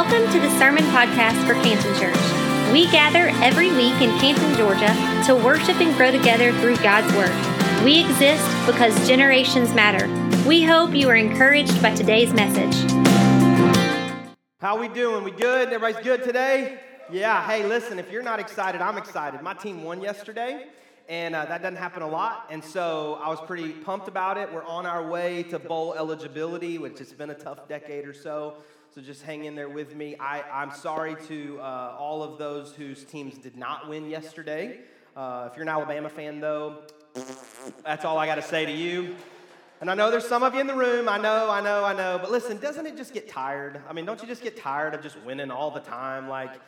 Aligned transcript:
Welcome 0.00 0.32
to 0.32 0.38
the 0.38 0.58
Sermon 0.60 0.84
Podcast 0.84 1.44
for 1.44 1.54
Canton 1.54 1.92
Church. 1.96 2.72
We 2.72 2.88
gather 2.92 3.30
every 3.42 3.72
week 3.72 4.00
in 4.00 4.16
Canton, 4.20 4.54
Georgia 4.56 4.94
to 5.26 5.34
worship 5.34 5.80
and 5.80 5.92
grow 5.96 6.12
together 6.12 6.52
through 6.60 6.76
God's 6.76 7.12
Word. 7.16 7.34
We 7.84 8.04
exist 8.04 8.48
because 8.64 9.08
generations 9.08 9.74
matter. 9.74 10.06
We 10.46 10.62
hope 10.62 10.94
you 10.94 11.08
are 11.08 11.16
encouraged 11.16 11.82
by 11.82 11.96
today's 11.96 12.32
message. 12.32 12.88
How 14.60 14.78
we 14.78 14.86
doing? 14.86 15.24
We 15.24 15.32
good? 15.32 15.72
Everybody's 15.72 16.04
good 16.04 16.22
today? 16.22 16.78
Yeah. 17.10 17.44
Hey, 17.44 17.66
listen, 17.66 17.98
if 17.98 18.12
you're 18.12 18.22
not 18.22 18.38
excited, 18.38 18.80
I'm 18.80 18.98
excited. 18.98 19.42
My 19.42 19.54
team 19.54 19.82
won 19.82 20.00
yesterday, 20.00 20.66
and 21.08 21.34
uh, 21.34 21.44
that 21.46 21.60
doesn't 21.60 21.74
happen 21.74 22.02
a 22.04 22.08
lot. 22.08 22.46
And 22.50 22.62
so 22.62 23.18
I 23.20 23.30
was 23.30 23.40
pretty 23.40 23.72
pumped 23.72 24.06
about 24.06 24.38
it. 24.38 24.52
We're 24.52 24.62
on 24.62 24.86
our 24.86 25.04
way 25.10 25.42
to 25.42 25.58
bowl 25.58 25.94
eligibility, 25.94 26.78
which 26.78 27.00
has 27.00 27.12
been 27.12 27.30
a 27.30 27.34
tough 27.34 27.66
decade 27.66 28.06
or 28.06 28.14
so. 28.14 28.58
So 28.98 29.04
just 29.04 29.22
hang 29.22 29.44
in 29.44 29.54
there 29.54 29.68
with 29.68 29.94
me. 29.94 30.16
I, 30.18 30.42
I'm 30.42 30.72
sorry 30.72 31.14
to 31.28 31.60
uh, 31.60 31.94
all 31.96 32.20
of 32.20 32.36
those 32.36 32.74
whose 32.74 33.04
teams 33.04 33.38
did 33.38 33.56
not 33.56 33.88
win 33.88 34.10
yesterday. 34.10 34.80
Uh, 35.16 35.48
if 35.48 35.56
you're 35.56 35.62
an 35.62 35.68
Alabama 35.68 36.08
fan, 36.08 36.40
though, 36.40 36.78
that's 37.84 38.04
all 38.04 38.18
I 38.18 38.26
got 38.26 38.34
to 38.34 38.42
say 38.42 38.66
to 38.66 38.72
you. 38.72 39.14
And 39.80 39.88
I 39.88 39.94
know 39.94 40.10
there's 40.10 40.26
some 40.26 40.42
of 40.42 40.52
you 40.52 40.60
in 40.60 40.66
the 40.66 40.74
room. 40.74 41.08
I 41.08 41.16
know, 41.16 41.48
I 41.48 41.60
know, 41.60 41.84
I 41.84 41.92
know. 41.92 42.18
But 42.20 42.32
listen, 42.32 42.58
doesn't 42.58 42.86
it 42.88 42.96
just 42.96 43.14
get 43.14 43.28
tired? 43.28 43.80
I 43.88 43.92
mean, 43.92 44.04
don't 44.04 44.20
you 44.20 44.26
just 44.26 44.42
get 44.42 44.56
tired 44.56 44.94
of 44.94 45.00
just 45.00 45.16
winning 45.22 45.52
all 45.52 45.70
the 45.70 45.78
time? 45.78 46.28
Like, 46.28 46.60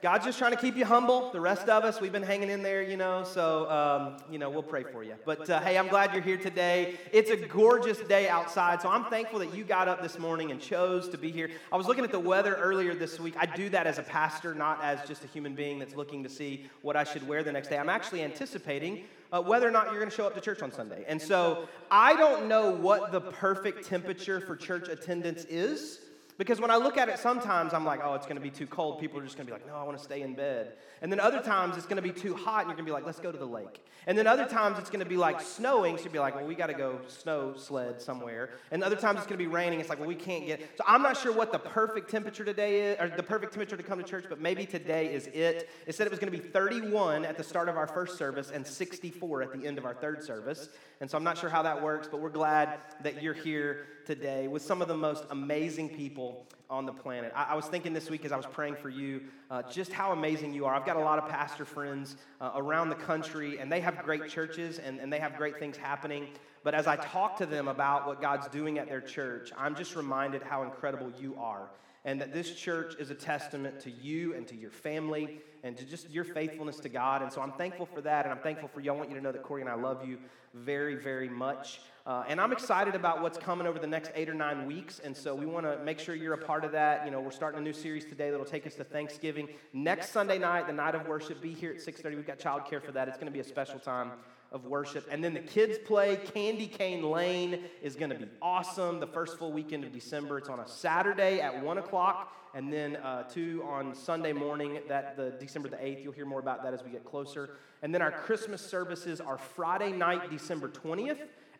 God's 0.00 0.26
just 0.26 0.38
trying 0.38 0.52
to 0.52 0.56
keep 0.56 0.76
you 0.76 0.84
humble. 0.84 1.32
The 1.32 1.40
rest 1.40 1.68
of 1.68 1.82
us, 1.82 2.00
we've 2.00 2.12
been 2.12 2.22
hanging 2.22 2.50
in 2.50 2.62
there, 2.62 2.82
you 2.82 2.96
know, 2.96 3.24
so, 3.24 3.68
um, 3.68 4.16
you 4.30 4.38
know, 4.38 4.48
we'll 4.48 4.62
pray 4.62 4.84
for 4.84 5.02
you. 5.02 5.14
But 5.24 5.50
uh, 5.50 5.58
hey, 5.60 5.76
I'm 5.76 5.88
glad 5.88 6.12
you're 6.12 6.22
here 6.22 6.36
today. 6.36 6.96
It's 7.12 7.30
a 7.30 7.36
gorgeous 7.36 7.98
day 7.98 8.28
outside, 8.28 8.80
so 8.80 8.88
I'm 8.88 9.06
thankful 9.06 9.40
that 9.40 9.52
you 9.52 9.64
got 9.64 9.88
up 9.88 10.00
this 10.00 10.16
morning 10.16 10.52
and 10.52 10.60
chose 10.60 11.08
to 11.08 11.18
be 11.18 11.32
here. 11.32 11.50
I 11.72 11.76
was 11.76 11.88
looking 11.88 12.04
at 12.04 12.12
the 12.12 12.20
weather 12.20 12.54
earlier 12.54 12.94
this 12.94 13.18
week. 13.18 13.34
I 13.40 13.46
do 13.46 13.68
that 13.70 13.88
as 13.88 13.98
a 13.98 14.04
pastor, 14.04 14.54
not 14.54 14.80
as 14.84 15.06
just 15.08 15.24
a 15.24 15.26
human 15.26 15.56
being 15.56 15.80
that's 15.80 15.96
looking 15.96 16.22
to 16.22 16.28
see 16.28 16.66
what 16.82 16.94
I 16.94 17.02
should 17.02 17.26
wear 17.26 17.42
the 17.42 17.52
next 17.52 17.66
day. 17.66 17.76
I'm 17.76 17.88
actually 17.88 18.22
anticipating 18.22 19.02
uh, 19.32 19.42
whether 19.42 19.66
or 19.66 19.72
not 19.72 19.86
you're 19.86 19.98
going 19.98 20.10
to 20.10 20.14
show 20.16 20.26
up 20.28 20.34
to 20.36 20.40
church 20.40 20.62
on 20.62 20.70
Sunday. 20.70 21.04
And 21.08 21.20
so 21.20 21.68
I 21.90 22.14
don't 22.14 22.46
know 22.46 22.70
what 22.70 23.10
the 23.10 23.20
perfect 23.20 23.84
temperature 23.84 24.40
for 24.40 24.54
church 24.54 24.88
attendance 24.88 25.44
is. 25.46 26.00
Because 26.38 26.60
when 26.60 26.70
I 26.70 26.76
look 26.76 26.96
at 26.96 27.08
it 27.08 27.18
sometimes, 27.18 27.74
I'm 27.74 27.84
like, 27.84 28.00
oh, 28.02 28.14
it's 28.14 28.26
going 28.26 28.36
to 28.36 28.42
be 28.42 28.50
too 28.50 28.68
cold. 28.68 29.00
People 29.00 29.18
are 29.18 29.24
just 29.24 29.36
going 29.36 29.46
to 29.46 29.52
be 29.52 29.58
like, 29.58 29.66
no, 29.66 29.74
I 29.74 29.82
want 29.82 29.98
to 29.98 30.02
stay 30.02 30.22
in 30.22 30.34
bed. 30.34 30.74
And 31.02 31.10
then 31.10 31.18
other 31.18 31.42
times 31.42 31.76
it's 31.76 31.86
going 31.86 31.96
to 31.96 32.02
be 32.02 32.12
too 32.12 32.34
hot 32.34 32.60
and 32.60 32.68
you're 32.68 32.76
going 32.76 32.86
to 32.86 32.90
be 32.90 32.92
like, 32.92 33.04
let's 33.04 33.18
go 33.18 33.32
to 33.32 33.38
the 33.38 33.44
lake. 33.44 33.84
And 34.06 34.16
then 34.16 34.28
other 34.28 34.46
times 34.46 34.78
it's 34.78 34.88
going 34.88 35.02
to 35.02 35.08
be 35.08 35.16
like 35.16 35.40
snowing, 35.40 35.96
so 35.96 36.04
you'll 36.04 36.12
be 36.12 36.18
like, 36.20 36.36
well, 36.36 36.46
we 36.46 36.54
got 36.54 36.68
to 36.68 36.74
go 36.74 37.00
snow 37.08 37.54
sled 37.56 38.00
somewhere. 38.00 38.50
And 38.70 38.84
other 38.84 38.96
times 38.96 39.18
it's 39.18 39.26
going 39.26 39.38
to 39.38 39.44
be 39.44 39.48
raining. 39.48 39.80
It's 39.80 39.88
like, 39.88 39.98
well, 39.98 40.08
we 40.08 40.14
can't 40.14 40.46
get. 40.46 40.60
So 40.76 40.84
I'm 40.86 41.02
not 41.02 41.16
sure 41.16 41.32
what 41.32 41.50
the 41.50 41.58
perfect 41.58 42.08
temperature 42.08 42.44
today 42.44 42.92
is, 42.92 43.00
or 43.00 43.08
the 43.08 43.22
perfect 43.22 43.52
temperature 43.52 43.76
to 43.76 43.82
come 43.82 43.98
to 43.98 44.04
church, 44.04 44.26
but 44.28 44.40
maybe 44.40 44.64
today 44.64 45.12
is 45.12 45.26
it. 45.26 45.68
It 45.86 45.94
said 45.96 46.06
it 46.06 46.10
was 46.10 46.20
going 46.20 46.32
to 46.32 46.38
be 46.38 46.42
31 46.42 47.24
at 47.24 47.36
the 47.36 47.44
start 47.44 47.68
of 47.68 47.76
our 47.76 47.88
first 47.88 48.16
service 48.16 48.52
and 48.52 48.64
64 48.64 49.42
at 49.42 49.52
the 49.52 49.66
end 49.66 49.76
of 49.76 49.84
our 49.84 49.94
third 49.94 50.22
service. 50.22 50.68
And 51.00 51.10
so 51.10 51.18
I'm 51.18 51.24
not 51.24 51.36
sure 51.36 51.50
how 51.50 51.62
that 51.62 51.82
works, 51.82 52.08
but 52.08 52.20
we're 52.20 52.30
glad 52.30 52.78
that 53.02 53.22
you're 53.22 53.34
here 53.34 53.86
today 54.08 54.48
with 54.48 54.62
some 54.62 54.80
of 54.80 54.88
the 54.88 54.96
most 54.96 55.24
amazing 55.28 55.86
people 55.86 56.46
on 56.70 56.86
the 56.86 56.92
planet. 56.92 57.30
I, 57.36 57.48
I 57.50 57.54
was 57.54 57.66
thinking 57.66 57.92
this 57.92 58.08
week 58.08 58.24
as 58.24 58.32
I 58.32 58.38
was 58.38 58.46
praying 58.46 58.76
for 58.76 58.88
you 58.88 59.20
uh, 59.50 59.62
just 59.70 59.92
how 59.92 60.12
amazing 60.12 60.54
you 60.54 60.64
are. 60.64 60.74
I've 60.74 60.86
got 60.86 60.96
a 60.96 61.00
lot 61.00 61.18
of 61.18 61.28
pastor 61.28 61.66
friends 61.66 62.16
uh, 62.40 62.52
around 62.56 62.88
the 62.88 62.94
country, 62.94 63.58
and 63.58 63.70
they 63.70 63.80
have 63.80 64.02
great 64.02 64.26
churches 64.26 64.78
and, 64.78 64.98
and 64.98 65.12
they 65.12 65.18
have 65.18 65.36
great 65.36 65.58
things 65.58 65.76
happening. 65.76 66.28
But 66.64 66.74
as 66.74 66.86
I 66.86 66.96
talk 66.96 67.36
to 67.36 67.44
them 67.44 67.68
about 67.68 68.06
what 68.06 68.22
God's 68.22 68.48
doing 68.48 68.78
at 68.78 68.88
their 68.88 69.02
church, 69.02 69.52
I'm 69.58 69.76
just 69.76 69.94
reminded 69.94 70.42
how 70.42 70.62
incredible 70.62 71.12
you 71.20 71.36
are 71.38 71.68
and 72.06 72.18
that 72.22 72.32
this 72.32 72.54
church 72.54 72.94
is 72.98 73.10
a 73.10 73.14
testament 73.14 73.80
to 73.80 73.90
you 73.90 74.32
and 74.34 74.48
to 74.48 74.56
your 74.56 74.70
family 74.70 75.40
and 75.62 75.76
to 75.76 75.84
just 75.84 76.08
your 76.08 76.24
faithfulness 76.24 76.78
to 76.80 76.88
God. 76.88 77.20
And 77.20 77.30
so 77.30 77.42
I'm 77.42 77.52
thankful 77.52 77.84
for 77.84 78.00
that, 78.00 78.24
and 78.24 78.32
I'm 78.32 78.40
thankful 78.40 78.68
for 78.68 78.80
you. 78.80 78.90
I 78.90 78.96
want 78.96 79.10
you 79.10 79.16
to 79.16 79.20
know 79.20 79.32
that 79.32 79.42
Corey 79.42 79.60
and 79.60 79.68
I 79.68 79.74
love 79.74 80.08
you 80.08 80.16
very, 80.54 80.94
very 80.94 81.28
much. 81.28 81.80
Uh, 82.08 82.24
and 82.26 82.40
I'm 82.40 82.52
excited 82.52 82.94
about 82.94 83.20
what's 83.20 83.36
coming 83.36 83.66
over 83.66 83.78
the 83.78 83.86
next 83.86 84.12
eight 84.14 84.30
or 84.30 84.34
nine 84.34 84.64
weeks. 84.64 84.98
And 84.98 85.14
so 85.14 85.34
we 85.34 85.44
want 85.44 85.66
to 85.66 85.78
make 85.84 85.98
sure 85.98 86.14
you're 86.14 86.32
a 86.32 86.38
part 86.38 86.64
of 86.64 86.72
that. 86.72 87.04
You 87.04 87.10
know, 87.10 87.20
we're 87.20 87.30
starting 87.30 87.60
a 87.60 87.62
new 87.62 87.74
series 87.74 88.06
today 88.06 88.30
that'll 88.30 88.46
take 88.46 88.66
us 88.66 88.76
to 88.76 88.84
Thanksgiving. 88.84 89.46
Next 89.74 90.10
Sunday 90.10 90.38
night, 90.38 90.66
the 90.66 90.72
night 90.72 90.94
of 90.94 91.06
worship, 91.06 91.42
be 91.42 91.52
here 91.52 91.70
at 91.70 91.82
6:30. 91.82 92.16
We've 92.16 92.26
got 92.26 92.38
childcare 92.38 92.82
for 92.82 92.92
that. 92.92 93.08
It's 93.08 93.18
going 93.18 93.26
to 93.26 93.32
be 93.32 93.40
a 93.40 93.44
special 93.44 93.78
time 93.78 94.12
of 94.52 94.64
worship. 94.64 95.06
And 95.10 95.22
then 95.22 95.34
the 95.34 95.40
kids 95.40 95.76
play. 95.84 96.16
Candy 96.16 96.66
Cane 96.66 97.02
Lane 97.02 97.64
is 97.82 97.94
going 97.94 98.08
to 98.08 98.16
be 98.16 98.24
awesome 98.40 99.00
the 99.00 99.06
first 99.06 99.38
full 99.38 99.52
weekend 99.52 99.84
of 99.84 99.92
December. 99.92 100.38
It's 100.38 100.48
on 100.48 100.60
a 100.60 100.66
Saturday 100.66 101.42
at 101.42 101.62
1 101.62 101.76
o'clock, 101.76 102.32
and 102.54 102.72
then 102.72 102.96
uh, 102.96 103.24
two 103.24 103.62
on 103.68 103.94
Sunday 103.94 104.32
morning, 104.32 104.80
that 104.88 105.14
the 105.18 105.34
December 105.38 105.68
the 105.68 105.76
8th. 105.76 106.02
You'll 106.02 106.14
hear 106.14 106.24
more 106.24 106.40
about 106.40 106.62
that 106.62 106.72
as 106.72 106.82
we 106.82 106.90
get 106.90 107.04
closer. 107.04 107.58
And 107.82 107.94
then 107.94 108.00
our 108.00 108.10
Christmas 108.10 108.62
services 108.62 109.20
are 109.20 109.36
Friday 109.36 109.92
night, 109.92 110.30
December 110.30 110.68
20th, 110.68 111.18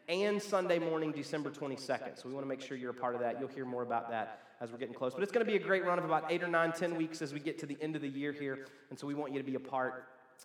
and 0.09 0.43
Sunday 0.43 0.79
morning, 0.79 1.13
December 1.13 1.51
22nd. 1.51 2.17
So 2.17 2.29
we 2.29 2.35
want 2.35 2.45
to 2.45 2.49
make 2.49 2.63
sure 2.63 2.77
you're 2.77 2.91
a 2.91 2.95
part 2.95 3.15
of 3.15 3.21
that. 3.21 3.39
You'll 3.39 3.49
hear 3.49 3.67
more 3.67 3.83
about 3.83 4.09
that 4.11 4.41
as 4.61 4.73
we're 4.73 4.79
getting 4.79 4.95
close. 4.95 5.13
But 5.13 5.23
it's 5.23 5.33
going 5.33 5.45
to 5.45 5.51
be 5.51 5.57
a 5.57 5.63
great 5.63 5.85
run 5.85 5.99
of 5.99 6.05
about 6.05 6.25
eight 6.31 6.43
or 6.43 6.49
nine, 6.49 6.73
ten 6.73 6.97
weeks 6.97 7.21
as 7.21 7.35
we 7.35 7.41
get 7.41 7.59
to 7.59 7.67
the 7.67 7.77
end 7.83 7.95
of 7.95 8.03
the 8.03 8.09
year 8.09 8.33
here. 8.33 8.67
And 8.89 8.99
so 8.99 9.07
we 9.07 9.15
want 9.15 9.33
you 9.33 9.39
to 9.39 9.45
be 9.45 9.55
a 9.55 9.61
part 9.61 10.05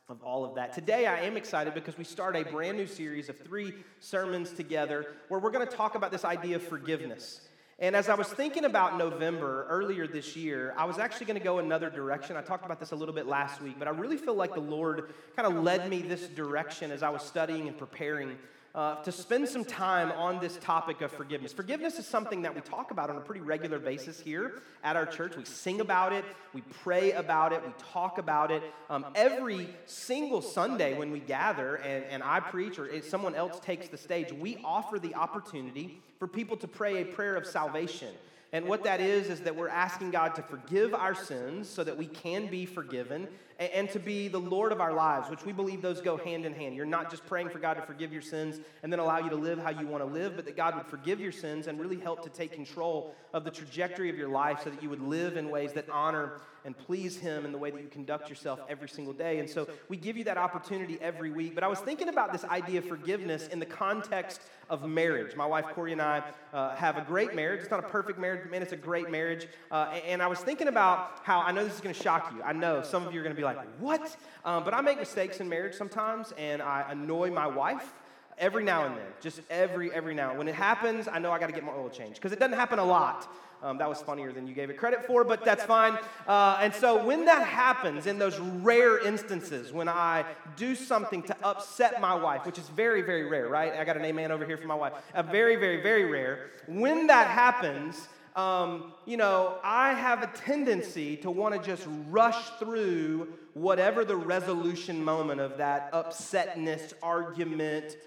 of 0.10 0.22
all 0.22 0.44
of 0.44 0.56
that. 0.56 0.74
Today, 0.74 1.06
I 1.06 1.22
am 1.22 1.38
excited 1.38 1.74
because 1.74 1.98
we 1.98 2.04
start 2.04 2.36
a 2.36 2.44
brand 2.44 2.78
new 2.78 2.88
series 2.88 3.30
of 3.30 3.40
three 3.40 3.74
sermons 4.00 4.52
together 4.52 5.08
where 5.30 5.40
we're 5.40 5.52
going 5.52 5.66
to 5.66 5.76
talk 5.76 5.96
about 5.96 6.12
this 6.12 6.26
idea 6.26 6.58
of 6.58 6.64
forgiveness. 6.64 7.42
And 7.80 7.96
as 7.96 8.10
I 8.10 8.16
was 8.16 8.28
thinking 8.28 8.66
about 8.66 8.98
November 8.98 9.66
earlier 9.70 10.08
this 10.08 10.36
year, 10.36 10.74
I 10.78 10.86
was 10.86 11.00
actually 11.00 11.26
going 11.26 11.40
to 11.40 11.44
go 11.44 11.60
another 11.60 11.90
direction. 11.90 12.36
I 12.36 12.42
talked 12.42 12.66
about 12.66 12.80
this 12.80 12.92
a 12.92 12.96
little 12.96 13.16
bit 13.16 13.28
last 13.28 13.62
week, 13.62 13.76
but 13.80 13.88
I 13.88 13.92
really 13.92 14.18
feel 14.18 14.36
like 14.36 14.54
the 14.54 14.62
Lord 14.62 15.14
kind 15.36 15.48
of 15.48 15.64
led 15.64 15.90
me 15.90 16.02
this 16.02 16.28
direction 16.28 16.92
as 16.92 17.02
I 17.02 17.10
was 17.10 17.24
studying 17.24 17.68
and 17.68 17.78
preparing 17.78 18.38
uh, 18.76 18.96
to 19.04 19.12
spend 19.12 19.48
some 19.48 19.64
time 19.64 20.12
on 20.14 20.40
this 20.40 20.58
topic 20.58 21.02
of 21.02 21.12
forgiveness. 21.12 21.54
Forgiveness 21.54 22.00
is 22.00 22.08
something 22.08 22.42
that 22.42 22.56
we 22.56 22.62
talk 22.62 22.90
about 22.90 23.10
on 23.10 23.18
a 23.18 23.22
pretty 23.22 23.42
regular 23.42 23.78
basis 23.78 24.20
here 24.20 24.62
at 24.84 24.96
our 24.96 25.06
church. 25.06 25.38
We 25.38 25.46
sing 25.46 25.80
about 25.80 26.12
it, 26.12 26.26
we 26.54 26.62
pray 26.82 27.12
about 27.12 27.54
it, 27.54 27.64
we 27.64 27.72
talk 27.92 28.18
about 28.18 28.50
it. 28.50 28.64
Um, 28.90 29.06
every 29.14 29.70
single 29.86 30.42
Sunday 30.42 30.98
when 30.98 31.12
we 31.12 31.20
gather 31.20 31.76
and, 31.76 32.04
and 32.06 32.24
I 32.24 32.40
preach 32.40 32.80
or 32.80 33.02
someone 33.04 33.36
else 33.36 33.60
takes 33.60 33.90
the 33.90 33.98
stage, 33.98 34.34
we 34.34 34.58
offer 34.64 34.98
the 34.98 35.14
opportunity 35.14 36.02
for 36.18 36.28
people 36.28 36.58
to 36.58 36.68
pray 36.68 37.02
a 37.02 37.06
prayer 37.06 37.36
of 37.36 37.46
salvation. 37.46 38.10
And 38.54 38.66
what 38.66 38.84
that 38.84 39.02
is, 39.02 39.30
is 39.30 39.42
that 39.42 39.56
we're 39.56 39.68
asking 39.68 40.12
God 40.12 40.36
to 40.36 40.44
forgive 40.44 40.94
our 40.94 41.16
sins 41.16 41.68
so 41.68 41.84
that 41.84 41.98
we 41.98 42.06
can 42.06 42.48
be 42.48 42.68
forgiven 42.68 43.28
and 43.60 43.90
to 43.92 44.00
be 44.00 44.28
the 44.28 44.40
Lord 44.40 44.72
of 44.72 44.82
our 44.82 44.94
lives, 44.94 45.30
which 45.30 45.46
we 45.46 45.52
believe 45.52 45.82
those 45.82 46.02
go 46.02 46.18
hand 46.18 46.46
in 46.46 46.54
hand. 46.54 46.76
You're 46.76 46.86
not 46.86 47.10
just 47.10 47.26
praying 47.26 47.50
for 47.50 47.60
God 47.60 47.76
to 47.76 47.82
forgive 47.82 48.12
your 48.12 48.22
sins 48.22 48.60
and 48.82 48.92
then 48.92 49.00
allow 49.00 49.20
you 49.20 49.30
to 49.30 49.36
live 49.36 49.60
how 49.60 49.70
you 49.70 49.88
want 49.88 50.04
to 50.04 50.10
live, 50.10 50.36
but 50.36 50.46
that 50.46 50.58
God 50.58 50.76
would 50.76 50.88
forgive 50.88 51.20
your 51.20 51.32
sins 51.32 51.68
and 51.68 51.80
really 51.80 52.00
help 52.00 52.24
to 52.24 52.30
take 52.30 52.52
control 52.52 53.16
of 53.34 53.44
the 53.44 53.52
trajectory 53.52 54.10
of 54.10 54.18
your 54.18 54.30
life 54.30 54.62
so 54.64 54.70
that 54.70 54.82
you 54.82 54.90
would 54.90 55.02
live 55.02 55.38
in 55.38 55.50
ways 55.50 55.74
that 55.74 55.90
honor 55.90 56.42
and 56.66 56.78
please 56.78 57.18
Him 57.18 57.46
in 57.46 57.52
the 57.52 57.58
way 57.58 57.72
that 57.72 57.82
you 57.82 57.88
conduct 57.88 58.30
yourself 58.30 58.60
every 58.70 58.88
single 58.88 59.14
day. 59.14 59.40
And 59.40 59.50
so 59.50 59.68
we 59.90 59.98
give 59.98 60.18
you 60.18 60.24
that 60.26 60.38
opportunity 60.38 60.98
every 61.02 61.32
week. 61.32 61.56
But 61.56 61.64
I 61.64 61.68
was 61.68 61.80
thinking 61.80 62.10
about 62.10 62.32
this 62.32 62.46
idea 62.46 62.80
of 62.80 62.86
forgiveness 62.86 63.48
in 63.48 63.60
the 63.60 63.66
context 63.66 64.42
of 64.70 64.88
marriage. 64.88 65.36
My 65.36 65.46
wife 65.46 65.66
Corey 65.74 65.92
and 65.92 66.02
I 66.02 66.24
uh, 66.54 66.76
have 66.76 66.98
a 66.98 67.02
great 67.02 67.36
marriage. 67.36 67.62
It's 67.62 67.72
not 67.72 67.84
a 67.84 67.88
perfect 67.88 68.18
marriage, 68.18 68.42
but 68.44 68.52
man, 68.52 68.62
it's 68.62 68.72
a 68.72 68.78
great 68.78 69.10
marriage. 69.10 69.48
Uh, 69.72 70.00
and 70.06 70.22
I 70.22 70.28
was 70.28 70.40
thinking 70.40 70.68
about 70.68 71.20
how 71.24 71.42
I 71.42 71.52
know 71.52 71.64
this 71.64 71.76
is 71.76 71.82
going 71.82 71.94
to 71.94 72.02
shock 72.02 72.34
you. 72.34 72.42
I 72.44 72.54
know 72.54 72.82
some 72.82 73.06
of 73.06 73.14
you 73.14 73.20
are 73.20 73.24
going 73.24 73.36
to 73.36 73.40
be 73.40 73.43
like, 73.44 73.60
what? 73.80 74.16
Um, 74.46 74.64
but 74.64 74.74
I 74.74 74.82
make 74.82 75.00
mistakes 75.00 75.40
in 75.40 75.50
marriage 75.50 75.76
sometimes, 75.76 76.34
and 76.38 76.62
I 76.62 76.86
annoy 76.90 77.32
my 77.32 77.48
wife 77.48 77.94
every 78.40 78.64
now 78.64 78.86
and 78.86 78.98
then 78.98 79.06
just 79.22 79.42
every 79.52 79.94
every 79.94 80.16
now 80.16 80.36
when 80.36 80.48
it 80.48 80.56
happens 80.56 81.08
i 81.08 81.20
know 81.20 81.32
i 81.32 81.38
got 81.38 81.46
to 81.46 81.54
get 81.54 81.64
my 81.64 81.72
oil 81.72 81.88
changed 81.88 82.16
because 82.16 82.32
it 82.32 82.40
doesn't 82.40 82.58
happen 82.58 82.80
a 82.80 82.84
lot 82.84 83.32
um, 83.64 83.78
that 83.78 83.88
was 83.88 84.02
funnier 84.02 84.34
than 84.34 84.46
you 84.46 84.54
gave 84.54 84.70
it 84.70 84.78
credit 84.78 85.06
for, 85.06 85.24
but 85.24 85.46
that's 85.46 85.64
fine. 85.64 85.98
Uh, 86.28 86.58
and 86.60 86.76
so 86.76 87.04
when 87.06 87.24
that 87.26 87.48
happens, 87.48 88.08
in 88.08 88.20
those 88.20 88.38
rare 88.38 89.00
instances, 89.00 89.72
when 89.72 89.88
I 89.88 90.26
do 90.58 90.76
something 90.76 91.24
to 91.24 91.36
upset 91.42 92.02
my 92.02 92.14
wife, 92.14 92.46
which 92.46 92.60
is 92.60 92.68
very, 92.68 93.02
very 93.02 93.24
rare, 93.24 93.48
right? 93.48 93.74
I 93.74 93.86
got 93.86 93.96
an 93.96 94.04
amen 94.04 94.34
over 94.34 94.46
here 94.46 94.58
for 94.58 94.68
my 94.68 94.76
wife. 94.76 94.92
A 95.14 95.24
very, 95.24 95.56
very, 95.56 95.82
very 95.82 96.04
rare. 96.04 96.50
When 96.68 97.08
that 97.08 97.28
happens, 97.28 98.10
um, 98.36 98.94
you 99.06 99.18
know, 99.18 99.58
I 99.64 99.94
have 99.94 100.24
a 100.24 100.28
tendency 100.28 101.18
to 101.18 101.32
want 101.32 101.56
to 101.56 101.62
just 101.62 101.88
rush 102.10 102.50
through 102.60 103.34
whatever 103.54 104.04
the 104.04 104.16
resolution 104.16 105.04
moment 105.04 105.40
of 105.40 105.58
that 105.58 105.92
upsetness, 105.94 106.94
argument, 107.02 107.98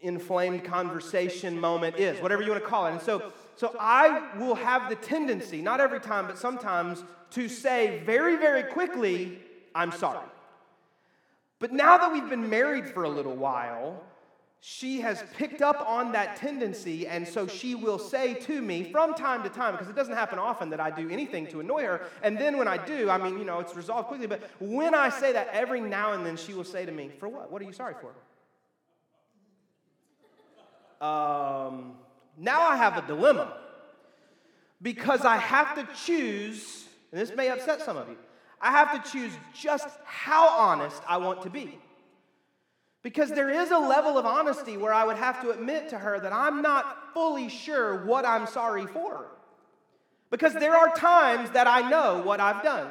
inflamed 0.00 0.64
conversation 0.64 1.58
moment 1.58 1.96
is, 1.96 2.20
whatever 2.20 2.42
you 2.42 2.50
want 2.50 2.62
to 2.62 2.68
call 2.68 2.86
it. 2.86 2.92
And 2.92 3.00
so 3.00 3.32
so 3.56 3.74
I 3.78 4.36
will 4.36 4.56
have 4.56 4.88
the 4.88 4.96
tendency, 4.96 5.62
not 5.62 5.80
every 5.80 6.00
time, 6.00 6.26
but 6.26 6.38
sometimes, 6.38 7.04
to 7.30 7.48
say 7.48 8.02
very, 8.04 8.36
very 8.36 8.64
quickly, 8.64 9.38
I'm 9.74 9.92
sorry. 9.92 10.26
But 11.60 11.72
now 11.72 11.98
that 11.98 12.12
we've 12.12 12.28
been 12.28 12.50
married 12.50 12.86
for 12.86 13.04
a 13.04 13.08
little 13.08 13.36
while, 13.36 14.02
she 14.66 15.02
has 15.02 15.22
picked 15.34 15.60
up 15.60 15.84
on 15.86 16.12
that 16.12 16.36
tendency, 16.36 17.06
and 17.06 17.28
so 17.28 17.46
she 17.46 17.74
will 17.74 17.98
say 17.98 18.32
to 18.32 18.62
me 18.62 18.90
from 18.90 19.12
time 19.12 19.42
to 19.42 19.50
time, 19.50 19.74
because 19.74 19.90
it 19.90 19.94
doesn't 19.94 20.14
happen 20.14 20.38
often 20.38 20.70
that 20.70 20.80
I 20.80 20.90
do 20.90 21.10
anything 21.10 21.46
to 21.48 21.60
annoy 21.60 21.82
her. 21.82 22.06
And 22.22 22.38
then 22.38 22.56
when 22.56 22.66
I 22.66 22.78
do, 22.78 23.10
I 23.10 23.18
mean, 23.18 23.38
you 23.38 23.44
know, 23.44 23.60
it's 23.60 23.76
resolved 23.76 24.08
quickly, 24.08 24.26
but 24.26 24.40
when 24.60 24.94
I 24.94 25.10
say 25.10 25.34
that, 25.34 25.50
every 25.52 25.82
now 25.82 26.14
and 26.14 26.24
then 26.24 26.38
she 26.38 26.54
will 26.54 26.64
say 26.64 26.86
to 26.86 26.92
me, 26.92 27.10
For 27.18 27.28
what? 27.28 27.52
What 27.52 27.60
are 27.60 27.66
you 27.66 27.74
sorry 27.74 27.94
for? 28.00 28.14
Um, 31.06 31.96
now 32.38 32.62
I 32.62 32.76
have 32.76 32.96
a 32.96 33.06
dilemma 33.06 33.52
because 34.80 35.26
I 35.26 35.36
have 35.36 35.74
to 35.74 35.86
choose, 36.06 36.86
and 37.12 37.20
this 37.20 37.36
may 37.36 37.50
upset 37.50 37.82
some 37.82 37.98
of 37.98 38.08
you, 38.08 38.16
I 38.62 38.70
have 38.70 39.04
to 39.04 39.12
choose 39.12 39.32
just 39.52 39.88
how 40.06 40.48
honest 40.48 41.02
I 41.06 41.18
want 41.18 41.42
to 41.42 41.50
be. 41.50 41.78
Because 43.04 43.28
there 43.28 43.50
is 43.50 43.70
a 43.70 43.78
level 43.78 44.16
of 44.16 44.24
honesty 44.24 44.78
where 44.78 44.92
I 44.92 45.04
would 45.04 45.18
have 45.18 45.40
to 45.42 45.50
admit 45.50 45.90
to 45.90 45.98
her 45.98 46.18
that 46.18 46.32
I'm 46.32 46.62
not 46.62 47.12
fully 47.12 47.50
sure 47.50 48.02
what 48.06 48.24
I'm 48.24 48.46
sorry 48.46 48.86
for. 48.86 49.26
Because 50.30 50.54
there 50.54 50.74
are 50.74 50.88
times 50.96 51.50
that 51.50 51.66
I 51.66 51.88
know 51.88 52.22
what 52.22 52.40
I've 52.40 52.62
done. 52.62 52.88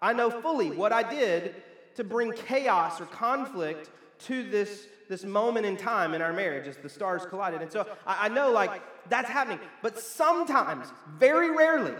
I 0.00 0.12
know 0.12 0.30
fully 0.30 0.70
what 0.70 0.92
I 0.92 1.02
did 1.02 1.54
to 1.94 2.04
bring 2.04 2.34
chaos 2.34 3.00
or 3.00 3.06
conflict 3.06 3.88
to 4.26 4.48
this, 4.48 4.88
this 5.08 5.24
moment 5.24 5.64
in 5.64 5.78
time 5.78 6.12
in 6.12 6.20
our 6.20 6.34
marriage 6.34 6.68
as 6.68 6.76
the 6.76 6.90
stars 6.90 7.24
collided. 7.24 7.62
And 7.62 7.72
so 7.72 7.86
I, 8.06 8.26
I 8.26 8.28
know, 8.28 8.52
like, 8.52 8.82
that's 9.08 9.30
happening. 9.30 9.58
But 9.80 9.98
sometimes, 9.98 10.86
very 11.18 11.50
rarely, 11.50 11.94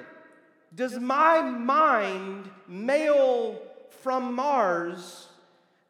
does 0.74 0.98
my 0.98 1.40
mind 1.40 2.50
male 2.68 3.58
from 4.02 4.34
Mars 4.34 5.28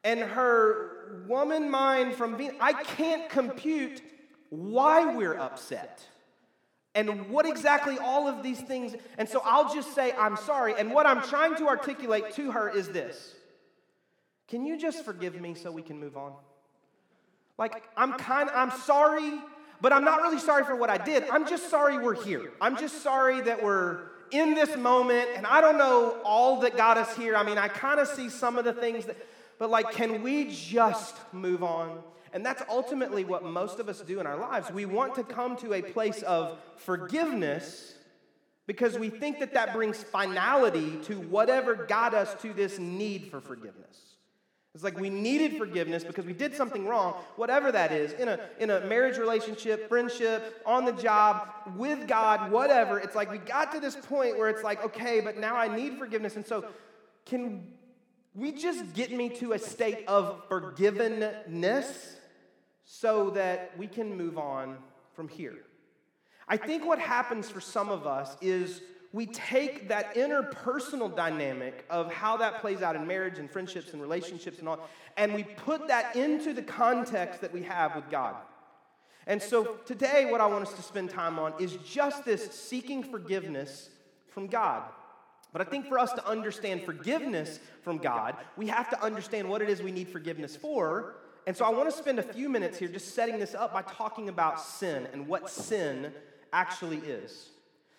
and 0.04 0.20
her 0.20 0.85
woman 1.26 1.70
mind 1.70 2.14
from 2.14 2.36
Venus. 2.36 2.56
I 2.60 2.72
can't 2.72 3.28
compute 3.28 4.02
why 4.50 5.14
we're 5.14 5.36
upset 5.36 6.06
and 6.94 7.28
what 7.28 7.46
exactly 7.46 7.98
all 7.98 8.26
of 8.26 8.42
these 8.42 8.60
things. 8.60 8.94
And 9.18 9.28
so 9.28 9.42
I'll 9.44 9.72
just 9.72 9.94
say, 9.94 10.12
I'm 10.12 10.36
sorry. 10.36 10.74
And 10.78 10.92
what 10.92 11.06
I'm 11.06 11.22
trying 11.22 11.54
to 11.56 11.68
articulate 11.68 12.32
to 12.34 12.50
her 12.52 12.70
is 12.70 12.88
this 12.88 13.34
Can 14.48 14.64
you 14.64 14.78
just 14.78 15.04
forgive 15.04 15.40
me 15.40 15.54
so 15.54 15.70
we 15.70 15.82
can 15.82 16.00
move 16.00 16.16
on? 16.16 16.32
Like, 17.58 17.84
I'm 17.96 18.14
kind 18.14 18.50
I'm 18.50 18.70
sorry, 18.70 19.32
but 19.80 19.92
I'm 19.92 20.04
not 20.04 20.22
really 20.22 20.38
sorry 20.38 20.64
for 20.64 20.76
what 20.76 20.90
I 20.90 20.98
did. 20.98 21.24
I'm 21.30 21.46
just 21.46 21.70
sorry 21.70 21.98
we're 21.98 22.22
here. 22.22 22.52
I'm 22.60 22.76
just 22.76 23.02
sorry 23.02 23.40
that 23.42 23.62
we're 23.62 24.00
in 24.30 24.54
this 24.54 24.76
moment, 24.76 25.28
and 25.36 25.46
I 25.46 25.60
don't 25.60 25.78
know 25.78 26.18
all 26.24 26.60
that 26.60 26.76
got 26.76 26.98
us 26.98 27.16
here. 27.16 27.36
I 27.36 27.44
mean, 27.44 27.58
I 27.58 27.68
kind 27.68 28.00
of 28.00 28.08
see 28.08 28.28
some 28.28 28.58
of 28.58 28.64
the 28.64 28.72
things 28.72 29.04
that 29.04 29.16
but 29.58 29.70
like, 29.70 29.92
can 29.92 30.22
we 30.22 30.50
just 30.50 31.16
move 31.32 31.62
on? 31.62 31.98
And 32.32 32.44
that's 32.44 32.62
ultimately 32.68 33.24
what 33.24 33.44
most 33.44 33.78
of 33.78 33.88
us 33.88 34.00
do 34.00 34.20
in 34.20 34.26
our 34.26 34.36
lives. 34.36 34.70
We 34.70 34.84
want 34.84 35.14
to 35.14 35.24
come 35.24 35.56
to 35.58 35.74
a 35.74 35.82
place 35.82 36.22
of 36.22 36.58
forgiveness 36.76 37.94
because 38.66 38.98
we 38.98 39.08
think 39.08 39.38
that 39.38 39.54
that 39.54 39.72
brings 39.72 40.02
finality 40.02 40.98
to 41.04 41.14
whatever 41.14 41.74
got 41.74 42.14
us 42.14 42.34
to 42.42 42.52
this 42.52 42.78
need 42.78 43.30
for 43.30 43.40
forgiveness. 43.40 44.06
It's 44.74 44.84
like 44.84 45.00
we 45.00 45.08
needed 45.08 45.56
forgiveness 45.56 46.04
because 46.04 46.26
we 46.26 46.34
did 46.34 46.54
something 46.54 46.86
wrong, 46.86 47.14
whatever 47.36 47.72
that 47.72 47.92
is, 47.92 48.12
in 48.12 48.28
a, 48.28 48.38
in 48.58 48.68
a 48.68 48.80
marriage 48.82 49.16
relationship, 49.16 49.88
friendship, 49.88 50.60
on 50.66 50.84
the 50.84 50.92
job, 50.92 51.48
with 51.76 52.06
God, 52.06 52.50
whatever. 52.50 52.98
It's 52.98 53.14
like 53.14 53.30
we 53.30 53.38
got 53.38 53.72
to 53.72 53.80
this 53.80 53.96
point 53.96 54.36
where 54.36 54.50
it's 54.50 54.62
like, 54.62 54.84
okay, 54.84 55.20
but 55.20 55.38
now 55.38 55.56
I 55.56 55.74
need 55.74 55.96
forgiveness. 55.96 56.36
And 56.36 56.46
so, 56.46 56.66
can 57.24 57.66
we 58.36 58.52
just 58.52 58.92
get 58.92 59.10
me 59.10 59.30
to 59.30 59.54
a 59.54 59.58
state 59.58 60.04
of 60.06 60.42
forgiveness 60.48 62.16
so 62.84 63.30
that 63.30 63.72
we 63.78 63.86
can 63.86 64.14
move 64.14 64.36
on 64.36 64.76
from 65.14 65.26
here. 65.26 65.56
I 66.46 66.58
think 66.58 66.84
what 66.84 66.98
happens 66.98 67.48
for 67.48 67.60
some 67.60 67.88
of 67.88 68.06
us 68.06 68.36
is 68.42 68.82
we 69.12 69.24
take 69.26 69.88
that 69.88 70.14
interpersonal 70.14 71.14
dynamic 71.16 71.86
of 71.88 72.12
how 72.12 72.36
that 72.36 72.60
plays 72.60 72.82
out 72.82 72.94
in 72.94 73.06
marriage 73.06 73.38
and 73.38 73.50
friendships 73.50 73.94
and 73.94 74.02
relationships 74.02 74.58
and 74.58 74.68
all, 74.68 74.86
and 75.16 75.32
we 75.32 75.42
put 75.42 75.88
that 75.88 76.14
into 76.14 76.52
the 76.52 76.62
context 76.62 77.40
that 77.40 77.52
we 77.52 77.62
have 77.62 77.96
with 77.96 78.10
God. 78.10 78.36
And 79.26 79.42
so 79.42 79.78
today, 79.86 80.28
what 80.30 80.42
I 80.42 80.46
want 80.46 80.68
us 80.68 80.74
to 80.74 80.82
spend 80.82 81.08
time 81.08 81.38
on 81.38 81.54
is 81.58 81.78
just 81.84 82.24
this 82.24 82.52
seeking 82.52 83.02
forgiveness 83.02 83.88
from 84.28 84.46
God. 84.46 84.82
But 85.52 85.62
I 85.62 85.64
think 85.64 85.86
for 85.86 85.98
us 85.98 86.12
to 86.12 86.26
understand 86.26 86.82
forgiveness 86.82 87.60
from 87.82 87.98
God, 87.98 88.36
we 88.56 88.66
have 88.66 88.90
to 88.90 89.02
understand 89.02 89.48
what 89.48 89.62
it 89.62 89.70
is 89.70 89.82
we 89.82 89.92
need 89.92 90.08
forgiveness 90.08 90.54
for. 90.56 91.16
And 91.46 91.56
so 91.56 91.64
I 91.64 91.70
want 91.70 91.90
to 91.90 91.96
spend 91.96 92.18
a 92.18 92.22
few 92.22 92.48
minutes 92.48 92.78
here 92.78 92.88
just 92.88 93.14
setting 93.14 93.38
this 93.38 93.54
up 93.54 93.72
by 93.72 93.82
talking 93.82 94.28
about 94.28 94.60
sin 94.60 95.08
and 95.12 95.28
what 95.28 95.48
sin 95.48 96.12
actually 96.52 96.98
is. 96.98 97.48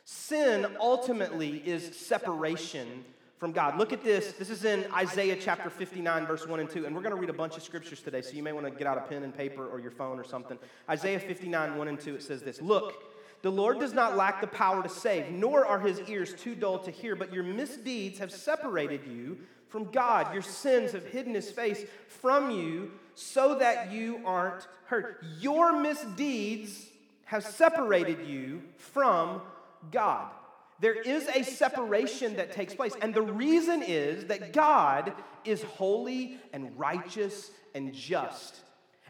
Sin 0.04 0.68
ultimately 0.80 1.58
is 1.66 1.98
separation 1.98 3.06
from 3.38 3.52
God. 3.52 3.78
Look 3.78 3.94
at 3.94 4.04
this. 4.04 4.34
This 4.34 4.50
is 4.50 4.66
in 4.66 4.86
Isaiah 4.94 5.38
chapter 5.40 5.70
59, 5.70 6.26
verse 6.26 6.48
1 6.48 6.60
and 6.60 6.70
2. 6.70 6.86
And 6.86 6.96
we're 6.96 7.02
going 7.02 7.14
to 7.14 7.20
read 7.20 7.30
a 7.30 7.34
bunch 7.34 7.56
of 7.56 7.64
scriptures 7.64 8.02
today, 8.02 8.22
so 8.22 8.32
you 8.32 8.42
may 8.42 8.52
want 8.52 8.66
to 8.66 8.72
get 8.72 8.88
out 8.88 8.98
a 8.98 9.02
pen 9.02 9.24
and 9.24 9.36
paper 9.36 9.68
or 9.68 9.80
your 9.80 9.92
phone 9.92 10.20
or 10.20 10.24
something. 10.24 10.58
Isaiah 10.90 11.20
59, 11.20 11.78
1 11.78 11.88
and 11.88 12.00
2, 12.00 12.16
it 12.16 12.24
says 12.24 12.42
this 12.42 12.62
Look, 12.62 12.94
the 13.42 13.52
Lord 13.52 13.80
does 13.80 13.94
not 13.94 14.18
lack 14.18 14.42
the 14.42 14.48
power 14.48 14.82
to 14.82 14.90
save, 14.90 15.30
nor 15.30 15.66
are 15.66 15.80
his 15.80 16.02
ears 16.10 16.34
too 16.34 16.56
dull 16.56 16.80
to 16.80 16.92
hear, 16.92 17.16
but 17.16 17.34
your 17.34 17.44
misdeeds 17.44 18.20
have 18.20 18.32
separated 18.32 19.02
you 19.06 19.38
from 19.70 19.92
God. 19.92 20.34
Your 20.34 20.42
sins 20.42 20.94
have 20.94 21.06
hidden 21.06 21.36
his 21.36 21.52
face 21.52 21.86
from 22.08 22.52
you 22.52 22.92
so 23.16 23.60
that 23.60 23.92
you 23.92 24.22
aren't 24.26 24.68
hurt. 24.86 25.24
Your 25.40 25.80
misdeeds 25.80 26.88
have 27.26 27.44
separated 27.44 28.26
you 28.26 28.62
from 28.78 29.42
God. 29.92 30.32
There 30.80 30.94
is 30.94 31.28
a 31.28 31.44
separation 31.44 32.36
that 32.38 32.52
takes 32.52 32.74
place. 32.74 32.94
And 33.02 33.14
the 33.14 33.22
reason 33.22 33.84
is 33.84 34.26
that 34.26 34.54
God 34.54 35.14
is 35.44 35.64
holy 35.64 36.38
and 36.54 36.78
righteous 36.78 37.52
and 37.74 37.94
just. 37.94 38.62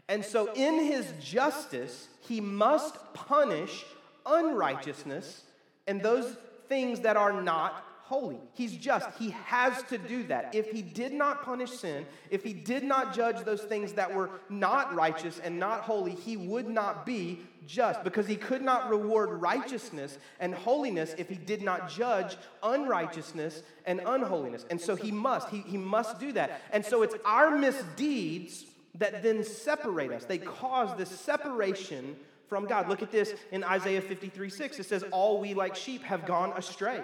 And 0.08 0.24
so, 0.24 0.52
in 0.54 0.86
his 0.86 1.12
justice, 1.20 2.08
he 2.20 2.40
must 2.40 2.96
punish 3.12 3.84
unrighteousness 4.28 5.42
and 5.86 6.02
those 6.02 6.36
things 6.68 7.00
that 7.00 7.16
are 7.16 7.42
not 7.42 7.84
holy. 8.08 8.38
He's 8.54 8.74
just. 8.74 9.06
He 9.18 9.30
has 9.44 9.82
to 9.84 9.98
do 9.98 10.22
that. 10.24 10.54
If 10.54 10.70
he 10.70 10.80
did 10.80 11.12
not 11.12 11.44
punish 11.44 11.72
sin, 11.72 12.06
if 12.30 12.42
he 12.42 12.54
did 12.54 12.82
not 12.82 13.14
judge 13.14 13.44
those 13.44 13.60
things 13.60 13.92
that 13.94 14.14
were 14.14 14.30
not 14.48 14.94
righteous 14.94 15.38
and 15.44 15.58
not 15.58 15.82
holy, 15.82 16.12
he 16.12 16.36
would 16.36 16.66
not 16.68 17.04
be 17.04 17.40
just 17.66 18.02
because 18.02 18.26
he 18.26 18.36
could 18.36 18.62
not 18.62 18.88
reward 18.88 19.42
righteousness 19.42 20.16
and 20.40 20.54
holiness 20.54 21.14
if 21.18 21.28
he 21.28 21.34
did 21.34 21.60
not 21.60 21.90
judge 21.90 22.38
unrighteousness 22.62 23.62
and 23.84 24.00
unholiness. 24.06 24.64
And 24.70 24.80
so 24.80 24.96
he 24.96 25.12
must. 25.12 25.50
He, 25.50 25.58
he 25.60 25.76
must 25.76 26.18
do 26.18 26.32
that. 26.32 26.62
And 26.72 26.82
so 26.82 27.02
it's 27.02 27.14
our 27.26 27.58
misdeeds 27.58 28.64
that 28.94 29.22
then 29.22 29.44
separate 29.44 30.12
us. 30.12 30.24
They 30.24 30.38
cause 30.38 30.96
this 30.96 31.10
separation 31.10 32.16
from 32.48 32.66
God. 32.66 32.88
Look 32.88 33.02
at 33.02 33.10
this 33.10 33.34
in 33.52 33.62
Isaiah 33.64 34.00
53 34.00 34.48
6. 34.50 34.78
It 34.78 34.86
says, 34.86 35.04
All 35.10 35.40
we 35.40 35.54
like 35.54 35.76
sheep 35.76 36.02
have 36.02 36.26
gone 36.26 36.52
astray. 36.56 37.02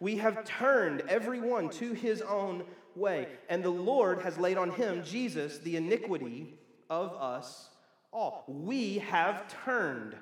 We 0.00 0.16
have 0.18 0.44
turned 0.44 1.02
everyone 1.08 1.70
to 1.70 1.92
his 1.92 2.22
own 2.22 2.64
way. 2.94 3.28
And 3.48 3.62
the 3.62 3.70
Lord 3.70 4.22
has 4.22 4.38
laid 4.38 4.56
on 4.56 4.70
him, 4.70 5.02
Jesus, 5.04 5.58
the 5.58 5.76
iniquity 5.76 6.58
of 6.88 7.12
us 7.14 7.70
all. 8.12 8.44
We 8.46 8.98
have 8.98 9.46
turned 9.64 10.14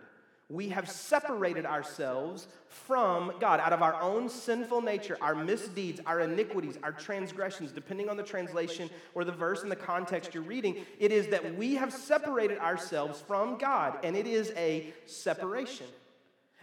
we 0.48 0.68
have 0.68 0.88
separated 0.88 1.66
ourselves 1.66 2.46
from 2.68 3.32
God 3.40 3.58
out 3.58 3.72
of 3.72 3.82
our 3.82 4.00
own 4.00 4.28
sinful 4.28 4.80
nature, 4.80 5.18
our 5.20 5.34
misdeeds, 5.34 6.00
our 6.06 6.20
iniquities, 6.20 6.78
our 6.84 6.92
transgressions, 6.92 7.72
depending 7.72 8.08
on 8.08 8.16
the 8.16 8.22
translation 8.22 8.88
or 9.14 9.24
the 9.24 9.32
verse 9.32 9.62
and 9.62 9.72
the 9.72 9.76
context 9.76 10.34
you're 10.34 10.42
reading. 10.44 10.86
It 11.00 11.10
is 11.10 11.26
that 11.28 11.56
we 11.56 11.74
have 11.74 11.92
separated 11.92 12.58
ourselves 12.58 13.20
from 13.20 13.58
God, 13.58 13.98
and 14.04 14.16
it 14.16 14.28
is 14.28 14.52
a 14.56 14.92
separation. 15.06 15.86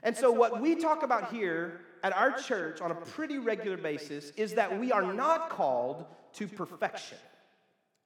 And 0.02 0.16
so, 0.16 0.32
what 0.32 0.62
we 0.62 0.76
talk 0.76 1.04
about 1.04 1.32
here 1.32 1.82
at 2.04 2.16
our 2.16 2.32
church 2.32 2.80
on 2.80 2.92
a 2.92 2.96
pretty 2.96 3.38
regular 3.38 3.78
basis 3.78 4.32
is 4.32 4.54
that 4.54 4.80
we 4.80 4.92
are 4.94 5.14
not 5.14 5.50
called 5.50 6.06
to 6.34 6.48
perfection. 6.48 7.18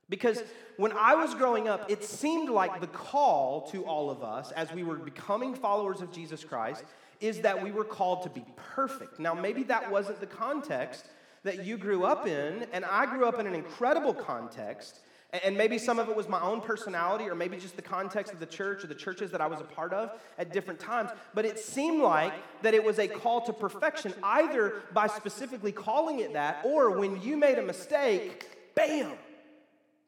Because 0.10 0.42
when 0.78 0.94
I 0.94 1.16
was 1.16 1.34
growing 1.36 1.68
up, 1.68 1.90
it 1.90 2.04
seemed 2.04 2.50
like 2.50 2.80
the 2.80 2.88
call 2.88 3.62
to 3.72 3.84
all 3.86 4.10
of 4.10 4.24
us 4.24 4.52
as 4.52 4.72
we 4.72 4.84
were 4.84 4.96
becoming 4.96 5.54
followers 5.54 6.02
of 6.02 6.12
Jesus 6.12 6.44
Christ 6.44 6.86
is 7.20 7.42
that 7.42 7.62
we 7.62 7.72
were 7.72 7.84
called 7.84 8.24
to 8.24 8.30
be 8.30 8.46
perfect. 8.56 9.20
Now, 9.20 9.34
maybe 9.34 9.64
that 9.64 9.92
wasn't 9.92 10.20
the 10.20 10.28
context 10.28 11.06
that 11.44 11.66
you 11.66 11.78
grew 11.78 12.04
up 12.04 12.28
in, 12.28 12.68
and 12.72 12.86
I 12.86 13.06
grew 13.06 13.26
up 13.26 13.40
in 13.40 13.48
an 13.48 13.56
incredible 13.56 14.14
context. 14.14 15.00
And 15.44 15.58
maybe 15.58 15.78
some 15.78 16.00
of 16.00 16.08
it 16.08 16.16
was 16.16 16.30
my 16.30 16.40
own 16.40 16.62
personality, 16.62 17.26
or 17.26 17.36
maybe 17.36 17.58
just 17.58 17.76
the 17.76 17.82
context 17.82 18.32
of 18.32 18.40
the 18.40 18.46
church 18.46 18.84
or 18.84 18.88
the 18.88 18.96
churches 18.96 19.30
that 19.32 19.42
I 19.42 19.48
was 19.48 19.60
a 19.60 19.66
part 19.66 19.92
of 19.92 20.12
at 20.38 20.54
different 20.54 20.80
times. 20.80 21.10
But 21.34 21.44
it 21.44 21.60
seemed 21.60 22.02
like 22.02 22.34
that 22.62 22.74
it 22.74 22.84
was 22.84 22.98
a 22.98 23.08
call 23.10 23.42
to 23.42 23.54
perfection, 23.54 24.14
either 24.24 24.84
by 24.94 25.08
specifically 25.08 25.74
calling 25.74 26.20
it 26.20 26.34
that, 26.34 26.62
or 26.64 26.92
when 26.92 27.22
you 27.22 27.36
made 27.36 27.58
a 27.58 27.62
mistake, 27.62 28.74
bam, 28.74 29.12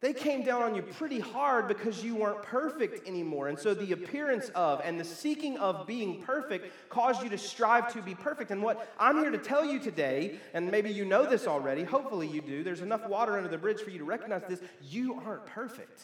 they 0.01 0.13
came 0.13 0.43
down 0.43 0.61
on 0.61 0.75
you 0.75 0.81
pretty 0.81 1.19
hard 1.19 1.67
because 1.67 2.01
you 2.03 2.15
weren't 2.15 2.41
perfect 2.41 3.05
anymore. 3.05 3.49
And 3.49 3.59
so 3.59 3.73
the 3.73 3.91
appearance 3.91 4.49
of 4.55 4.79
and 4.83 4.97
the 4.97 5.03
seeking 5.03 5.57
of 5.57 5.85
being 5.85 6.21
perfect 6.21 6.71
caused 6.89 7.21
you 7.21 7.29
to 7.29 7.37
strive 7.37 7.91
to 7.93 8.01
be 8.01 8.15
perfect. 8.15 8.51
And 8.51 8.63
what 8.63 8.93
I'm 8.97 9.17
here 9.17 9.31
to 9.31 9.37
tell 9.37 9.65
you 9.65 9.77
today, 9.77 10.39
and 10.53 10.71
maybe 10.71 10.89
you 10.89 11.03
know 11.03 11.29
this 11.29 11.47
already, 11.47 11.83
hopefully 11.83 12.27
you 12.27 12.39
do, 12.39 12.63
there's 12.63 12.81
enough 12.81 13.07
water 13.09 13.35
under 13.35 13.49
the 13.49 13.57
bridge 13.57 13.81
for 13.81 13.89
you 13.89 13.99
to 13.99 14.05
recognize 14.05 14.43
this 14.47 14.61
you 14.81 15.15
aren't 15.25 15.45
perfect. 15.45 16.01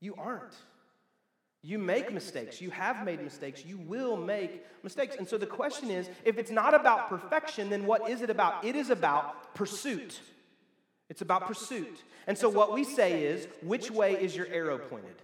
You 0.00 0.14
aren't. 0.16 0.54
You 1.62 1.78
make 1.78 2.12
mistakes. 2.12 2.62
You 2.62 2.70
have 2.70 3.04
made 3.04 3.22
mistakes. 3.22 3.64
You 3.64 3.76
will 3.76 4.16
make 4.16 4.64
mistakes. 4.82 5.16
And 5.16 5.28
so 5.28 5.36
the 5.36 5.46
question 5.46 5.90
is 5.90 6.08
if 6.24 6.38
it's 6.38 6.50
not 6.50 6.72
about 6.72 7.10
perfection, 7.10 7.68
then 7.68 7.84
what 7.84 8.08
is 8.08 8.22
it 8.22 8.30
about? 8.30 8.64
It 8.64 8.74
is 8.74 8.88
about 8.88 9.54
pursuit. 9.54 10.20
It's 11.08 11.22
about 11.22 11.46
pursuit. 11.46 12.02
And 12.26 12.36
so 12.36 12.48
what 12.48 12.72
we 12.72 12.84
say 12.84 13.22
is, 13.24 13.46
which 13.62 13.90
way 13.90 14.14
is 14.14 14.34
your 14.34 14.46
arrow 14.48 14.78
pointed? 14.78 15.22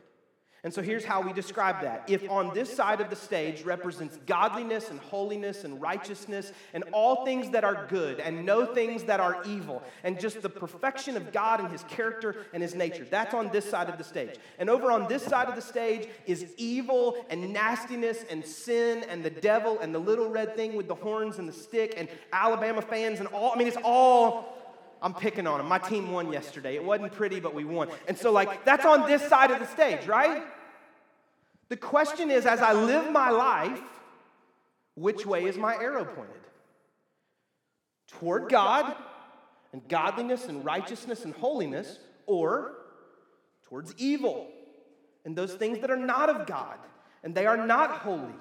And 0.65 0.73
so 0.73 0.81
here's 0.81 1.05
how 1.05 1.21
we 1.21 1.33
describe 1.33 1.81
that. 1.83 2.05
If 2.07 2.31
on 2.31 2.55
this 2.55 2.73
side 2.73 3.01
of 3.01 3.11
the 3.11 3.17
stage 3.17 3.63
represents 3.63 4.17
godliness 4.27 4.91
and 4.91 5.01
holiness 5.01 5.65
and 5.65 5.83
righteousness 5.83 6.53
and 6.73 6.85
all 6.93 7.25
things 7.25 7.51
that 7.51 7.65
are 7.65 7.87
good 7.89 8.21
and 8.21 8.47
no 8.47 8.67
things 8.67 9.03
that 9.05 9.19
are 9.19 9.43
evil 9.45 9.83
and 10.05 10.21
just 10.21 10.41
the 10.41 10.49
perfection 10.49 11.17
of 11.17 11.33
God 11.33 11.59
and 11.59 11.69
his 11.69 11.83
character 11.85 12.47
and 12.55 12.63
his 12.63 12.77
nature, 12.77 13.05
that's 13.11 13.35
on 13.35 13.51
this 13.51 13.69
side 13.69 13.89
of 13.89 13.99
the 13.99 14.05
stage. 14.05 14.37
And 14.61 14.71
over 14.71 14.93
on 14.93 15.09
this 15.09 15.25
side 15.25 15.49
of 15.49 15.57
the 15.57 15.63
stage 15.63 16.09
is 16.27 16.55
evil 16.57 17.27
and 17.29 17.53
nastiness 17.53 18.25
and 18.31 18.45
sin 18.45 19.05
and 19.09 19.25
the 19.25 19.31
devil 19.31 19.81
and 19.81 19.93
the 19.93 19.99
little 19.99 20.29
red 20.29 20.55
thing 20.55 20.77
with 20.77 20.87
the 20.87 20.95
horns 20.95 21.41
and 21.41 21.49
the 21.49 21.53
stick 21.53 21.95
and 21.97 22.09
Alabama 22.33 22.83
fans 22.83 23.19
and 23.19 23.27
all. 23.31 23.51
I 23.53 23.57
mean, 23.57 23.67
it's 23.67 23.77
all 23.83 24.62
I'm 25.03 25.15
picking 25.15 25.49
on 25.49 25.59
them. 25.59 25.67
My 25.67 25.79
team 25.79 26.13
won 26.13 26.33
yesterday. 26.33 26.77
It 26.77 26.85
wasn't 26.85 27.13
pretty, 27.13 27.41
but 27.41 27.55
we 27.55 27.65
won. 27.65 27.89
And 28.07 28.17
so, 28.17 28.31
like, 28.31 28.65
that's 28.65 28.87
on 28.87 29.09
this 29.09 29.21
side 29.29 29.51
of 29.51 29.59
the 29.59 29.67
stage, 29.67 30.07
right? 30.07 30.45
The 31.69 31.77
question 31.77 32.31
is 32.31 32.47
as 32.47 32.61
I 32.61 32.73
live 32.73 33.11
my 33.11 33.31
life, 33.31 33.81
which 34.95 35.27
way 35.27 35.45
is 35.45 35.57
my 35.57 35.75
arrow 35.75 36.05
pointed? 36.05 36.37
Toward 38.07 38.49
God 38.49 38.95
and 39.73 39.87
godliness 39.89 40.47
and 40.47 40.65
righteousness 40.65 41.25
and 41.25 41.35
holiness, 41.35 41.99
or 42.27 42.73
towards 43.65 43.95
evil 43.97 44.49
and 45.25 45.35
those 45.35 45.55
things 45.55 45.81
that 45.81 45.91
are 45.91 45.97
not 45.97 46.29
of 46.29 46.47
God 46.47 46.79
and 47.25 47.35
they 47.35 47.47
are 47.47 47.57
not 47.57 47.91
holy 47.91 48.35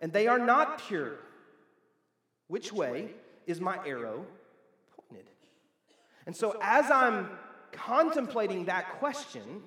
and 0.00 0.12
they 0.12 0.28
are 0.28 0.38
not 0.38 0.78
pure? 0.78 1.16
Which 2.48 2.72
way 2.72 3.10
is 3.46 3.60
my 3.60 3.78
arrow 3.84 4.24
and 6.26 6.34
so, 6.34 6.58
as 6.60 6.90
I'm 6.90 7.30
contemplating 7.72 8.64
that 8.66 8.98
question, 8.98 9.62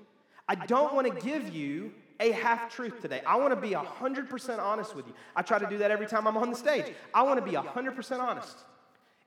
I 0.47 0.55
don't 0.55 0.93
want 0.93 1.07
to 1.07 1.21
give 1.21 1.53
you 1.53 1.91
a 2.19 2.31
half 2.31 2.73
truth 2.73 3.01
today. 3.01 3.21
I 3.25 3.37
want 3.37 3.53
to 3.53 3.59
be 3.59 3.73
100% 3.73 4.59
honest 4.59 4.95
with 4.95 5.07
you. 5.07 5.13
I 5.35 5.41
try 5.41 5.57
to 5.57 5.67
do 5.67 5.77
that 5.77 5.89
every 5.89 6.07
time 6.07 6.27
I'm 6.27 6.37
on 6.37 6.49
the 6.49 6.55
stage. 6.55 6.93
I 7.13 7.23
want 7.23 7.43
to 7.43 7.49
be 7.49 7.55
100% 7.55 8.19
honest. 8.19 8.57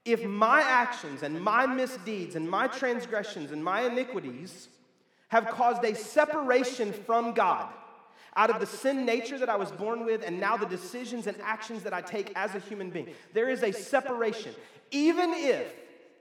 If 0.05 0.25
my 0.25 0.61
actions 0.61 1.23
and 1.23 1.41
my 1.41 1.65
misdeeds 1.65 2.35
and 2.35 2.51
my 2.51 2.67
transgressions 2.67 3.53
and 3.53 3.65
my 3.65 3.83
iniquities 3.83 4.69
have 5.29 5.49
caused 5.49 5.85
a 5.85 5.95
separation 5.95 6.93
from 6.93 7.33
God, 7.33 7.69
out 8.35 8.51
of 8.51 8.61
the 8.61 8.67
sin 8.67 9.05
nature 9.05 9.39
that 9.39 9.49
I 9.49 9.57
was 9.57 9.71
born 9.71 10.05
with, 10.05 10.23
and 10.27 10.41
now 10.41 10.57
the 10.57 10.67
decisions 10.67 11.27
and 11.27 11.37
actions 11.43 11.83
that 11.83 11.93
I 11.93 12.01
take 12.01 12.33
as 12.35 12.55
a 12.55 12.59
human 12.59 12.91
being. 12.91 13.09
There 13.33 13.49
is 13.49 13.63
a 13.63 13.73
separation. 13.73 14.55
Even 14.91 15.33
if, 15.35 15.73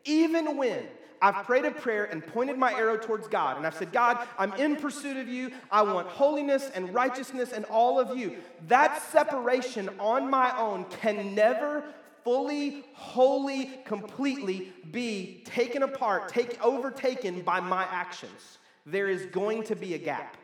even 0.06 0.58
when 0.58 0.84
I've 1.22 1.46
prayed 1.46 1.66
a 1.66 1.72
prayer 1.72 2.06
and 2.06 2.26
pointed 2.26 2.58
my 2.58 2.74
arrow 2.74 2.98
towards 2.98 3.28
God. 3.28 3.58
And 3.58 3.68
I've 3.68 3.76
said, 3.76 3.92
God, 3.92 4.28
I'm 4.40 4.54
in 4.54 4.76
pursuit 4.76 5.18
of 5.18 5.28
you. 5.28 5.52
I 5.70 5.84
want 5.84 6.08
holiness 6.08 6.72
and 6.74 6.94
righteousness 6.94 7.52
and 7.52 7.64
all 7.66 8.00
of 8.00 8.18
you. 8.18 8.38
That 8.68 9.02
separation 9.12 9.90
on 10.00 10.30
my 10.30 10.58
own 10.58 10.86
can 10.86 11.36
never 11.36 11.84
fully, 12.24 12.84
wholly, 12.94 13.80
completely 13.86 14.74
be 14.92 15.44
taken 15.46 15.84
apart, 15.84 16.30
take, 16.30 16.64
overtaken 16.64 17.42
by 17.42 17.60
my 17.60 17.84
actions. 17.84 18.58
There 18.86 19.08
is 19.08 19.26
going 19.28 19.64
to 19.66 19.76
be 19.76 19.94
a 19.94 20.00
gap. 20.00 20.38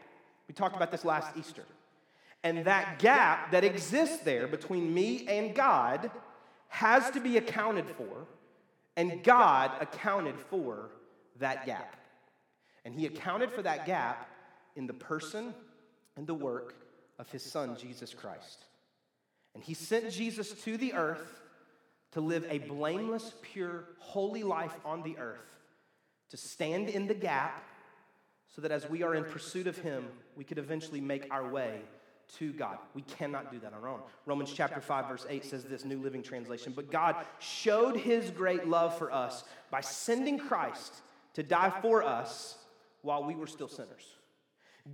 We 0.48 0.54
talked 0.54 0.76
about 0.76 0.92
this 0.92 1.04
last 1.04 1.36
Easter. 1.38 1.64
And 2.44 2.66
that 2.66 3.00
gap 3.00 3.52
that 3.52 3.64
exists 3.64 4.20
there 4.20 4.48
between 4.48 4.94
me 4.94 5.28
and 5.28 5.56
God 5.56 6.12
has 6.70 7.10
to 7.12 7.20
be 7.20 7.38
accounted 7.38 7.86
for 7.98 8.28
and 8.98 9.24
God 9.24 9.72
accounted 9.80 10.38
for 10.38 10.90
that 11.40 11.66
gap. 11.66 11.96
And 12.84 12.94
He 12.94 13.06
accounted 13.06 13.52
for 13.52 13.62
that 13.62 13.86
gap 13.86 14.28
in 14.76 14.88
the 14.88 14.94
person 14.94 15.54
and 16.18 16.26
the 16.26 16.34
work 16.34 16.74
of 17.20 17.30
His 17.30 17.44
Son, 17.44 17.78
Jesus 17.80 18.14
Christ. 18.14 18.66
And 19.54 19.64
He 19.64 19.76
sent 19.76 20.12
Jesus 20.12 20.52
to 20.64 20.78
the 20.78 20.94
earth 20.94 21.42
to 22.14 22.22
live 22.22 22.46
a 22.50 22.58
blameless, 22.58 23.34
pure, 23.42 23.86
holy 24.00 24.44
life 24.44 24.76
on 24.84 25.04
the 25.04 25.18
earth, 25.20 25.46
to 26.32 26.38
stand 26.38 26.90
in 26.90 27.08
the 27.08 27.14
gap 27.14 27.64
so 28.56 28.62
that 28.62 28.72
as 28.72 28.90
we 28.90 29.04
are 29.04 29.14
in 29.14 29.24
pursuit 29.24 29.68
of 29.68 29.78
Him, 29.78 30.08
we 30.36 30.44
could 30.44 30.58
eventually 30.58 31.02
make 31.02 31.28
our 31.32 31.48
way 31.48 31.82
to 32.38 32.52
God. 32.54 32.78
We 32.94 33.02
cannot 33.04 33.52
do 33.52 33.60
that 33.60 33.74
on 33.74 33.82
our 33.82 33.88
own. 33.88 34.02
Romans 34.26 34.52
chapter 34.54 34.82
5 34.82 35.08
verse 35.08 35.26
8 35.30 35.46
says 35.46 35.64
this 35.64 35.86
New 35.86 36.00
Living 36.00 36.22
Translation, 36.22 36.74
but 36.76 36.92
God 36.92 37.16
showed 37.40 37.98
his 37.98 38.30
great 38.32 38.68
love 38.68 38.98
for 38.98 39.12
us 39.12 39.44
by 39.72 39.82
sending 39.82 40.38
Christ 40.38 40.94
to 41.34 41.44
die 41.44 41.74
for 41.82 42.04
us 42.04 42.58
while 43.02 43.24
we 43.24 43.36
were 43.36 43.48
still 43.48 43.68
sinners. 43.68 44.06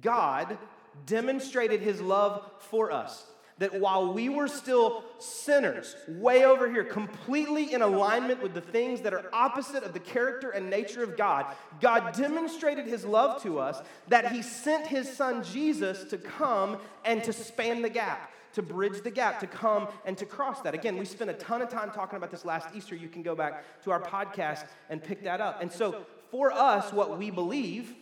God 0.02 0.58
demonstrated 1.06 1.82
his 1.82 2.02
love 2.02 2.50
for 2.60 2.92
us 2.92 3.26
that 3.60 3.80
while 3.80 4.14
we 4.14 4.30
were 4.30 4.48
still 4.48 5.04
sinners, 5.24 5.96
way 6.08 6.46
over 6.46 6.70
here, 6.70 6.84
completely 6.84 7.74
in 7.74 7.82
alignment 7.82 8.42
with 8.42 8.54
the 8.54 8.62
things 8.62 9.02
that 9.02 9.14
are 9.14 9.26
opposite 9.34 9.84
of 9.84 9.94
the 9.94 10.00
character 10.00 10.52
and 10.52 10.70
nature 10.70 11.04
of 11.04 11.18
God, 11.18 11.46
God 11.82 12.14
demonstrated 12.14 12.86
his 12.86 13.06
love 13.06 13.42
to 13.44 13.60
us 13.60 13.82
that 14.08 14.32
he 14.32 14.42
sent 14.42 14.88
his 14.88 15.12
son 15.12 15.44
Jesus 15.44 16.04
to 16.06 16.18
come 16.18 16.78
and 17.06 17.24
to 17.24 17.34
span 17.34 17.82
the 17.82 17.90
gap. 17.90 18.32
To 18.54 18.62
bridge 18.62 19.02
the 19.02 19.10
gap, 19.10 19.40
to 19.40 19.48
come 19.48 19.88
and 20.06 20.16
to 20.20 20.28
cross 20.28 20.62
that. 20.62 20.76
Again, 20.76 20.96
we 20.98 21.06
spent 21.06 21.32
a 21.32 21.34
ton 21.34 21.64
of 21.64 21.70
time 21.70 21.90
talking 21.90 22.18
about 22.18 22.30
this 22.30 22.46
last 22.46 22.68
Easter. 22.76 22.96
You 22.96 23.10
can 23.10 23.24
go 23.24 23.34
back 23.34 23.82
to 23.82 23.90
our 23.90 24.00
podcast 24.00 24.66
and 24.92 25.04
pick 25.04 25.24
that 25.24 25.42
up. 25.42 25.60
And 25.60 25.72
so, 25.72 26.06
for 26.30 26.52
us, 26.52 26.94
what 26.94 27.18
we 27.18 27.32
believe 27.32 27.96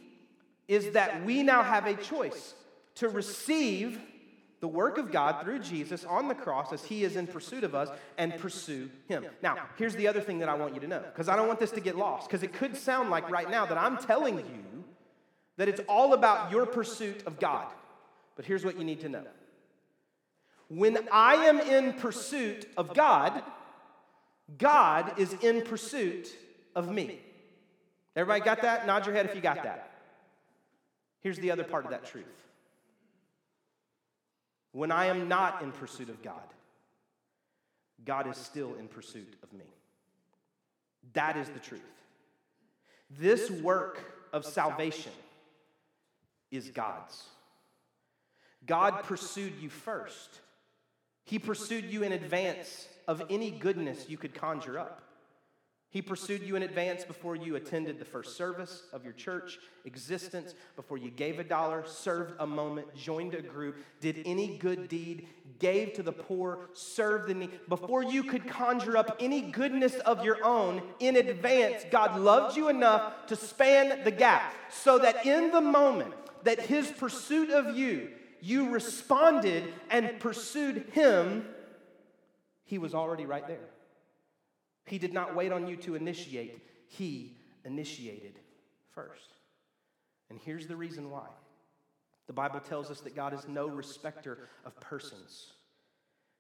is 0.67 0.91
that 0.91 1.23
we 1.23 1.41
now 1.41 1.63
have 1.63 1.85
a 1.85 1.93
choice 1.93 2.53
to 2.95 3.07
receive 3.07 3.99
the 4.62 4.68
work 4.68 5.00
of 5.00 5.12
God 5.12 5.41
through 5.44 5.60
Jesus 5.60 6.06
on 6.06 6.27
the 6.27 6.36
cross 6.36 6.72
as 6.72 6.86
he 6.86 7.03
is 7.03 7.15
in 7.15 7.27
pursuit 7.27 7.63
of 7.63 7.75
us 7.75 7.89
and 8.18 8.38
pursue 8.38 8.89
him. 9.08 9.25
Now, 9.41 9.58
here's 9.75 9.96
the 9.96 10.08
other 10.08 10.22
thing 10.22 10.39
that 10.39 10.50
I 10.50 10.53
want 10.53 10.75
you 10.75 10.80
to 10.82 10.88
know, 10.88 11.00
because 11.00 11.27
I 11.27 11.36
don't 11.36 11.48
want 11.48 11.60
this 11.60 11.72
to 11.72 11.82
get 11.82 11.98
lost, 11.98 12.30
because 12.30 12.44
it 12.44 12.53
could 12.53 12.77
sound 12.77 13.10
like 13.10 13.30
right 13.30 13.50
now 13.50 13.65
that 13.65 13.77
I'm 13.77 13.98
telling 13.98 14.38
you 14.38 14.84
that 15.58 15.68
it's 15.68 15.82
all 15.89 16.13
about 16.13 16.51
your 16.51 16.65
pursuit 16.68 17.24
of 17.25 17.39
God. 17.39 17.68
But 18.36 18.46
here's 18.46 18.63
what 18.63 18.77
you 18.77 18.84
need 18.84 19.01
to 19.01 19.10
know 19.10 19.25
when 20.70 20.98
I 21.12 21.48
am 21.48 21.60
in 21.60 21.94
pursuit 21.94 22.65
of 22.77 22.94
God, 22.94 23.44
God 24.58 25.20
is 25.20 25.34
in 25.41 25.63
pursuit 25.63 26.30
of 26.75 26.89
me. 26.89 27.20
Everybody 28.15 28.46
got 28.46 28.62
that? 28.62 28.88
Nod 28.88 29.06
your 29.06 29.13
head 29.13 29.25
if 29.25 29.36
you 29.36 29.41
got 29.41 29.63
that. 29.63 29.91
Here's 31.20 31.38
the 31.39 31.51
other 31.51 31.63
part 31.63 31.84
of 31.84 31.91
that 31.91 32.06
truth 32.06 32.25
when 34.71 34.91
I 34.91 35.05
am 35.07 35.27
not 35.27 35.61
in 35.61 35.71
pursuit 35.71 36.09
of 36.09 36.21
God, 36.21 36.35
God 38.05 38.29
is 38.29 38.37
still 38.37 38.73
in 38.79 38.87
pursuit 38.87 39.35
of 39.43 39.51
me. 39.53 39.65
That 41.13 41.37
is 41.37 41.49
the 41.49 41.59
truth. 41.59 41.81
This 43.19 43.49
work 43.49 44.27
of 44.31 44.45
salvation 44.45 45.11
is 46.51 46.69
God's. 46.69 47.23
God 48.65 49.03
pursued 49.03 49.53
you 49.59 49.69
first. 49.69 50.39
He 51.25 51.39
pursued 51.39 51.85
you 51.85 52.03
in 52.03 52.11
advance 52.11 52.87
of 53.07 53.23
any 53.29 53.51
goodness 53.51 54.09
you 54.09 54.17
could 54.17 54.33
conjure 54.33 54.79
up. 54.79 55.01
He 55.91 56.01
pursued 56.01 56.41
you 56.41 56.55
in 56.55 56.63
advance 56.63 57.03
before 57.03 57.36
you 57.36 57.57
attended 57.57 58.00
the 58.00 58.05
first 58.05 58.38
service 58.38 58.83
of 58.93 59.03
your 59.03 59.12
church 59.12 59.60
existence, 59.83 60.55
before 60.77 60.98
you 60.98 61.12
gave 61.12 61.38
a 61.38 61.43
dollar, 61.43 61.83
served 61.86 62.33
a 62.39 62.48
moment, 62.48 62.95
joined 62.95 63.36
a 63.36 63.41
group, 63.41 63.75
did 64.00 64.21
any 64.25 64.57
good 64.57 64.88
deed, 64.88 65.27
gave 65.60 65.91
to 65.93 66.01
the 66.01 66.13
poor, 66.13 66.69
served 66.71 67.27
the 67.27 67.33
need. 67.33 67.51
Before 67.67 68.03
you 68.03 68.24
could 68.24 68.48
conjure 68.48 68.95
up 68.95 69.17
any 69.19 69.41
goodness 69.41 69.95
of 69.95 70.24
your 70.24 70.41
own 70.45 70.81
in 71.01 71.17
advance, 71.17 71.83
God 71.91 72.17
loved 72.17 72.55
you 72.55 72.69
enough 72.69 73.25
to 73.27 73.36
span 73.36 74.05
the 74.05 74.12
gap 74.12 74.53
so 74.69 74.98
that 74.98 75.25
in 75.25 75.51
the 75.51 75.60
moment 75.60 76.13
that 76.43 76.62
His 76.62 76.89
pursuit 76.89 77.50
of 77.50 77.75
you, 77.75 78.12
you 78.39 78.69
responded 78.69 79.74
and 79.89 80.21
pursued 80.21 80.86
Him, 80.93 81.45
He 82.63 82.77
was 82.77 82.95
already 82.95 83.25
right 83.25 83.45
there. 83.45 83.67
He 84.85 84.97
did 84.97 85.13
not 85.13 85.35
wait 85.35 85.51
on 85.51 85.67
you 85.67 85.75
to 85.77 85.95
initiate, 85.95 86.61
He 86.88 87.38
initiated 87.65 88.39
first. 88.93 89.35
And 90.29 90.39
here's 90.39 90.67
the 90.67 90.75
reason 90.75 91.09
why. 91.09 91.27
The 92.27 92.33
Bible 92.33 92.61
tells 92.61 92.89
us 92.89 93.01
that 93.01 93.15
God 93.15 93.33
is 93.33 93.47
no 93.47 93.67
respecter 93.67 94.47
of 94.65 94.79
persons. 94.79 95.53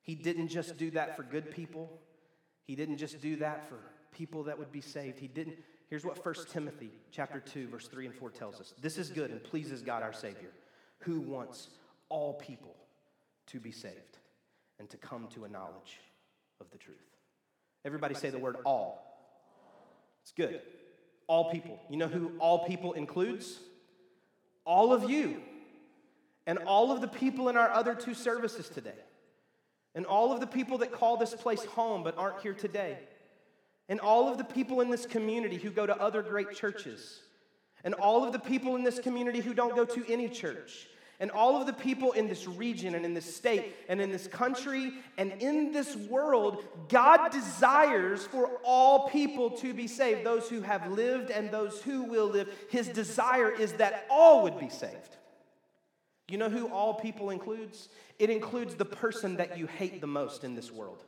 He 0.01 0.15
didn't 0.15 0.47
just 0.47 0.77
do 0.77 0.89
that 0.91 1.17
for 1.17 1.23
good 1.23 1.51
people. 1.51 1.99
He 2.63 2.75
didn't 2.75 2.97
just 2.97 3.21
do 3.21 3.35
that 3.37 3.67
for 3.67 3.77
people 4.11 4.43
that 4.43 4.57
would 4.57 4.71
be 4.71 4.81
saved. 4.81 5.19
He 5.19 5.27
didn't. 5.27 5.57
Here's 5.89 6.05
what 6.05 6.25
1 6.25 6.35
Timothy 6.49 6.91
chapter 7.11 7.39
2 7.39 7.67
verse 7.67 7.87
3 7.87 8.05
and 8.05 8.15
4 8.15 8.29
tells 8.29 8.61
us. 8.61 8.73
This 8.81 8.97
is 8.97 9.09
good 9.09 9.31
and 9.31 9.43
pleases 9.43 9.81
God 9.81 10.03
our 10.03 10.13
Savior, 10.13 10.51
who 10.99 11.19
wants 11.19 11.69
all 12.07 12.35
people 12.35 12.75
to 13.47 13.59
be 13.59 13.71
saved 13.71 14.19
and 14.79 14.89
to 14.89 14.97
come 14.97 15.27
to 15.33 15.43
a 15.43 15.49
knowledge 15.49 15.99
of 16.61 16.71
the 16.71 16.77
truth. 16.77 17.10
Everybody 17.83 18.15
say 18.15 18.29
the 18.29 18.39
word 18.39 18.57
all. 18.65 19.03
It's 20.21 20.31
good. 20.31 20.61
All 21.27 21.51
people. 21.51 21.79
You 21.89 21.97
know 21.97 22.07
who 22.07 22.33
all 22.39 22.65
people 22.67 22.93
includes? 22.93 23.59
All 24.65 24.93
of 24.93 25.09
you. 25.09 25.41
And 26.45 26.59
all 26.59 26.91
of 26.91 27.01
the 27.01 27.07
people 27.07 27.49
in 27.49 27.57
our 27.57 27.71
other 27.71 27.95
two 27.95 28.13
services 28.13 28.69
today. 28.69 28.91
And 29.95 30.05
all 30.05 30.31
of 30.31 30.39
the 30.39 30.47
people 30.47 30.79
that 30.79 30.91
call 30.91 31.17
this 31.17 31.33
place 31.33 31.63
home 31.65 32.03
but 32.03 32.17
aren't 32.17 32.41
here 32.41 32.53
today. 32.53 32.97
And 33.89 33.99
all 33.99 34.29
of 34.29 34.37
the 34.37 34.43
people 34.43 34.81
in 34.81 34.89
this 34.89 35.05
community 35.05 35.57
who 35.57 35.69
go 35.69 35.85
to 35.85 35.95
other 36.01 36.21
great 36.21 36.53
churches. 36.53 37.19
And 37.83 37.93
all 37.95 38.23
of 38.23 38.31
the 38.31 38.39
people 38.39 38.75
in 38.75 38.83
this 38.83 38.99
community 38.99 39.41
who 39.41 39.53
don't 39.53 39.75
go 39.75 39.85
to 39.85 40.05
any 40.11 40.29
church. 40.29 40.87
And 41.21 41.29
all 41.29 41.55
of 41.55 41.67
the 41.67 41.73
people 41.73 42.13
in 42.13 42.27
this 42.27 42.47
region 42.47 42.95
and 42.95 43.05
in 43.05 43.13
this 43.13 43.35
state 43.35 43.75
and 43.87 44.01
in 44.01 44.11
this 44.11 44.25
country 44.25 44.91
and 45.19 45.31
in 45.33 45.71
this 45.71 45.95
world, 45.95 46.65
God 46.89 47.29
desires 47.31 48.25
for 48.25 48.49
all 48.63 49.07
people 49.07 49.51
to 49.51 49.71
be 49.71 49.85
saved, 49.85 50.25
those 50.25 50.49
who 50.49 50.61
have 50.61 50.91
lived 50.91 51.29
and 51.29 51.51
those 51.51 51.79
who 51.83 52.01
will 52.01 52.25
live. 52.25 52.49
His 52.71 52.87
desire 52.87 53.51
is 53.51 53.73
that 53.73 54.07
all 54.09 54.41
would 54.41 54.59
be 54.59 54.69
saved. 54.69 55.17
You 56.27 56.39
know 56.39 56.49
who 56.49 56.67
all 56.69 56.95
people 56.95 57.29
includes? 57.29 57.89
It 58.17 58.31
includes 58.31 58.73
the 58.73 58.85
person 58.85 59.37
that 59.37 59.59
you 59.59 59.67
hate 59.67 60.01
the 60.01 60.07
most 60.07 60.43
in 60.43 60.55
this 60.55 60.71
world. 60.71 61.03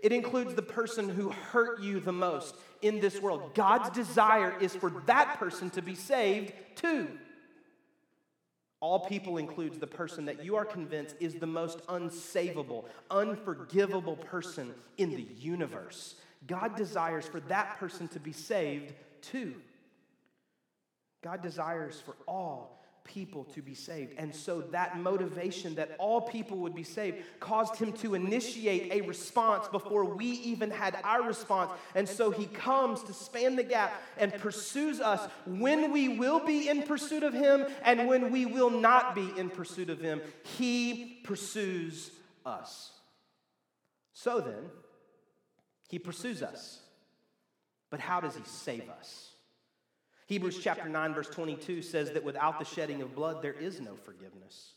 It 0.00 0.12
includes 0.12 0.54
the 0.54 0.62
person 0.62 1.08
who 1.08 1.30
hurt 1.30 1.82
you 1.82 1.98
the 1.98 2.12
most 2.12 2.54
in 2.80 3.00
this 3.00 3.20
world. 3.20 3.54
God's 3.54 3.90
desire 3.90 4.54
is 4.60 4.72
for 4.76 4.90
that 5.06 5.36
person 5.40 5.68
to 5.70 5.82
be 5.82 5.96
saved 5.96 6.52
too. 6.76 7.08
All 8.80 9.00
people 9.00 9.36
includes 9.36 9.78
the 9.78 9.86
person 9.86 10.24
that 10.24 10.42
you 10.42 10.56
are 10.56 10.64
convinced 10.64 11.14
is 11.20 11.34
the 11.34 11.46
most 11.46 11.86
unsavable, 11.86 12.84
unforgivable 13.10 14.16
person 14.16 14.74
in 14.96 15.10
the 15.10 15.26
universe. 15.38 16.14
God 16.46 16.76
desires 16.76 17.26
for 17.26 17.40
that 17.40 17.78
person 17.78 18.08
to 18.08 18.18
be 18.18 18.32
saved 18.32 18.94
too. 19.20 19.54
God 21.22 21.42
desires 21.42 22.00
for 22.00 22.16
all 22.26 22.79
people 23.04 23.44
to 23.44 23.62
be 23.62 23.74
saved. 23.74 24.14
And 24.18 24.34
so 24.34 24.60
that 24.72 24.98
motivation 24.98 25.74
that 25.76 25.96
all 25.98 26.20
people 26.20 26.58
would 26.58 26.74
be 26.74 26.82
saved 26.82 27.18
caused 27.40 27.76
him 27.76 27.92
to 27.94 28.14
initiate 28.14 28.92
a 28.92 29.06
response 29.06 29.68
before 29.68 30.04
we 30.04 30.26
even 30.26 30.70
had 30.70 30.96
our 31.04 31.22
response. 31.22 31.70
And 31.94 32.08
so 32.08 32.30
he 32.30 32.46
comes 32.46 33.02
to 33.04 33.12
span 33.12 33.56
the 33.56 33.62
gap 33.62 33.92
and 34.18 34.32
pursues 34.34 35.00
us 35.00 35.28
when 35.46 35.92
we 35.92 36.08
will 36.08 36.44
be 36.44 36.68
in 36.68 36.82
pursuit 36.82 37.22
of 37.22 37.32
him 37.32 37.66
and 37.82 38.06
when 38.06 38.30
we 38.30 38.46
will 38.46 38.70
not 38.70 39.14
be 39.14 39.30
in 39.36 39.50
pursuit 39.50 39.90
of 39.90 40.00
him. 40.00 40.20
He 40.58 41.20
pursues 41.24 42.10
us. 42.44 42.92
So 44.12 44.40
then, 44.40 44.70
he 45.88 45.98
pursues 45.98 46.42
us. 46.42 46.80
But 47.90 48.00
how 48.00 48.20
does 48.20 48.36
he 48.36 48.42
save 48.44 48.88
us? 48.88 49.29
Hebrews 50.30 50.60
chapter 50.62 50.88
9, 50.88 51.12
verse 51.12 51.28
22 51.28 51.82
says 51.82 52.12
that 52.12 52.22
without 52.22 52.60
the 52.60 52.64
shedding 52.64 53.02
of 53.02 53.16
blood, 53.16 53.42
there 53.42 53.52
is 53.52 53.80
no 53.80 53.96
forgiveness. 53.96 54.74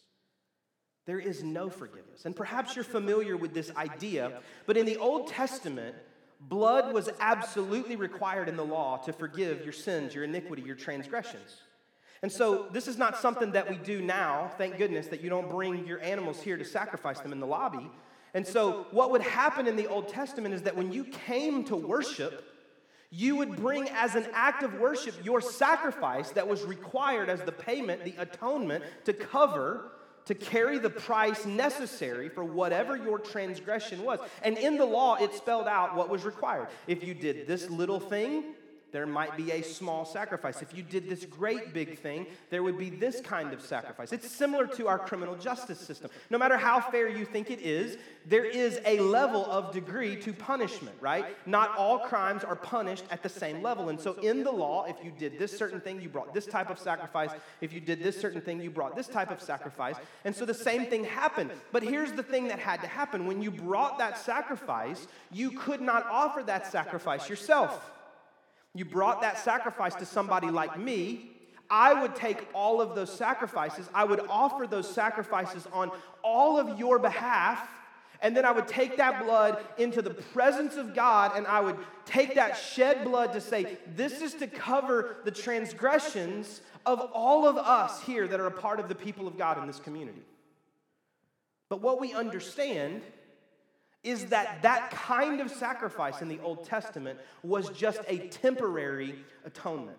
There 1.06 1.20
is 1.20 1.44
no 1.44 1.70
forgiveness. 1.70 2.26
And 2.26 2.36
perhaps 2.36 2.76
you're 2.76 2.84
familiar 2.84 3.38
with 3.38 3.54
this 3.54 3.72
idea, 3.78 4.42
but 4.66 4.78
in 4.78 4.88
the 4.88 4.98
Old 4.98 5.28
Testament, 5.28 5.96
blood 6.40 6.92
was 6.92 7.08
absolutely 7.20 7.96
required 7.96 8.50
in 8.50 8.58
the 8.58 8.66
law 8.66 8.98
to 9.06 9.14
forgive 9.14 9.62
your 9.64 9.74
sins, 9.74 10.16
your 10.16 10.24
iniquity, 10.24 10.64
your 10.64 10.76
transgressions. 10.76 11.62
And 12.24 12.32
so, 12.32 12.66
this 12.72 12.88
is 12.88 12.98
not 12.98 13.20
something 13.20 13.52
that 13.52 13.70
we 13.70 13.78
do 13.78 14.02
now. 14.02 14.50
Thank 14.58 14.80
goodness 14.80 15.06
that 15.10 15.22
you 15.22 15.30
don't 15.30 15.52
bring 15.52 15.86
your 15.86 16.02
animals 16.02 16.42
here 16.42 16.58
to 16.58 16.66
sacrifice 16.66 17.20
them 17.20 17.32
in 17.32 17.40
the 17.40 17.46
lobby. 17.46 17.92
And 18.34 18.48
so, 18.48 18.88
what 18.90 19.12
would 19.12 19.22
happen 19.22 19.68
in 19.68 19.76
the 19.76 19.86
Old 19.86 20.08
Testament 20.08 20.56
is 20.56 20.64
that 20.64 20.76
when 20.76 20.92
you 20.92 21.04
came 21.04 21.64
to 21.66 21.76
worship, 21.76 22.53
you 23.16 23.36
would 23.36 23.56
bring 23.56 23.88
as 23.90 24.16
an 24.16 24.26
act 24.34 24.64
of 24.64 24.74
worship 24.80 25.14
your 25.24 25.40
sacrifice 25.40 26.32
that 26.32 26.48
was 26.48 26.64
required 26.64 27.30
as 27.30 27.42
the 27.42 27.52
payment, 27.52 28.04
the 28.04 28.16
atonement 28.18 28.84
to 29.06 29.14
cover, 29.14 29.92
to 30.26 30.34
carry 30.34 30.80
the 30.80 30.90
price 30.90 31.46
necessary 31.46 32.28
for 32.28 32.44
whatever 32.44 32.98
your 32.98 33.20
transgression 33.20 34.04
was. 34.04 34.20
And 34.42 34.58
in 34.58 34.78
the 34.78 34.86
law, 34.86 35.16
it 35.16 35.36
spelled 35.36 35.68
out 35.68 35.96
what 35.96 36.10
was 36.10 36.26
required. 36.26 36.70
If 36.88 37.04
you 37.04 37.14
did 37.14 37.46
this 37.46 37.70
little 37.70 38.00
thing, 38.00 38.56
there 38.94 39.08
might 39.08 39.36
be 39.36 39.52
a 39.52 39.64
small 39.64 40.06
sacrifice. 40.06 40.62
If 40.62 40.78
you 40.78 40.84
did 40.84 41.10
this 41.10 41.26
great 41.26 41.74
big 41.74 41.98
thing, 41.98 42.28
there 42.52 42.62
would 42.62 42.78
be 42.78 42.92
this 42.92 43.20
kind 43.22 43.52
of 43.52 43.60
sacrifice. 43.60 44.14
It's 44.14 44.30
similar 44.30 44.68
to 44.68 44.88
our 44.88 45.00
criminal 45.00 45.36
justice 45.36 45.80
system. 45.80 46.12
No 46.30 46.38
matter 46.38 46.58
how 46.58 46.80
fair 46.80 47.10
you 47.10 47.26
think 47.26 47.50
it 47.50 47.60
is, 47.60 47.98
there 48.28 48.46
is 48.46 48.80
a 48.86 49.00
level 49.00 49.46
of 49.48 49.74
degree 49.74 50.16
to 50.18 50.32
punishment, 50.32 50.96
right? 51.02 51.26
Not 51.48 51.76
all 51.76 52.00
crimes 52.00 52.44
are 52.44 52.56
punished 52.56 53.06
at 53.10 53.24
the 53.24 53.30
same 53.30 53.64
level. 53.64 53.90
And 53.90 54.00
so 54.00 54.14
in 54.14 54.44
the 54.44 54.52
law, 54.52 54.86
if 54.86 55.04
you 55.04 55.12
did 55.18 55.40
this 55.40 55.58
certain 55.58 55.82
thing, 55.82 56.00
you 56.00 56.08
brought 56.08 56.32
this 56.32 56.46
type 56.46 56.70
of 56.70 56.78
sacrifice. 56.78 57.32
If 57.62 57.74
you 57.74 57.80
did 57.80 58.04
this 58.04 58.22
certain 58.22 58.42
thing, 58.42 58.62
you 58.62 58.70
brought 58.70 58.96
this 58.96 59.08
type 59.08 59.32
of 59.32 59.42
sacrifice. 59.42 59.96
And 60.24 60.36
so 60.36 60.46
the 60.46 60.54
same 60.54 60.86
thing 60.86 61.04
happened. 61.04 61.50
But 61.72 61.82
here's 61.82 62.12
the 62.12 62.24
thing 62.24 62.48
that 62.50 62.60
had 62.60 62.80
to 62.82 62.88
happen 62.88 63.26
when 63.26 63.42
you 63.42 63.50
brought 63.50 63.98
that 63.98 64.20
sacrifice, 64.20 65.08
you 65.32 65.50
could 65.50 65.82
not 65.82 66.06
offer 66.12 66.44
that 66.44 66.72
sacrifice 66.72 67.28
yourself 67.28 67.90
you 68.74 68.86
brought 68.86 69.22
that 69.22 69.38
sacrifice 69.38 69.96
to 69.96 70.06
somebody 70.06 70.50
like 70.50 70.80
me, 70.80 71.32
I 71.70 71.94
would 71.94 72.16
take 72.16 72.48
all 72.54 72.82
of 72.82 72.96
those 72.96 73.12
sacrifices, 73.12 73.90
I 73.94 74.04
would 74.04 74.22
offer 74.30 74.68
those 74.68 74.90
sacrifices 74.90 75.68
on 75.72 75.92
all 76.24 76.60
of 76.60 76.78
your 76.78 77.00
behalf, 77.00 77.68
and 78.22 78.36
then 78.38 78.46
I 78.46 78.52
would 78.52 78.68
take 78.68 78.98
that 78.98 79.24
blood 79.24 79.64
into 79.78 80.02
the 80.02 80.12
presence 80.12 80.76
of 80.76 80.96
God, 80.96 81.36
and 81.36 81.46
I 81.48 81.60
would 81.62 81.78
take 82.06 82.36
that 82.36 82.58
shed 82.58 83.04
blood 83.04 83.34
to 83.34 83.42
say, 83.42 83.78
This 83.96 84.22
is 84.22 84.34
to 84.36 84.48
cover 84.48 85.18
the 85.26 85.32
transgressions 85.32 86.62
of 86.86 87.00
all 87.14 87.48
of 87.48 87.58
us 87.58 88.02
here 88.04 88.28
that 88.28 88.40
are 88.40 88.48
a 88.48 88.52
part 88.52 88.80
of 88.80 88.88
the 88.88 88.96
people 88.96 89.28
of 89.28 89.38
God 89.38 89.58
in 89.58 89.68
this 89.68 89.80
community. 89.80 90.22
But 91.70 91.82
what 91.82 92.00
we 92.00 92.14
understand 92.14 93.02
is 94.04 94.26
that 94.28 94.62
that 94.64 94.92
kind 94.92 95.40
of 95.40 95.50
sacrifice 95.50 96.22
in 96.22 96.28
the 96.28 96.40
Old 96.42 96.66
Testament 96.66 97.20
was 97.42 97.70
just 97.70 98.02
a 98.08 98.28
temporary 98.28 99.16
atonement. 99.46 99.98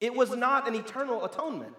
It 0.00 0.14
was 0.14 0.34
not 0.34 0.66
an 0.66 0.74
eternal 0.74 1.24
atonement. 1.24 1.74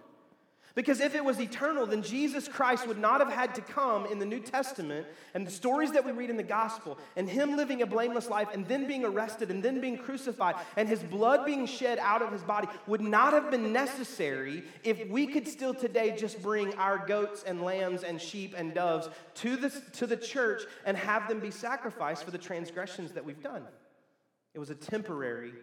Because 0.76 1.00
if 1.00 1.16
it 1.16 1.26
was 1.26 1.40
eternal, 1.40 1.86
then 1.86 2.04
Jesus 2.04 2.48
Christ 2.48 2.88
would 2.88 3.00
not 3.00 3.20
have 3.22 3.32
had 3.32 3.56
to 3.56 3.62
come 3.62 4.06
in 4.06 4.20
the 4.20 4.26
New 4.26 4.40
Testament 4.40 5.08
and 5.34 5.46
the 5.46 5.52
stories 5.52 5.92
that 5.94 6.06
we 6.06 6.12
read 6.12 6.30
in 6.30 6.38
the 6.38 6.44
gospel 6.44 6.98
and 7.16 7.28
him 7.28 7.58
living 7.58 7.82
a 7.82 7.88
blameless 7.88 8.30
life 8.30 8.50
and 8.54 8.68
then 8.68 8.88
being 8.88 9.04
arrested 9.04 9.50
and 9.50 9.64
then 9.64 9.82
being 9.82 9.98
crucified 9.98 10.56
and 10.78 10.88
his 10.88 11.02
blood 11.02 11.46
being 11.46 11.66
shed 11.66 11.98
out 12.00 12.22
of 12.22 12.32
his 12.32 12.44
body 12.44 12.68
would 12.86 13.02
not 13.02 13.34
have 13.34 13.50
been 13.50 13.74
necessary 13.74 14.64
if 14.84 15.08
we 15.10 15.26
could 15.26 15.48
still 15.48 15.74
today 15.74 16.16
just 16.16 16.42
bring 16.42 16.74
our 16.76 17.06
goats 17.06 17.44
and 17.44 17.64
lambs 17.64 18.04
and 18.04 18.22
sheep 18.22 18.54
and 18.56 18.74
doves 18.74 19.10
to 19.36 19.56
the, 19.56 19.70
to 19.94 20.06
the 20.06 20.18
church 20.18 20.64
and 20.86 20.96
have 20.96 21.28
them 21.28 21.40
be 21.40 21.52
sacrificed 21.52 22.24
for 22.24 22.32
the 22.32 22.38
transgressions 22.38 23.12
that 23.14 23.26
we've 23.26 23.42
done. 23.42 23.64
It 24.54 24.60
was 24.60 24.70
a 24.70 24.76
temporary 24.76 25.54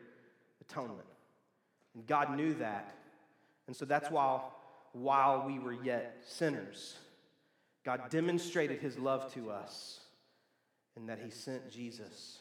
atonement. 0.61 1.07
And 1.95 2.07
God 2.07 2.37
knew 2.37 2.55
that. 2.55 2.95
And 3.67 3.75
so 3.75 3.85
that's 3.85 4.11
why 4.11 4.41
while 5.01 5.45
we 5.47 5.59
were 5.59 5.73
yet 5.73 6.23
sinners. 6.27 6.97
God 7.85 8.11
demonstrated 8.11 8.81
his 8.81 8.99
love 8.99 9.33
to 9.35 9.51
us 9.51 10.01
in 10.97 11.07
that 11.07 11.19
he 11.23 11.31
sent 11.31 11.71
Jesus 11.71 12.39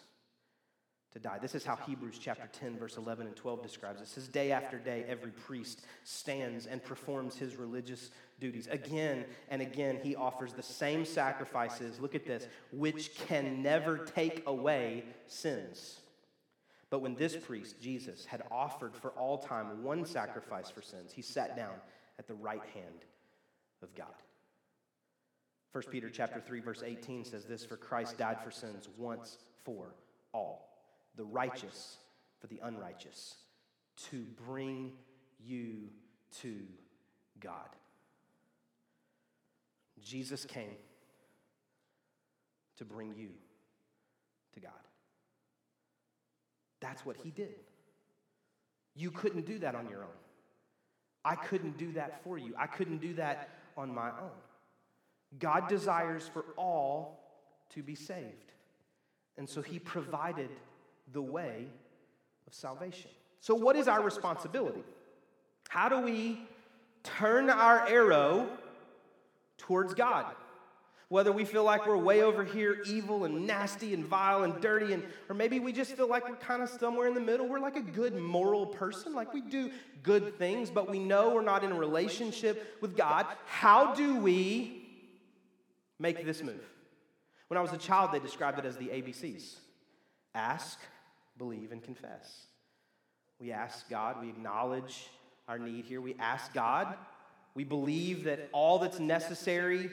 to 1.12 1.20
die. 1.20 1.38
This 1.42 1.56
is 1.56 1.64
how 1.64 1.76
Hebrews 1.76 2.18
chapter 2.20 2.50
10, 2.60 2.78
verse 2.78 2.98
11 2.98 3.28
and 3.28 3.36
12 3.36 3.62
describes 3.62 4.02
it. 4.02 4.04
It 4.04 4.10
says, 4.10 4.28
Day 4.28 4.52
after 4.52 4.78
day, 4.78 5.06
every 5.08 5.32
priest 5.32 5.82
stands 6.04 6.66
and 6.66 6.84
performs 6.84 7.36
his 7.36 7.56
religious 7.56 8.12
duties. 8.40 8.68
Again 8.68 9.26
and 9.50 9.62
again, 9.62 10.00
he 10.02 10.16
offers 10.16 10.54
the 10.54 10.64
same 10.64 11.06
sacrifices, 11.06 12.00
look 12.00 12.16
at 12.16 12.26
this, 12.26 12.48
which 12.72 13.16
can 13.16 13.62
never 13.62 13.98
take 13.98 14.44
away 14.48 15.04
sins. 15.28 16.00
But 16.90 17.02
when 17.02 17.16
this 17.16 17.36
priest, 17.36 17.82
Jesus, 17.82 18.26
had 18.26 18.44
offered 18.52 18.96
for 18.96 19.12
all 19.12 19.38
time 19.38 19.84
one 19.84 20.06
sacrifice 20.06 20.70
for 20.70 20.82
sins, 20.82 21.12
he 21.12 21.22
sat 21.22 21.56
down 21.56 21.76
at 22.20 22.28
the 22.28 22.34
right 22.34 22.64
hand 22.74 23.06
of 23.82 23.94
God. 23.96 24.08
1 25.72 25.84
Peter 25.92 26.10
chapter 26.10 26.40
3 26.40 26.62
verse 26.62 26.84
18 26.86 27.26
says 27.26 27.46
this 27.46 27.66
for 27.66 27.76
Christ 27.76 28.18
died 28.18 28.38
for 28.42 28.52
sins 28.52 28.88
once 28.98 29.38
for 29.64 29.96
all 30.34 30.70
the 31.18 31.26
righteous 31.26 31.98
for 32.40 32.48
the 32.48 32.60
unrighteous 32.64 33.36
to 34.10 34.26
bring 34.48 34.94
you 35.44 35.90
to 36.42 36.62
God. 37.40 37.70
Jesus 40.02 40.46
came 40.46 40.78
to 42.78 42.86
bring 42.86 43.14
you 43.16 43.30
to 44.54 44.60
God. 44.60 44.72
That's 46.80 47.06
what 47.06 47.18
he 47.18 47.32
did. 47.32 47.56
You 48.96 49.12
couldn't 49.12 49.46
do 49.46 49.60
that 49.60 49.76
on 49.76 49.90
your 49.90 50.04
own. 50.04 50.25
I 51.26 51.36
couldn't 51.36 51.78
do 51.78 51.92
that 51.94 52.24
for 52.24 52.38
you. 52.38 52.54
I 52.58 52.68
couldn't 52.68 53.00
do 53.00 53.16
that 53.16 53.50
on 53.76 53.94
my 53.94 54.10
own. 54.10 54.30
God 55.40 55.68
desires 55.68 56.30
for 56.32 56.46
all 56.56 57.20
to 57.72 57.82
be 57.82 57.96
saved. 57.96 58.54
And 59.38 59.50
so 59.50 59.62
he 59.62 59.80
provided 59.80 60.50
the 61.12 61.22
way 61.22 61.66
of 62.48 62.54
salvation. 62.54 63.10
So, 63.42 63.56
what 63.56 63.76
is 63.76 63.88
our 63.88 64.02
responsibility? 64.02 64.84
How 65.68 65.90
do 65.90 66.00
we 66.00 66.40
turn 67.04 67.50
our 67.50 67.88
arrow 67.88 68.48
towards 69.58 69.94
God? 69.94 70.36
Whether 71.10 71.32
we 71.32 71.46
feel 71.46 71.64
like 71.64 71.86
we're 71.86 71.98
way 71.98 72.24
over 72.24 72.44
here, 72.44 72.82
evil 72.86 73.26
and 73.26 73.46
nasty 73.46 73.94
and 73.94 74.04
vile 74.04 74.44
and 74.44 74.60
dirty, 74.60 74.94
and, 74.94 75.04
or 75.30 75.36
maybe 75.36 75.60
we 75.60 75.72
just 75.72 75.96
feel 75.96 76.10
like 76.10 76.28
we're 76.28 76.36
kind 76.36 76.64
of 76.64 76.70
somewhere 76.70 77.08
in 77.08 77.14
the 77.14 77.22
middle. 77.22 77.48
We're 77.48 77.60
like 77.60 77.76
a 77.76 77.82
good 77.82 78.16
moral 78.16 78.66
person, 78.66 79.14
like 79.14 79.34
we 79.34 79.42
do 79.42 79.70
good 80.02 80.38
things, 80.40 80.72
but 80.72 80.90
we 80.90 80.98
know 80.98 81.30
we're 81.30 81.44
not 81.44 81.64
in 81.64 81.72
a 81.72 81.76
relationship 81.76 82.78
with 82.82 82.98
God. 82.98 83.28
How 83.46 83.94
do 83.94 84.16
we 84.16 84.88
make 86.00 86.26
this 86.26 86.42
move? 86.42 86.64
When 87.48 87.58
I 87.58 87.62
was 87.62 87.74
a 87.74 87.78
child, 87.78 88.12
they 88.12 88.20
described 88.20 88.58
it 88.58 88.66
as 88.66 88.76
the 88.78 88.88
ABCs 88.88 89.58
ask, 90.34 90.80
believe, 91.38 91.72
and 91.72 91.82
confess. 91.82 92.48
We 93.40 93.52
ask 93.52 93.90
God, 93.90 94.22
we 94.22 94.30
acknowledge 94.30 95.08
our 95.48 95.60
need 95.60 95.86
here. 95.86 96.02
We 96.02 96.16
ask 96.20 96.54
God, 96.54 96.96
we 97.54 97.64
believe 97.64 98.26
that 98.26 98.50
all 98.52 98.80
that's 98.80 99.00
necessary 99.00 99.90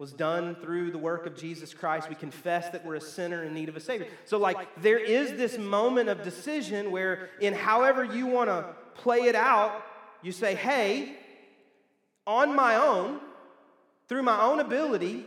was 0.00 0.12
done 0.12 0.54
through 0.54 0.90
the 0.90 0.98
work 0.98 1.26
of 1.26 1.36
Jesus 1.36 1.74
Christ. 1.74 2.08
We 2.08 2.14
confess 2.14 2.70
that 2.70 2.86
we're 2.86 2.94
a 2.94 3.00
sinner 3.02 3.44
in 3.44 3.52
need 3.52 3.68
of 3.68 3.76
a 3.76 3.80
Savior. 3.80 4.06
So, 4.24 4.38
like, 4.38 4.56
there 4.80 4.98
is 4.98 5.32
this 5.32 5.58
moment 5.58 6.08
of 6.08 6.22
decision 6.22 6.90
where, 6.90 7.28
in 7.38 7.52
however 7.52 8.02
you 8.02 8.24
want 8.26 8.48
to 8.48 8.64
play 8.94 9.18
it 9.18 9.34
out, 9.34 9.84
you 10.22 10.32
say, 10.32 10.54
hey, 10.54 11.16
on 12.26 12.56
my 12.56 12.76
own, 12.76 13.20
through 14.08 14.22
my 14.22 14.40
own 14.40 14.58
ability, 14.58 15.26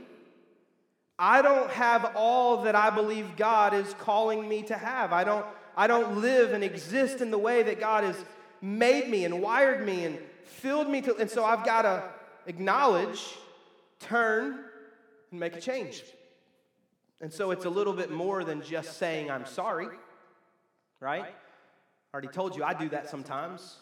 I 1.20 1.44
don't 1.44 1.70
have 1.70 2.14
all 2.16 2.64
that 2.64 2.74
I 2.74 2.90
believe 2.90 3.38
God 3.38 3.76
is 3.76 3.94
calling 4.00 4.50
me 4.50 4.64
to 4.64 4.76
have. 4.76 5.14
I 5.14 5.24
don't, 5.24 5.46
I 5.78 5.86
don't 5.86 6.20
live 6.20 6.52
and 6.52 6.64
exist 6.64 7.22
in 7.22 7.30
the 7.30 7.38
way 7.38 7.62
that 7.62 7.80
God 7.80 8.04
has 8.06 8.16
made 8.60 9.08
me 9.08 9.24
and 9.24 9.40
wired 9.40 9.86
me 9.86 10.06
and 10.06 10.18
filled 10.46 10.90
me 10.90 11.00
to. 11.04 11.16
And 11.18 11.30
so 11.30 11.46
I've 11.46 11.64
got 11.64 11.84
to 11.84 12.04
acknowledge 12.48 13.38
turn, 14.00 14.60
and 15.32 15.40
make 15.40 15.56
a 15.56 15.62
change. 15.62 16.04
And 17.22 17.32
so 17.32 17.52
it's 17.52 17.66
a 17.66 17.70
little 17.70 17.94
bit 17.94 18.12
more 18.12 18.44
than 18.44 18.62
just 18.62 18.98
saying, 18.98 19.32
I'm 19.32 19.46
sorry, 19.46 19.88
right? 21.00 21.24
I 21.24 22.14
already 22.14 22.28
told 22.28 22.56
you 22.56 22.64
I 22.64 22.74
do 22.74 22.90
that 22.90 23.10
sometimes. 23.10 23.78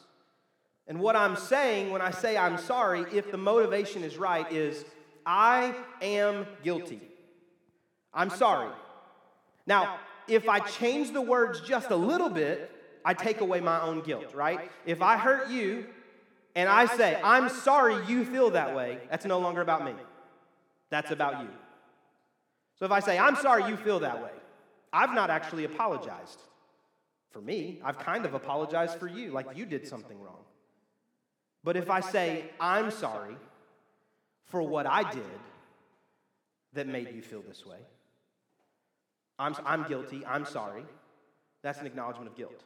And 0.88 1.00
what 1.00 1.15
I'm 1.15 1.36
saying 1.36 1.91
when 1.91 2.02
I 2.02 2.12
say 2.12 2.38
I'm 2.38 2.58
sorry, 2.58 3.06
if 3.13 3.32
the 3.32 3.38
motivation 3.38 4.04
is 4.04 4.17
right, 4.17 4.52
is 4.52 4.86
I 5.26 5.74
am 6.02 6.45
guilty. 6.63 7.02
I'm 8.13 8.30
sorry. 8.30 8.71
Now, 9.65 10.00
if 10.28 10.47
I 10.47 10.60
change 10.60 11.12
the 11.12 11.21
words 11.21 11.62
just 11.62 11.91
a 11.91 11.95
little 11.95 12.30
bit, 12.30 12.71
I 13.04 13.13
take 13.13 13.41
away 13.41 13.60
my 13.60 13.82
own 13.82 14.02
guilt, 14.02 14.34
right? 14.34 14.69
If 14.86 15.02
I 15.02 15.17
hurt 15.17 15.50
you 15.50 15.88
and 16.56 16.70
I 16.70 16.86
say, 16.86 17.20
I'm 17.24 17.50
sorry 17.50 17.96
you 18.08 18.26
feel 18.26 18.52
that 18.52 18.76
way, 18.76 19.00
that's 19.10 19.26
no 19.26 19.40
longer 19.40 19.62
about 19.62 19.86
me. 19.86 19.94
That's 20.90 21.12
about 21.12 21.42
you. 21.42 21.50
So 22.78 22.86
if 22.86 22.92
I 22.92 23.00
say, 23.00 23.18
I'm 23.18 23.36
sorry 23.36 23.68
you 23.70 23.78
feel 23.78 24.00
that 24.00 24.22
way, 24.22 24.32
I've 24.92 25.14
not 25.14 25.30
actually 25.30 25.64
apologized 25.64 26.42
for 27.30 27.42
me. 27.42 27.80
I've 27.84 27.98
kind 28.00 28.26
of 28.26 28.34
apologized 28.34 29.00
for 29.00 29.08
you, 29.08 29.32
like 29.32 29.46
you 29.56 29.66
did 29.66 29.88
something 29.88 30.20
wrong. 30.20 30.44
But 31.64 31.78
if 31.78 31.90
I 31.90 32.00
say, 32.00 32.46
I'm 32.60 32.92
sorry 32.92 33.36
for 34.46 34.62
what 34.62 34.86
I 34.86 35.10
did 35.10 35.24
that 36.74 36.88
made 36.88 37.14
you 37.14 37.22
feel 37.22 37.42
this 37.48 37.66
way, 37.66 37.78
I'm, 39.40 39.56
I'm 39.66 39.88
guilty, 39.88 40.26
I'm 40.26 40.46
sorry, 40.46 40.84
that's 41.62 41.80
an 41.80 41.86
acknowledgement 41.86 42.30
of 42.30 42.36
guilt. 42.36 42.64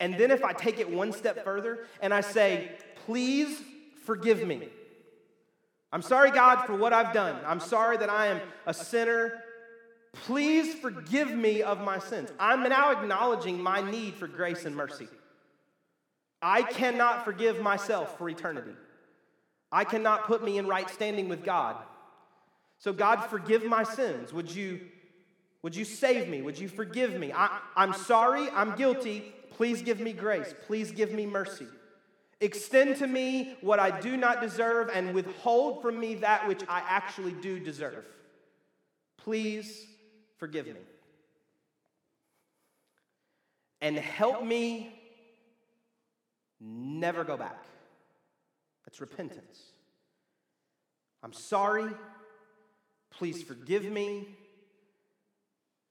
And 0.00 0.18
then 0.18 0.30
if 0.30 0.44
I 0.44 0.52
take 0.52 0.78
it 0.78 0.90
one 0.90 1.12
step 1.12 1.44
further 1.44 1.86
and 2.00 2.12
I 2.12 2.20
say, 2.20 2.72
please 3.06 3.60
forgive 4.04 4.46
me. 4.46 4.68
I'm 5.92 6.02
sorry, 6.02 6.30
God, 6.30 6.66
for 6.66 6.74
what 6.74 6.92
I've 6.92 7.14
done. 7.14 7.36
I'm 7.46 7.60
sorry 7.60 7.96
that 7.96 8.10
I 8.10 8.26
am 8.26 8.40
a 8.66 8.74
sinner. 8.74 9.42
Please 10.12 10.74
forgive 10.74 11.30
me 11.30 11.62
of 11.62 11.80
my 11.80 11.98
sins. 11.98 12.30
I'm 12.38 12.68
now 12.68 12.90
acknowledging 12.90 13.62
my 13.62 13.88
need 13.88 14.14
for 14.14 14.26
grace 14.26 14.64
and 14.64 14.74
mercy. 14.74 15.08
I 16.42 16.62
cannot 16.62 17.24
forgive 17.24 17.60
myself 17.60 18.18
for 18.18 18.28
eternity. 18.28 18.72
I 19.72 19.84
cannot 19.84 20.26
put 20.26 20.44
me 20.44 20.58
in 20.58 20.66
right 20.66 20.88
standing 20.88 21.28
with 21.28 21.44
God. 21.44 21.76
So, 22.78 22.92
God, 22.92 23.22
forgive 23.22 23.64
my 23.64 23.82
sins. 23.82 24.32
Would 24.32 24.54
you, 24.54 24.80
would 25.62 25.74
you 25.74 25.84
save 25.84 26.28
me? 26.28 26.42
Would 26.42 26.58
you 26.58 26.68
forgive 26.68 27.18
me? 27.18 27.32
I, 27.32 27.58
I'm 27.74 27.94
sorry. 27.94 28.48
I'm 28.50 28.76
guilty. 28.76 29.32
Please 29.56 29.80
give 29.80 30.00
me 30.00 30.12
grace. 30.12 30.54
Please 30.66 30.92
give 30.92 31.12
me 31.12 31.24
mercy. 31.24 31.66
Extend 32.42 32.96
to 32.96 33.06
me 33.06 33.56
what 33.62 33.80
I 33.80 34.00
do 34.00 34.18
not 34.18 34.42
deserve 34.42 34.90
and 34.92 35.14
withhold 35.14 35.80
from 35.80 35.98
me 35.98 36.16
that 36.16 36.46
which 36.46 36.60
I 36.68 36.82
actually 36.86 37.32
do 37.32 37.58
deserve. 37.58 38.04
Please 39.16 39.86
forgive 40.36 40.66
me. 40.66 40.74
And 43.80 43.96
help 43.96 44.44
me 44.44 44.94
never 46.60 47.24
go 47.24 47.38
back. 47.38 47.64
That's 48.84 49.00
repentance. 49.00 49.58
I'm 51.22 51.32
sorry. 51.32 51.90
Please 53.10 53.42
forgive 53.42 53.84
me. 53.84 54.28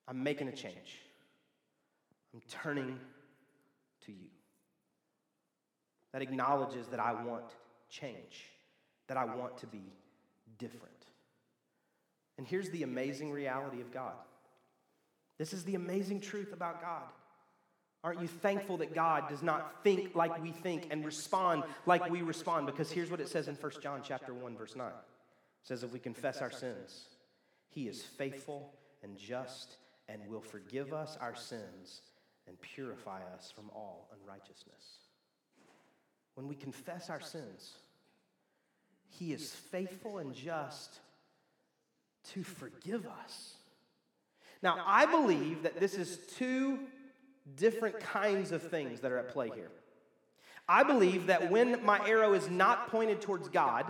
I'm 0.07 0.21
making 0.21 0.49
a 0.49 0.55
change. 0.55 1.01
I'm 2.31 2.41
turning 2.47 2.99
to 4.05 4.11
you 4.11 4.29
that 6.13 6.21
acknowledges 6.21 6.87
that 6.87 6.99
I 6.99 7.11
want 7.25 7.43
change, 7.89 8.45
that 9.07 9.17
I 9.17 9.25
want 9.25 9.57
to 9.57 9.67
be 9.67 9.83
different. 10.57 10.93
And 12.37 12.47
here's 12.47 12.69
the 12.69 12.83
amazing 12.83 13.31
reality 13.31 13.81
of 13.81 13.91
God. 13.91 14.13
This 15.37 15.51
is 15.51 15.63
the 15.65 15.75
amazing 15.75 16.21
truth 16.21 16.53
about 16.53 16.81
God. 16.81 17.03
Aren't 18.03 18.21
you 18.21 18.27
thankful 18.27 18.77
that 18.77 18.93
God 18.93 19.27
does 19.29 19.41
not 19.41 19.83
think 19.83 20.15
like 20.15 20.41
we 20.41 20.51
think 20.51 20.87
and 20.91 21.03
respond 21.03 21.63
like 21.85 22.09
we 22.09 22.21
respond? 22.21 22.67
Because 22.67 22.91
here's 22.91 23.09
what 23.09 23.19
it 23.19 23.27
says 23.27 23.47
in 23.47 23.55
1 23.55 23.71
John 23.81 24.01
chapter 24.03 24.33
1 24.33 24.55
verse 24.55 24.75
9. 24.75 24.87
It 24.87 24.93
says 25.63 25.83
if 25.83 25.91
we 25.91 25.99
confess 25.99 26.41
our 26.41 26.51
sins, 26.51 27.07
he 27.67 27.87
is 27.87 28.03
faithful 28.03 28.73
and 29.03 29.17
just 29.17 29.77
and 30.07 30.21
will 30.29 30.41
forgive 30.41 30.93
us 30.93 31.17
our 31.19 31.35
sins 31.35 32.01
and 32.47 32.59
purify 32.61 33.21
us 33.35 33.51
from 33.55 33.69
all 33.71 34.09
unrighteousness 34.21 35.05
when 36.35 36.47
we 36.47 36.55
confess 36.55 37.09
our 37.09 37.21
sins, 37.21 37.73
He 39.09 39.33
is 39.33 39.51
faithful 39.51 40.19
and 40.19 40.33
just 40.33 40.99
to 42.33 42.43
forgive 42.43 43.07
us. 43.07 43.55
Now, 44.61 44.83
I 44.85 45.05
believe 45.05 45.63
that 45.63 45.79
this 45.79 45.95
is 45.95 46.19
two 46.37 46.79
different 47.55 47.99
kinds 47.99 48.51
of 48.51 48.61
things 48.63 48.99
that 49.01 49.11
are 49.11 49.17
at 49.17 49.29
play 49.29 49.49
here. 49.53 49.71
I 50.67 50.83
believe 50.83 51.27
that 51.27 51.51
when 51.51 51.83
my 51.85 52.05
arrow 52.07 52.33
is 52.33 52.49
not 52.49 52.89
pointed 52.89 53.21
towards 53.21 53.49
God, 53.49 53.85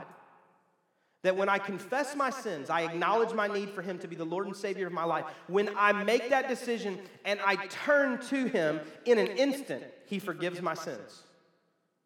that 1.26 1.36
when 1.36 1.50
I 1.50 1.58
confess 1.58 2.16
my 2.16 2.30
sins, 2.30 2.70
I 2.70 2.82
acknowledge 2.82 3.34
my 3.34 3.48
need 3.48 3.72
for 3.72 3.82
Him 3.82 3.98
to 4.00 4.08
be 4.08 4.16
the 4.16 4.26
Lord 4.26 4.46
and 4.46 4.56
Savior 4.56 4.88
of 4.88 4.94
my 4.94 5.04
life. 5.04 5.26
When 5.48 5.70
I 5.76 5.92
make 6.04 6.30
that 6.30 6.48
decision 6.48 7.00
and 7.26 7.40
I 7.46 7.56
turn 7.68 8.20
to 8.30 8.46
Him 8.46 8.80
in 9.06 9.18
an 9.18 9.28
instant, 9.28 9.84
He 10.06 10.20
forgives 10.20 10.62
my 10.62 10.76
sins. 10.76 11.24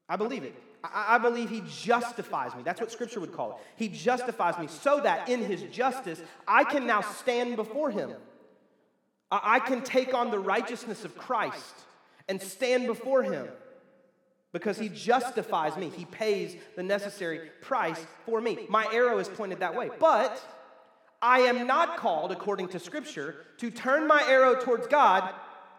I 0.07 0.15
believe 0.15 0.43
it. 0.43 0.55
I, 0.81 1.17
believe 1.17 1.49
he 1.49 1.61
justifies 1.67 2.55
me. 2.55 2.63
That's 2.63 2.79
what 2.79 2.89
scripture 2.89 3.19
would 3.19 3.33
call 3.33 3.51
it. 3.51 3.57
He 3.75 3.89
justifies 3.89 4.57
me 4.57 4.67
so 4.67 5.01
that 5.01 5.27
in 5.27 5.43
his 5.43 5.61
justice, 5.63 6.21
I 6.47 6.63
can 6.63 6.87
now 6.87 7.01
stand 7.01 7.57
before 7.57 7.91
him. 7.91 8.13
I 9.29 9.59
can 9.59 9.81
take 9.81 10.13
on 10.13 10.31
the 10.31 10.39
righteousness 10.39 11.03
of 11.03 11.17
Christ 11.17 11.75
and 12.29 12.41
stand 12.41 12.87
before 12.87 13.23
him 13.23 13.49
because 14.51 14.77
he 14.77 14.89
justifies 14.89 15.77
me. 15.77 15.91
He 15.95 16.05
pays 16.05 16.55
the 16.75 16.83
necessary 16.83 17.51
price 17.61 18.05
for 18.25 18.41
me. 18.41 18.65
My 18.69 18.87
arrow 18.91 19.19
is 19.19 19.27
pointed 19.27 19.59
that 19.59 19.75
way. 19.75 19.89
But 19.99 20.41
I 21.21 21.41
am 21.41 21.67
not 21.67 21.97
called, 21.97 22.31
according 22.31 22.69
to 22.69 22.79
Scripture, 22.79 23.45
to 23.57 23.69
turn 23.69 24.07
my 24.07 24.23
arrow 24.23 24.55
towards 24.55 24.87
God 24.87 25.33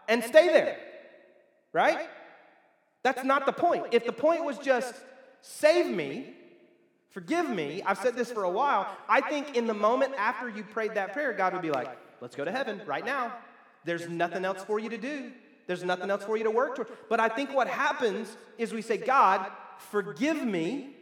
and 0.07 0.23
stay 0.23 0.47
there. 0.47 0.77
Right? 1.73 2.07
That's 3.03 3.23
not 3.23 3.45
the 3.45 3.51
point. 3.51 3.87
If 3.91 4.05
the 4.05 4.13
point 4.13 4.45
was 4.45 4.57
just 4.57 4.93
save 5.41 5.87
me, 5.87 6.33
forgive 7.09 7.49
me, 7.49 7.81
I've 7.85 7.97
said 7.97 8.15
this 8.15 8.31
for 8.31 8.43
a 8.43 8.49
while, 8.49 8.87
I 9.09 9.21
think 9.21 9.55
in 9.55 9.67
the 9.67 9.73
moment 9.73 10.13
after 10.17 10.47
you 10.47 10.63
prayed 10.63 10.95
that 10.95 11.13
prayer, 11.13 11.33
God 11.33 11.53
would 11.53 11.61
be 11.61 11.71
like, 11.71 11.89
let's 12.21 12.35
go 12.35 12.45
to 12.45 12.51
heaven 12.51 12.81
right 12.85 13.05
now. 13.05 13.33
There's 13.83 14.07
nothing 14.07 14.45
else 14.45 14.63
for 14.63 14.79
you 14.79 14.89
to 14.89 14.97
do. 14.97 15.31
There's 15.71 15.85
nothing 15.85 16.09
else 16.09 16.25
for 16.25 16.35
you 16.35 16.43
to 16.43 16.51
work 16.51 16.75
toward. 16.75 16.89
But 17.07 17.21
I 17.21 17.29
think 17.29 17.53
what 17.53 17.69
happens 17.69 18.35
is 18.57 18.73
we 18.73 18.81
say, 18.81 18.97
God, 18.97 19.49
forgive 19.77 20.43
me. 20.43 20.97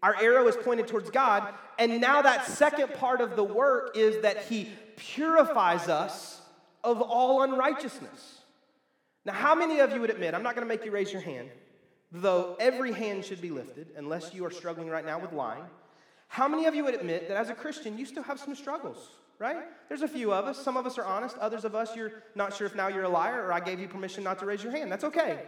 Our 0.00 0.14
arrow 0.14 0.46
is 0.46 0.54
pointed 0.54 0.86
towards 0.86 1.10
God. 1.10 1.52
And 1.76 2.00
now 2.00 2.22
that 2.22 2.46
second 2.46 2.94
part 2.94 3.20
of 3.20 3.34
the 3.34 3.42
work 3.42 3.96
is 3.96 4.22
that 4.22 4.44
He 4.44 4.68
purifies 4.94 5.88
us 5.88 6.40
of 6.84 7.02
all 7.02 7.42
unrighteousness. 7.42 8.38
Now, 9.24 9.32
how 9.32 9.56
many 9.56 9.80
of 9.80 9.92
you 9.92 10.00
would 10.00 10.10
admit, 10.10 10.34
I'm 10.34 10.44
not 10.44 10.54
going 10.54 10.68
to 10.68 10.72
make 10.72 10.84
you 10.84 10.92
raise 10.92 11.12
your 11.12 11.22
hand, 11.22 11.50
though 12.12 12.56
every 12.60 12.92
hand 12.92 13.24
should 13.24 13.40
be 13.40 13.50
lifted 13.50 13.88
unless 13.96 14.32
you 14.32 14.46
are 14.46 14.52
struggling 14.52 14.88
right 14.88 15.04
now 15.04 15.18
with 15.18 15.32
lying. 15.32 15.64
How 16.32 16.48
many 16.48 16.64
of 16.64 16.74
you 16.74 16.82
would 16.84 16.94
admit 16.94 17.28
that 17.28 17.36
as 17.36 17.50
a 17.50 17.54
Christian, 17.54 17.98
you 17.98 18.06
still 18.06 18.22
have 18.22 18.40
some 18.40 18.54
struggles? 18.54 18.96
right? 19.42 19.56
There's 19.88 20.02
a 20.02 20.08
few 20.08 20.32
of 20.32 20.44
us. 20.44 20.56
Some 20.56 20.76
of 20.76 20.86
us 20.86 20.98
are 20.98 21.04
honest. 21.04 21.36
Others 21.38 21.64
of 21.64 21.74
us, 21.74 21.96
you're 21.96 22.12
not 22.36 22.54
sure 22.54 22.64
if 22.64 22.76
now 22.76 22.86
you're 22.86 23.02
a 23.02 23.08
liar 23.08 23.44
or 23.44 23.52
I 23.52 23.58
gave 23.58 23.80
you 23.80 23.88
permission 23.88 24.22
not 24.22 24.38
to 24.38 24.46
raise 24.46 24.62
your 24.62 24.70
hand. 24.70 24.90
That's 24.90 25.02
okay. 25.02 25.40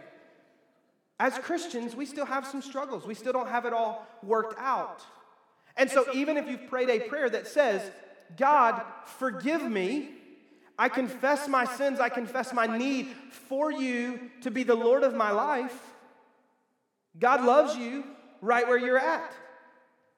As 1.17 1.37
Christians, 1.37 1.95
we 1.95 2.05
still 2.05 2.25
have 2.25 2.45
some 2.45 2.61
struggles. 2.61 3.07
We 3.07 3.15
still 3.15 3.31
don't 3.31 3.47
have 3.47 3.65
it 3.65 3.71
all 3.71 4.05
worked 4.21 4.59
out. 4.59 5.01
And 5.77 5.89
so, 5.89 6.05
even 6.13 6.35
if 6.35 6.45
you've 6.45 6.67
prayed 6.67 6.89
a 6.89 7.07
prayer 7.07 7.29
that 7.29 7.47
says, 7.47 7.89
God, 8.35 8.81
forgive 9.17 9.63
me, 9.63 10.09
I 10.77 10.89
confess 10.89 11.47
my 11.47 11.63
sins, 11.63 12.01
I 12.01 12.09
confess 12.09 12.51
my 12.53 12.67
need 12.67 13.07
for 13.47 13.71
you 13.71 14.29
to 14.41 14.51
be 14.51 14.63
the 14.63 14.75
Lord 14.75 15.03
of 15.03 15.15
my 15.15 15.31
life, 15.31 15.79
God 17.17 17.45
loves 17.45 17.77
you 17.77 18.03
right 18.41 18.67
where 18.67 18.77
you're 18.77 18.99
at, 18.99 19.31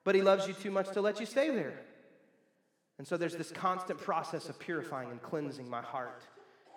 but 0.08 0.16
He 0.16 0.22
loves 0.22 0.48
you 0.48 0.54
too 0.54 0.72
much 0.72 0.90
to 0.92 1.02
let 1.02 1.20
you 1.20 1.26
stay 1.26 1.50
there. 1.50 1.82
And 2.98 3.06
so 3.06 3.18
there's 3.18 3.36
this 3.36 3.52
constant 3.52 4.00
process 4.00 4.48
of 4.48 4.58
purifying 4.58 5.12
and 5.12 5.22
cleansing 5.22 5.70
my 5.70 5.82
heart 5.82 6.24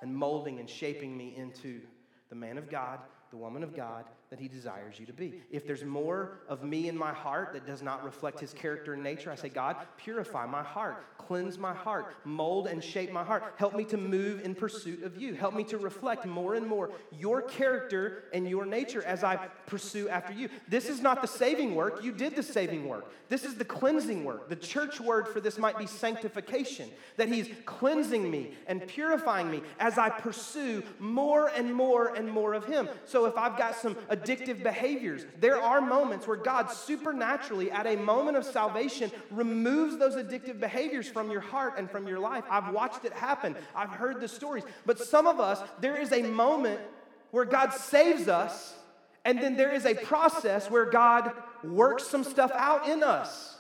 and 0.03 0.12
molding 0.12 0.59
and 0.59 0.69
shaping 0.69 1.16
me 1.16 1.37
into 1.37 1.81
the 2.29 2.35
man 2.35 2.59
of 2.59 2.69
God, 2.69 2.99
the 3.31 3.37
woman 3.37 3.62
of 3.62 3.73
God 3.73 4.07
that 4.31 4.38
He 4.38 4.47
desires 4.47 4.99
you 4.99 5.07
to 5.07 5.12
be. 5.12 5.43
If 5.51 5.66
there's 5.66 5.85
more 5.85 6.38
of 6.49 6.62
me 6.62 6.88
in 6.88 6.97
my 6.97 7.12
heart 7.12 7.53
that 7.53 7.66
does 7.66 7.83
not 7.83 8.05
reflect 8.05 8.38
His 8.38 8.53
character 8.53 8.95
and 8.95 9.03
nature, 9.03 9.31
I 9.31 9.35
say, 9.35 9.49
God, 9.49 9.77
purify 9.97 10.47
my 10.47 10.62
heart, 10.62 11.05
cleanse 11.19 11.59
my 11.59 11.75
heart, 11.75 12.14
mold 12.25 12.69
and 12.69 12.83
shape 12.83 13.11
my 13.12 13.25
heart. 13.25 13.43
Help 13.57 13.75
me 13.75 13.85
to 13.87 13.97
move 13.97 14.40
in 14.45 14.55
pursuit 14.55 15.03
of 15.03 15.21
you. 15.21 15.35
Help 15.35 15.55
me 15.55 15.64
to 15.64 15.79
reflect 15.79 16.27
more 16.27 16.55
and 16.55 16.64
more 16.64 16.93
your 17.19 17.43
character 17.43 18.25
and 18.33 18.49
your 18.49 18.64
nature 18.64 19.03
as 19.03 19.25
I 19.25 19.37
pursue 19.66 20.09
after 20.09 20.33
you. 20.33 20.49
This 20.69 20.88
is 20.88 21.03
not 21.03 21.23
the 21.23 21.29
saving 21.29 21.75
work. 21.75 22.05
You 22.05 22.12
did 22.12 22.37
the 22.37 22.43
saving 22.45 22.88
work. 22.88 23.12
This 23.29 23.45
is 23.45 23.57
the 23.57 23.64
cleansing 23.64 24.25
work. 24.25 24.49
The 24.49 24.57
church 24.57 25.01
word 25.01 25.27
for 25.29 25.40
this 25.40 25.59
might 25.59 25.79
be 25.79 25.87
sanctification, 25.87 26.88
that 27.16 27.29
He's 27.29 27.49
cleansing 27.64 28.31
me 28.31 28.55
and 28.69 28.87
purifying 28.87 29.51
me 29.51 29.62
as 29.81 29.99
I 29.99 30.09
pursue 30.09 30.85
more 31.01 31.49
and 31.49 31.75
more 31.75 32.14
and 32.14 32.29
more 32.29 32.55
of 32.55 32.64
Him. 32.64 32.88
So 33.05 33.27
if 33.27 33.37
I've 33.37 33.59
got 33.59 33.75
some 33.75 33.97
addictive 34.20 34.62
behaviors. 34.62 35.24
There 35.38 35.61
are 35.61 35.80
moments 35.80 36.26
where 36.26 36.37
God 36.37 36.70
supernaturally, 36.70 37.70
at 37.70 37.87
a 37.87 37.96
moment 37.96 38.37
of 38.37 38.44
salvation, 38.44 39.11
removes 39.30 39.98
those 39.98 40.16
addictive 40.16 40.61
behaviors 40.61 41.09
from 41.09 41.30
your 41.30 41.40
heart 41.40 41.74
and 41.78 41.90
from 41.90 42.06
your 42.06 42.18
life. 42.18 42.44
I've 42.50 42.72
watched 42.72 43.04
it 43.04 43.12
happen, 43.12 43.56
I've 43.74 43.90
heard 43.90 44.20
the 44.20 44.28
stories. 44.28 44.64
But 44.87 44.98
some 44.98 45.26
of 45.26 45.40
us, 45.40 45.61
there 45.80 46.00
is 46.00 46.12
a 46.12 46.22
moment 46.22 46.80
where 47.30 47.44
God 47.44 47.72
saves 47.72 48.28
us, 48.28 48.74
and 49.24 49.38
then 49.38 49.56
there 49.56 49.72
is 49.72 49.87
a 49.87 49.94
process 49.94 50.70
where 50.70 50.87
God 50.87 51.33
works 51.62 52.06
some 52.06 52.24
stuff 52.24 52.50
out 52.54 52.88
in 52.88 53.02
us. 53.02 53.56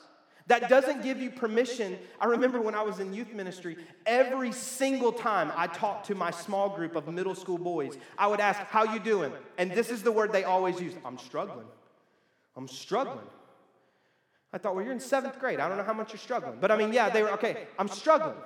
That 0.46 0.68
doesn't 0.68 1.02
give 1.02 1.20
you 1.20 1.30
permission. 1.30 1.98
I 2.20 2.26
remember 2.26 2.60
when 2.60 2.74
I 2.74 2.82
was 2.82 2.98
in 2.98 3.14
youth 3.14 3.32
ministry, 3.32 3.76
every 4.06 4.52
single 4.52 5.12
time 5.12 5.52
I 5.56 5.66
talked 5.68 6.06
to 6.06 6.14
my 6.14 6.30
small 6.30 6.68
group 6.68 6.96
of 6.96 7.06
middle 7.08 7.34
school 7.34 7.58
boys, 7.58 7.96
I 8.18 8.26
would 8.26 8.40
ask, 8.40 8.60
"How 8.60 8.84
you 8.84 8.98
doing?" 8.98 9.32
And 9.58 9.70
this 9.70 9.90
is 9.90 10.02
the 10.02 10.12
word 10.12 10.32
they 10.32 10.44
always 10.44 10.80
use, 10.80 10.94
"I'm 11.04 11.18
struggling." 11.18 11.66
I'm 12.56 12.68
struggling. 12.68 13.26
I 14.52 14.58
thought, 14.58 14.74
well, 14.74 14.84
you're 14.84 14.92
in 14.92 15.00
seventh 15.00 15.38
grade. 15.38 15.60
I 15.60 15.68
don't 15.68 15.78
know 15.78 15.84
how 15.84 15.92
much 15.92 16.12
you're 16.12 16.18
struggling. 16.18 16.58
But 16.60 16.70
I 16.70 16.76
mean, 16.76 16.92
yeah, 16.92 17.08
they 17.08 17.22
were, 17.22 17.30
okay, 17.32 17.68
I'm 17.78 17.88
struggling. 17.88 18.36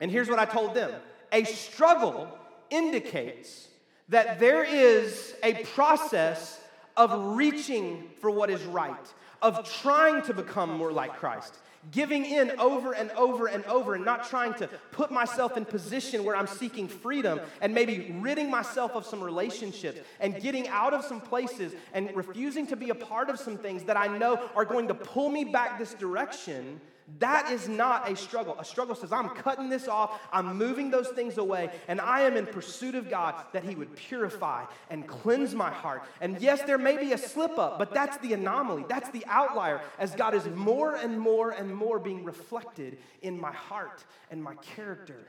And 0.00 0.10
here's 0.10 0.28
what 0.28 0.38
I 0.38 0.44
told 0.44 0.74
them 0.74 0.92
a 1.32 1.44
struggle 1.44 2.28
indicates 2.68 3.68
that 4.08 4.38
there 4.38 4.64
is 4.64 5.34
a 5.42 5.64
process 5.64 6.60
of 6.96 7.36
reaching 7.36 8.10
for 8.20 8.30
what 8.30 8.50
is 8.50 8.62
right 8.64 9.06
of 9.42 9.70
trying 9.80 10.22
to 10.22 10.34
become 10.34 10.70
more 10.70 10.92
like 10.92 11.16
Christ, 11.16 11.56
giving 11.90 12.24
in 12.24 12.52
over 12.58 12.92
and 12.92 13.10
over 13.12 13.46
and 13.46 13.64
over, 13.64 13.94
and 13.94 14.04
not 14.04 14.28
trying 14.28 14.54
to 14.54 14.68
put 14.92 15.10
myself 15.10 15.56
in 15.56 15.64
position 15.64 16.24
where 16.24 16.36
I'm 16.36 16.46
seeking 16.46 16.88
freedom 16.88 17.40
and 17.60 17.74
maybe 17.74 18.14
ridding 18.20 18.50
myself 18.50 18.92
of 18.92 19.06
some 19.06 19.22
relationships 19.22 20.00
and 20.20 20.40
getting 20.40 20.68
out 20.68 20.92
of 20.92 21.04
some 21.04 21.20
places 21.20 21.72
and 21.94 22.14
refusing 22.14 22.66
to 22.68 22.76
be 22.76 22.90
a 22.90 22.94
part 22.94 23.30
of 23.30 23.38
some 23.38 23.56
things 23.56 23.84
that 23.84 23.96
I 23.96 24.06
know 24.06 24.48
are 24.54 24.64
going 24.64 24.88
to 24.88 24.94
pull 24.94 25.30
me 25.30 25.44
back 25.44 25.78
this 25.78 25.94
direction 25.94 26.80
that 27.18 27.50
is 27.50 27.68
not 27.68 28.10
a 28.10 28.16
struggle. 28.16 28.56
A 28.58 28.64
struggle 28.64 28.94
says, 28.94 29.12
I'm 29.12 29.30
cutting 29.30 29.68
this 29.68 29.88
off, 29.88 30.20
I'm 30.32 30.56
moving 30.56 30.90
those 30.90 31.08
things 31.08 31.38
away, 31.38 31.70
and 31.88 32.00
I 32.00 32.22
am 32.22 32.36
in 32.36 32.46
pursuit 32.46 32.94
of 32.94 33.10
God 33.10 33.34
that 33.52 33.64
He 33.64 33.74
would 33.74 33.94
purify 33.96 34.64
and 34.90 35.06
cleanse 35.06 35.54
my 35.54 35.70
heart. 35.70 36.02
And 36.20 36.40
yes, 36.40 36.62
there 36.62 36.78
may 36.78 36.96
be 36.96 37.12
a 37.12 37.18
slip 37.18 37.58
up, 37.58 37.78
but 37.78 37.92
that's 37.92 38.16
the 38.18 38.32
anomaly, 38.32 38.84
that's 38.88 39.10
the 39.10 39.24
outlier, 39.26 39.80
as 39.98 40.14
God 40.14 40.34
is 40.34 40.46
more 40.46 40.94
and 40.94 41.18
more 41.18 41.50
and 41.50 41.74
more 41.74 41.98
being 41.98 42.24
reflected 42.24 42.98
in 43.22 43.40
my 43.40 43.52
heart 43.52 44.04
and 44.30 44.42
my 44.42 44.54
character 44.56 45.26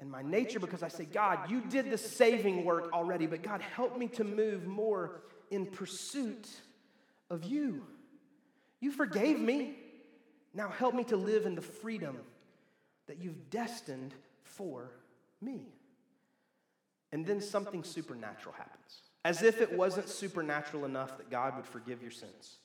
and 0.00 0.10
my 0.10 0.22
nature 0.22 0.58
because 0.58 0.82
I 0.82 0.88
say, 0.88 1.04
God, 1.04 1.50
you 1.50 1.62
did 1.62 1.90
the 1.90 1.98
saving 1.98 2.64
work 2.64 2.92
already, 2.92 3.26
but 3.26 3.42
God, 3.42 3.60
help 3.60 3.96
me 3.96 4.08
to 4.08 4.24
move 4.24 4.66
more 4.66 5.22
in 5.50 5.66
pursuit 5.66 6.48
of 7.30 7.44
you. 7.44 7.82
You 8.80 8.92
forgave 8.92 9.40
me. 9.40 9.78
Now 10.54 10.68
help 10.68 10.94
me 10.94 11.04
to 11.04 11.16
live 11.16 11.46
in 11.46 11.54
the 11.54 11.62
freedom 11.62 12.16
that 13.06 13.18
you've 13.18 13.50
destined 13.50 14.14
for 14.42 14.90
me. 15.40 15.62
And 17.12 17.26
then 17.26 17.40
something 17.40 17.84
supernatural 17.84 18.54
happens. 18.56 19.02
As 19.24 19.42
if 19.42 19.60
it 19.60 19.72
wasn't 19.72 20.08
supernatural 20.08 20.84
enough 20.84 21.16
that 21.18 21.30
God 21.30 21.56
would 21.56 21.66
forgive 21.66 22.02
your 22.02 22.10
sins 22.10 22.56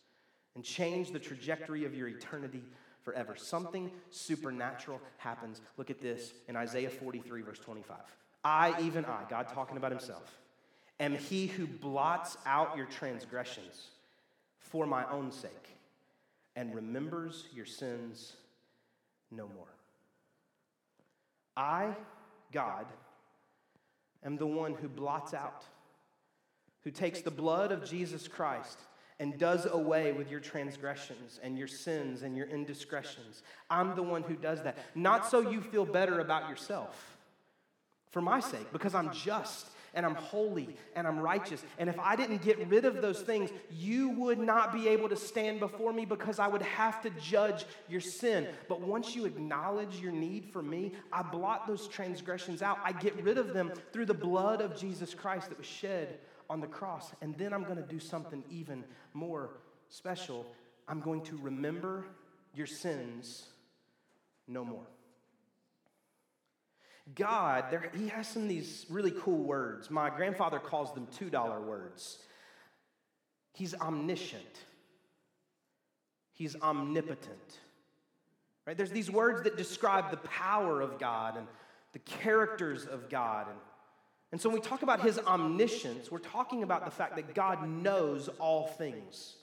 and 0.55 0.63
change 0.63 1.11
the 1.11 1.19
trajectory 1.19 1.85
of 1.85 1.95
your 1.95 2.07
eternity 2.07 2.63
forever. 3.01 3.35
Something 3.35 3.91
supernatural 4.11 4.99
happens. 5.17 5.61
Look 5.77 5.89
at 5.89 6.01
this 6.01 6.33
in 6.47 6.55
Isaiah 6.55 6.89
43, 6.89 7.41
verse 7.41 7.59
25. 7.59 7.97
I, 8.43 8.73
even 8.81 9.05
I, 9.05 9.23
God 9.29 9.47
talking 9.49 9.77
about 9.77 9.91
himself, 9.91 10.37
am 10.99 11.15
he 11.15 11.47
who 11.47 11.65
blots 11.65 12.37
out 12.45 12.75
your 12.75 12.85
transgressions 12.85 13.87
for 14.59 14.85
my 14.85 15.09
own 15.09 15.31
sake 15.31 15.78
and 16.59 16.75
remembers 16.75 17.45
your 17.55 17.65
sins 17.65 18.33
no 19.31 19.47
more. 19.55 19.73
I, 21.55 21.95
God, 22.51 22.85
am 24.25 24.35
the 24.35 24.45
one 24.45 24.73
who 24.73 24.89
blots 24.89 25.33
out, 25.33 25.63
who 26.83 26.91
takes 26.91 27.21
the 27.21 27.31
blood 27.31 27.71
of 27.71 27.85
Jesus 27.85 28.27
Christ 28.27 28.77
and 29.21 29.37
does 29.37 29.67
away 29.67 30.11
with 30.11 30.29
your 30.29 30.41
transgressions 30.41 31.39
and 31.41 31.57
your 31.57 31.67
sins 31.67 32.23
and 32.23 32.35
your 32.35 32.47
indiscretions. 32.47 33.41
I'm 33.69 33.95
the 33.95 34.03
one 34.03 34.23
who 34.23 34.35
does 34.35 34.61
that. 34.63 34.77
Not 34.95 35.29
so 35.29 35.39
you 35.39 35.61
feel 35.61 35.85
better 35.85 36.19
about 36.19 36.49
yourself, 36.49 37.17
for 38.11 38.21
my 38.21 38.41
sake, 38.41 38.69
because 38.73 38.93
I'm 38.93 39.13
just 39.13 39.67
and 39.93 40.05
I'm 40.05 40.15
holy 40.15 40.75
and 40.95 41.07
I'm 41.07 41.19
righteous. 41.19 41.63
And 41.77 41.89
if 41.89 41.99
I 41.99 42.15
didn't 42.15 42.41
get 42.41 42.67
rid 42.67 42.85
of 42.85 43.01
those 43.01 43.21
things, 43.21 43.49
you 43.71 44.09
would 44.11 44.39
not 44.39 44.73
be 44.73 44.87
able 44.87 45.09
to 45.09 45.15
stand 45.15 45.59
before 45.59 45.93
me 45.93 46.05
because 46.05 46.39
I 46.39 46.47
would 46.47 46.61
have 46.61 47.01
to 47.03 47.09
judge 47.11 47.65
your 47.87 48.01
sin. 48.01 48.47
But 48.67 48.81
once 48.81 49.15
you 49.15 49.25
acknowledge 49.25 49.99
your 49.99 50.11
need 50.11 50.45
for 50.51 50.61
me, 50.61 50.93
I 51.11 51.21
blot 51.21 51.67
those 51.67 51.87
transgressions 51.87 52.61
out. 52.61 52.79
I 52.83 52.91
get 52.91 53.21
rid 53.23 53.37
of 53.37 53.53
them 53.53 53.71
through 53.91 54.05
the 54.05 54.13
blood 54.13 54.61
of 54.61 54.77
Jesus 54.77 55.13
Christ 55.13 55.49
that 55.49 55.57
was 55.57 55.67
shed 55.67 56.19
on 56.49 56.59
the 56.59 56.67
cross. 56.67 57.11
And 57.21 57.37
then 57.37 57.53
I'm 57.53 57.63
going 57.63 57.77
to 57.77 57.83
do 57.83 57.99
something 57.99 58.43
even 58.49 58.83
more 59.13 59.51
special. 59.89 60.45
I'm 60.87 60.99
going 60.99 61.21
to 61.23 61.37
remember 61.37 62.05
your 62.53 62.67
sins 62.67 63.45
no 64.47 64.65
more. 64.65 64.85
God, 67.15 67.65
there, 67.71 67.91
he 67.97 68.07
has 68.09 68.27
some 68.27 68.43
of 68.43 68.49
these 68.49 68.85
really 68.89 69.11
cool 69.11 69.43
words. 69.43 69.89
My 69.89 70.09
grandfather 70.09 70.59
calls 70.59 70.93
them 70.93 71.07
$2 71.19 71.65
words. 71.65 72.19
He's 73.53 73.73
omniscient. 73.73 74.65
He's 76.33 76.55
omnipotent. 76.55 77.59
Right? 78.65 78.77
There's 78.77 78.91
these 78.91 79.09
words 79.09 79.43
that 79.43 79.57
describe 79.57 80.11
the 80.11 80.17
power 80.17 80.81
of 80.81 80.99
God 80.99 81.37
and 81.37 81.47
the 81.93 81.99
characters 81.99 82.85
of 82.85 83.09
God. 83.09 83.47
And 83.49 83.57
And 84.31 84.39
so 84.39 84.49
when 84.49 84.59
we 84.59 84.61
talk 84.61 84.83
about 84.83 85.01
his 85.01 85.17
omniscience, 85.19 86.11
we're 86.11 86.19
talking 86.19 86.63
about 86.63 86.85
the 86.85 86.91
fact 86.91 87.15
that 87.15 87.33
God 87.33 87.67
knows 87.67 88.29
all 88.39 88.67
things. 88.67 89.35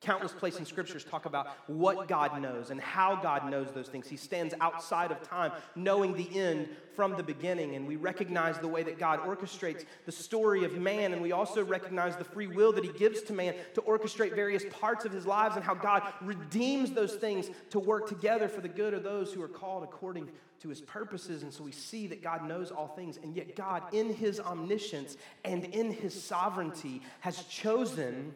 Countless 0.00 0.32
places 0.32 0.60
in 0.60 0.64
scriptures 0.64 1.04
talk 1.04 1.26
about 1.26 1.48
what 1.66 2.08
God 2.08 2.40
knows 2.40 2.70
and 2.70 2.80
how 2.80 3.16
God 3.16 3.50
knows 3.50 3.70
those 3.70 3.88
things. 3.88 4.08
He 4.08 4.16
stands 4.16 4.54
outside 4.58 5.10
of 5.10 5.20
time, 5.22 5.52
knowing 5.76 6.14
the 6.14 6.38
end 6.38 6.70
from 6.96 7.16
the 7.16 7.22
beginning. 7.22 7.74
And 7.74 7.86
we 7.86 7.96
recognize 7.96 8.58
the 8.58 8.68
way 8.68 8.82
that 8.82 8.98
God 8.98 9.20
orchestrates 9.20 9.84
the 10.06 10.12
story 10.12 10.64
of 10.64 10.78
man. 10.78 11.12
And 11.12 11.20
we 11.20 11.32
also 11.32 11.62
recognize 11.62 12.16
the 12.16 12.24
free 12.24 12.46
will 12.46 12.72
that 12.72 12.84
He 12.84 12.92
gives 12.92 13.20
to 13.24 13.34
man 13.34 13.54
to 13.74 13.82
orchestrate 13.82 14.34
various 14.34 14.64
parts 14.70 15.04
of 15.04 15.12
his 15.12 15.26
lives 15.26 15.56
and 15.56 15.64
how 15.64 15.74
God 15.74 16.02
redeems 16.22 16.92
those 16.92 17.16
things 17.16 17.50
to 17.68 17.78
work 17.78 18.08
together 18.08 18.48
for 18.48 18.62
the 18.62 18.68
good 18.68 18.94
of 18.94 19.02
those 19.02 19.34
who 19.34 19.42
are 19.42 19.48
called 19.48 19.84
according 19.84 20.30
to 20.60 20.70
His 20.70 20.80
purposes. 20.80 21.42
And 21.42 21.52
so 21.52 21.62
we 21.62 21.72
see 21.72 22.06
that 22.06 22.22
God 22.22 22.48
knows 22.48 22.70
all 22.70 22.88
things. 22.88 23.18
And 23.22 23.36
yet, 23.36 23.54
God, 23.54 23.82
in 23.92 24.14
His 24.14 24.40
omniscience 24.40 25.18
and 25.44 25.64
in 25.66 25.90
His 25.90 26.20
sovereignty, 26.22 27.02
has 27.20 27.44
chosen 27.44 28.32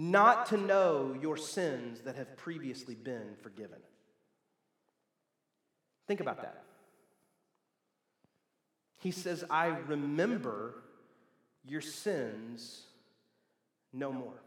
not 0.00 0.46
to 0.46 0.56
know 0.56 1.16
your 1.20 1.36
sins 1.36 2.02
that 2.02 2.14
have 2.14 2.36
previously 2.36 2.94
been 2.94 3.34
forgiven. 3.42 3.80
Think 6.06 6.20
about 6.20 6.40
that. 6.42 6.62
He 9.00 9.10
says, 9.10 9.44
I 9.50 9.66
remember 9.66 10.84
your 11.66 11.80
sins 11.80 12.84
no 13.92 14.12
more. 14.12 14.40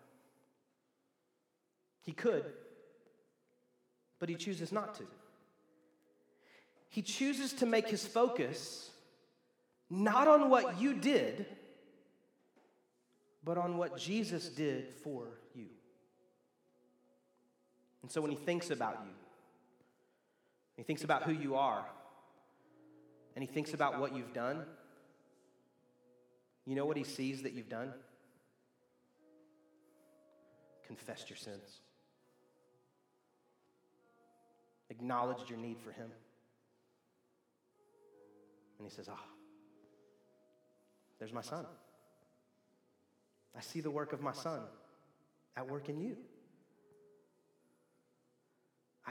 He 2.04 2.14
could, 2.14 2.46
but 4.20 4.30
he 4.30 4.36
chooses 4.36 4.72
not 4.72 4.96
to. 4.96 5.04
He 6.88 7.02
chooses 7.02 7.52
to 7.54 7.66
make 7.66 7.90
his 7.90 8.08
focus 8.08 8.90
not 9.90 10.30
on 10.30 10.50
what 10.50 10.80
you 10.80 10.94
did, 10.94 11.46
but 13.44 13.58
on 13.58 13.76
what 13.76 13.98
Jesus 13.98 14.48
did 14.48 14.88
for 14.88 15.26
you. 15.26 15.41
And 18.02 18.12
so 18.12 18.22
when 18.22 18.32
he 18.32 18.38
thinks 18.38 18.72
about 18.72 19.00
you, 19.06 19.12
he 20.78 20.84
thinks 20.84 21.04
about 21.04 21.24
who 21.24 21.32
you 21.32 21.56
are, 21.56 21.86
and 23.36 23.44
he 23.44 23.48
thinks 23.48 23.74
about 23.74 24.00
what 24.00 24.16
you've 24.16 24.34
done, 24.34 24.64
you 26.66 26.76
know 26.76 26.86
what 26.86 26.98
he 26.98 27.04
sees 27.04 27.44
that 27.44 27.54
you've 27.54 27.70
done? 27.70 27.94
Confessed 30.88 31.30
your 31.30 31.38
sins, 31.38 31.82
acknowledged 34.90 35.50
your 35.50 35.60
need 35.60 35.80
for 35.80 35.92
him. 35.92 36.10
And 38.78 38.90
he 38.90 38.96
says, 38.96 39.08
Ah, 39.10 39.24
there's 41.20 41.34
my 41.34 41.42
son. 41.42 41.66
I 43.56 43.62
see 43.62 43.82
the 43.82 43.92
work 43.92 44.14
of 44.14 44.22
my 44.22 44.34
son 44.34 44.62
at 45.56 45.70
work 45.70 45.90
in 45.90 46.00
you. 46.00 46.18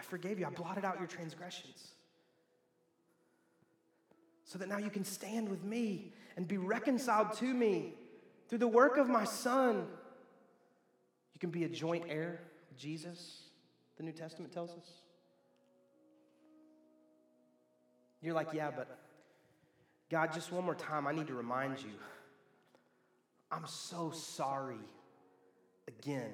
I 0.00 0.02
forgave 0.02 0.38
you. 0.38 0.46
I 0.46 0.50
blotted 0.50 0.82
out 0.82 0.98
your 0.98 1.06
transgressions. 1.06 1.88
So 4.44 4.58
that 4.58 4.66
now 4.66 4.78
you 4.78 4.88
can 4.88 5.04
stand 5.04 5.50
with 5.50 5.62
me 5.62 6.14
and 6.36 6.48
be 6.48 6.56
reconciled 6.56 7.34
to 7.34 7.44
me 7.44 7.92
through 8.48 8.58
the 8.58 8.68
work 8.68 8.96
of 8.96 9.10
my 9.10 9.24
son. 9.24 9.86
You 11.34 11.38
can 11.38 11.50
be 11.50 11.64
a 11.64 11.68
joint 11.68 12.04
heir 12.08 12.40
with 12.70 12.78
Jesus, 12.78 13.42
the 13.98 14.02
New 14.02 14.12
Testament 14.12 14.52
tells 14.52 14.70
us. 14.70 14.88
You're 18.22 18.34
like, 18.34 18.48
yeah, 18.54 18.70
but 18.74 18.98
God, 20.10 20.32
just 20.32 20.50
one 20.50 20.64
more 20.64 20.74
time, 20.74 21.06
I 21.06 21.12
need 21.12 21.26
to 21.26 21.34
remind 21.34 21.78
you 21.78 21.92
I'm 23.52 23.66
so 23.66 24.12
sorry 24.12 24.80
again 25.88 26.32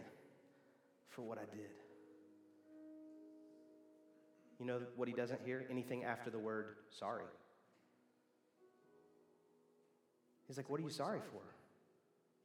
for 1.08 1.22
what 1.22 1.38
I 1.38 1.56
did. 1.56 1.70
You 4.58 4.66
know 4.66 4.80
what 4.96 5.08
he 5.08 5.14
doesn't 5.14 5.40
hear? 5.44 5.66
Anything 5.70 6.04
after 6.04 6.30
the 6.30 6.38
word 6.38 6.76
sorry. 6.90 7.24
He's 10.46 10.56
like, 10.56 10.70
What 10.70 10.80
are 10.80 10.84
you 10.84 10.90
sorry 10.90 11.20
for? 11.32 11.42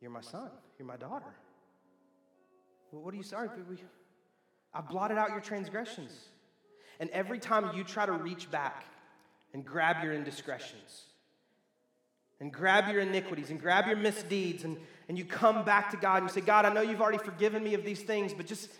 You're 0.01 0.11
my 0.11 0.21
son. 0.21 0.49
You're 0.77 0.87
my 0.87 0.97
daughter. 0.97 1.33
Well, 2.91 3.01
what 3.03 3.13
are 3.13 3.17
you 3.17 3.23
sorry 3.23 3.47
for? 3.47 3.61
I 4.73 4.81
blotted 4.81 5.17
out 5.17 5.29
your 5.29 5.39
transgressions. 5.39 6.11
And 6.99 7.09
every 7.11 7.39
time 7.39 7.75
you 7.75 7.83
try 7.83 8.05
to 8.05 8.11
reach 8.11 8.49
back 8.51 8.85
and 9.53 9.65
grab 9.65 10.03
your 10.03 10.13
indiscretions, 10.13 11.05
and 12.41 12.51
grab 12.51 12.91
your 12.91 13.01
iniquities 13.01 13.51
and 13.51 13.61
grab 13.61 13.87
your 13.87 13.95
misdeeds 13.95 14.63
and, 14.63 14.75
and 15.07 15.17
you 15.17 15.23
come 15.23 15.63
back 15.63 15.91
to 15.91 15.97
God 15.97 16.23
and 16.23 16.27
you 16.27 16.33
say, 16.33 16.41
God, 16.41 16.65
I 16.65 16.73
know 16.73 16.81
you've 16.81 16.99
already 16.99 17.19
forgiven 17.19 17.63
me 17.63 17.75
of 17.75 17.85
these 17.85 18.01
things, 18.01 18.33
but 18.33 18.47
just, 18.47 18.71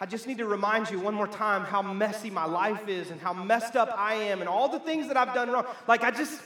I 0.00 0.06
just 0.06 0.26
need 0.26 0.38
to 0.38 0.46
remind 0.46 0.90
you 0.90 0.98
one 0.98 1.14
more 1.14 1.28
time 1.28 1.64
how 1.64 1.82
messy 1.82 2.30
my 2.30 2.44
life 2.44 2.88
is 2.88 3.10
and 3.10 3.20
how 3.20 3.32
messed 3.32 3.76
up 3.76 3.92
I 3.96 4.14
am 4.14 4.40
and 4.40 4.48
all 4.48 4.68
the 4.68 4.80
things 4.80 5.08
that 5.08 5.16
I've 5.16 5.34
done 5.34 5.50
wrong. 5.50 5.66
Like, 5.86 6.02
I 6.02 6.10
just, 6.10 6.40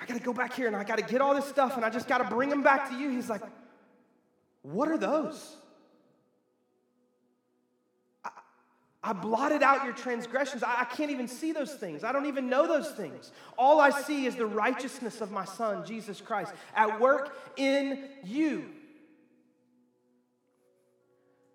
I 0.00 0.06
got 0.06 0.18
to 0.18 0.22
go 0.22 0.32
back 0.32 0.52
here 0.52 0.66
and 0.66 0.76
I 0.76 0.84
got 0.84 0.98
to 0.98 1.04
get 1.04 1.20
all 1.20 1.34
this 1.34 1.46
stuff 1.46 1.76
and 1.76 1.84
I 1.84 1.90
just 1.90 2.06
got 2.06 2.18
to 2.18 2.24
bring 2.24 2.50
them 2.50 2.62
back 2.62 2.90
to 2.90 2.96
you. 2.96 3.10
He's 3.10 3.30
like, 3.30 3.42
What 4.62 4.88
are 4.88 4.98
those? 4.98 5.56
I 9.02 9.12
blotted 9.12 9.62
out 9.62 9.84
your 9.84 9.94
transgressions. 9.94 10.62
I, 10.62 10.84
can't 10.84 11.10
even 11.10 11.28
see 11.28 11.52
those 11.52 11.72
things. 11.72 12.02
I 12.04 12.12
don't 12.12 12.26
even 12.26 12.50
know 12.50 12.66
those 12.66 12.90
things. 12.90 13.30
All 13.56 13.80
I 13.80 13.90
see 13.90 14.26
is 14.26 14.34
the 14.34 14.44
righteousness 14.44 15.20
of 15.20 15.30
my 15.30 15.44
Son, 15.44 15.86
Jesus 15.86 16.20
Christ, 16.20 16.52
at 16.74 17.00
work 17.00 17.34
in 17.56 18.08
you. 18.24 18.66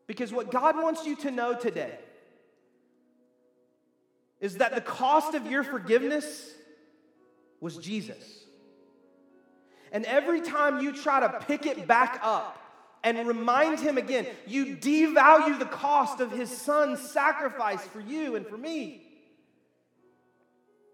Because 0.08 0.32
what 0.32 0.52
God 0.52 0.76
wants 0.76 1.06
you 1.06 1.16
to 1.18 1.32
know 1.32 1.56
today 1.56 1.98
is 4.40 4.58
that 4.58 4.76
the 4.76 4.82
cost 4.82 5.34
of 5.34 5.48
your 5.48 5.64
forgiveness 5.64 6.52
was 7.62 7.78
Jesus. 7.78 8.44
And 9.92 10.06
every 10.06 10.42
time 10.42 10.82
you 10.82 10.92
try 10.92 11.22
to 11.22 11.40
pick 11.46 11.66
it 11.66 11.88
back 11.88 12.20
up, 12.22 12.60
and 13.04 13.28
remind 13.28 13.80
him 13.80 13.98
again 13.98 14.26
you 14.48 14.78
devalue 14.78 15.60
the 15.60 15.66
cost 15.66 16.20
of 16.22 16.32
his 16.32 16.50
son's 16.50 17.00
sacrifice 17.02 17.84
for 17.88 18.00
you 18.00 18.36
and 18.36 18.48
for 18.48 18.58
me. 18.58 19.02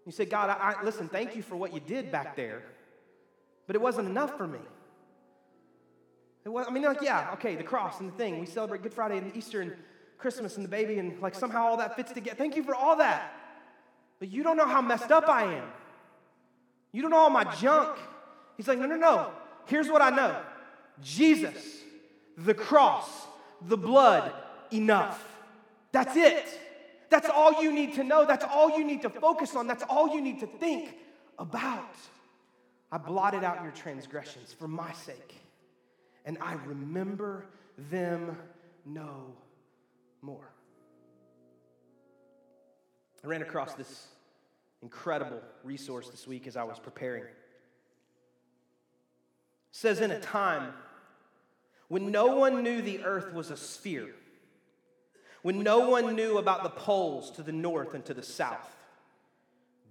You 0.06 0.12
say, 0.12 0.24
God, 0.24 0.50
I, 0.50 0.72
I, 0.72 0.82
listen, 0.82 1.08
thank 1.08 1.36
you 1.36 1.42
for 1.42 1.56
what 1.56 1.72
you 1.72 1.80
did 1.80 2.10
back 2.10 2.34
there, 2.34 2.62
but 3.66 3.76
it 3.76 3.82
wasn't 3.82 4.08
enough 4.08 4.36
for 4.36 4.46
me. 4.46 4.58
Was, 6.44 6.66
I 6.66 6.70
mean, 6.70 6.82
like, 6.84 7.02
yeah, 7.02 7.30
okay, 7.34 7.54
the 7.54 7.62
cross 7.62 8.00
and 8.00 8.10
the 8.10 8.16
thing. 8.16 8.40
We 8.40 8.46
celebrate 8.46 8.82
Good 8.82 8.94
Friday 8.94 9.18
and 9.18 9.36
Easter 9.36 9.60
and 9.60 9.72
Christmas 10.18 10.56
and 10.56 10.64
the 10.64 10.68
baby, 10.68 10.98
and 10.98 11.20
like 11.20 11.34
somehow 11.34 11.66
all 11.66 11.76
that 11.76 11.96
fits 11.96 12.12
together. 12.12 12.36
Thank 12.36 12.56
you 12.56 12.62
for 12.62 12.74
all 12.74 12.96
that. 12.96 13.32
But 14.18 14.30
you 14.30 14.42
don't 14.42 14.56
know 14.56 14.66
how 14.66 14.80
messed 14.80 15.10
up 15.10 15.28
I 15.28 15.54
am. 15.54 15.68
You 16.92 17.02
don't 17.02 17.10
know 17.10 17.18
all 17.18 17.30
my 17.30 17.44
junk. 17.56 17.98
He's 18.56 18.68
like, 18.68 18.78
no, 18.78 18.86
no, 18.86 18.96
no. 18.96 19.30
Here's 19.66 19.88
what 19.88 20.02
I 20.02 20.10
know 20.10 20.36
Jesus 21.02 21.78
the 22.36 22.54
cross, 22.54 23.08
the 23.62 23.76
blood, 23.76 24.32
enough. 24.72 25.26
That's 25.92 26.16
it. 26.16 26.46
That's 27.10 27.28
all 27.28 27.62
you 27.62 27.72
need 27.72 27.94
to 27.94 28.04
know. 28.04 28.24
That's 28.24 28.44
all 28.44 28.78
you 28.78 28.84
need 28.84 29.02
to 29.02 29.10
focus 29.10 29.56
on. 29.56 29.66
That's 29.66 29.82
all 29.88 30.14
you 30.14 30.20
need 30.20 30.40
to 30.40 30.46
think 30.46 30.94
about. 31.38 31.94
I 32.92 32.98
blotted 32.98 33.44
out 33.44 33.62
your 33.62 33.72
transgressions 33.72 34.52
for 34.52 34.68
my 34.68 34.92
sake, 34.92 35.39
and 36.24 36.38
I 36.40 36.54
remember 36.66 37.46
them 37.90 38.36
no 38.84 39.34
more. 40.22 40.52
I 43.24 43.26
ran 43.26 43.42
across 43.42 43.74
this 43.74 44.08
incredible 44.82 45.40
resource 45.62 46.08
this 46.08 46.26
week 46.26 46.46
as 46.46 46.56
I 46.56 46.64
was 46.64 46.78
preparing. 46.78 47.24
It 47.24 47.30
says, 49.72 50.00
in 50.00 50.10
a 50.10 50.20
time 50.20 50.72
when 51.88 52.10
no 52.10 52.36
one 52.36 52.62
knew 52.62 52.80
the 52.82 53.04
earth 53.04 53.32
was 53.34 53.50
a 53.50 53.56
sphere, 53.56 54.14
when 55.42 55.62
no 55.62 55.88
one 55.88 56.14
knew 56.14 56.38
about 56.38 56.62
the 56.62 56.70
poles 56.70 57.30
to 57.32 57.42
the 57.42 57.52
north 57.52 57.94
and 57.94 58.04
to 58.06 58.14
the 58.14 58.22
south, 58.22 58.76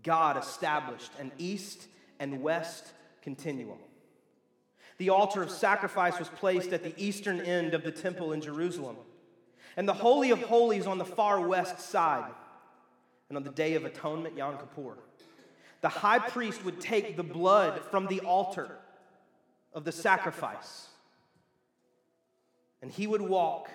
God 0.04 0.38
established 0.38 1.12
an 1.20 1.32
east 1.38 1.88
and 2.20 2.42
west 2.42 2.94
continuum. 3.22 3.80
The 5.00 5.10
altar 5.10 5.41
of 5.41 5.50
sacrifice 5.50 6.20
was 6.20 6.30
placed 6.30 6.72
at 6.72 6.84
the 6.84 6.93
eastern 6.97 7.41
end 7.41 7.74
of 7.74 7.84
the 7.84 7.91
temple 7.91 8.32
in 8.32 8.41
Jerusalem, 8.41 8.97
and 9.76 9.88
the 9.88 9.93
Holy 9.93 10.30
of 10.30 10.41
Holies 10.43 10.86
on 10.86 11.00
the 11.00 11.06
far 11.06 11.41
west 11.41 11.80
side. 11.80 12.32
And 13.30 13.38
on 13.38 13.43
the 13.43 13.52
Day 13.52 13.76
of 13.76 13.86
Atonement, 13.86 14.36
Yom 14.38 14.58
Kippur, 14.58 14.97
the 15.82 15.89
high 15.89 16.20
priest 16.20 16.66
would 16.66 16.80
take 16.82 17.16
the 17.16 17.24
blood 17.24 17.82
from 17.91 18.08
the 18.08 18.22
altar 18.22 18.78
of 19.74 19.84
the 19.86 19.91
sacrifice 19.91 20.89
and 22.82 22.91
he 22.91 23.08
would 23.08 23.22
walk 23.22 23.70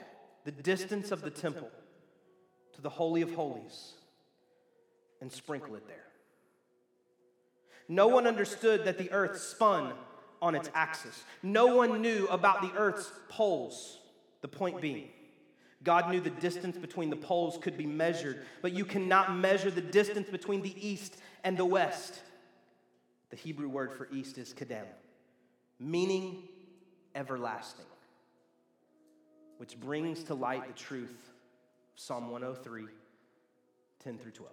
the 0.44 0.52
distance 0.52 1.10
of 1.10 1.22
the 1.22 1.30
temple 1.30 1.70
to 2.74 2.80
the 2.80 2.88
Holy 2.88 3.22
of 3.22 3.34
Holies 3.34 3.92
and 5.20 5.30
sprinkle 5.30 5.74
it 5.76 5.86
there. 5.86 5.96
No 7.88 8.08
one 8.08 8.26
understood 8.26 8.84
that 8.84 8.98
the 8.98 9.10
earth 9.12 9.38
spun 9.40 9.92
on 10.44 10.54
its 10.54 10.70
axis. 10.74 11.24
No 11.42 11.74
one 11.74 12.02
knew 12.02 12.26
about 12.26 12.60
the 12.60 12.70
earth's 12.78 13.10
poles. 13.30 13.98
The 14.42 14.48
point 14.48 14.78
being, 14.82 15.08
God 15.82 16.10
knew 16.10 16.20
the 16.20 16.28
distance 16.28 16.76
between 16.76 17.08
the 17.08 17.16
poles 17.16 17.56
could 17.56 17.78
be 17.78 17.86
measured, 17.86 18.44
but 18.60 18.72
you 18.72 18.84
cannot 18.84 19.34
measure 19.34 19.70
the 19.70 19.80
distance 19.80 20.28
between 20.28 20.60
the 20.60 20.74
east 20.86 21.16
and 21.44 21.56
the 21.56 21.64
west. 21.64 22.20
The 23.30 23.36
Hebrew 23.36 23.68
word 23.68 23.94
for 23.94 24.06
east 24.12 24.36
is 24.36 24.52
kedem, 24.52 24.84
meaning 25.80 26.42
everlasting, 27.14 27.86
which 29.56 29.80
brings 29.80 30.24
to 30.24 30.34
light 30.34 30.66
the 30.68 30.74
truth 30.74 31.30
of 31.94 32.00
Psalm 32.00 32.30
103, 32.30 32.84
10 34.02 34.18
through 34.18 34.32
12. 34.32 34.52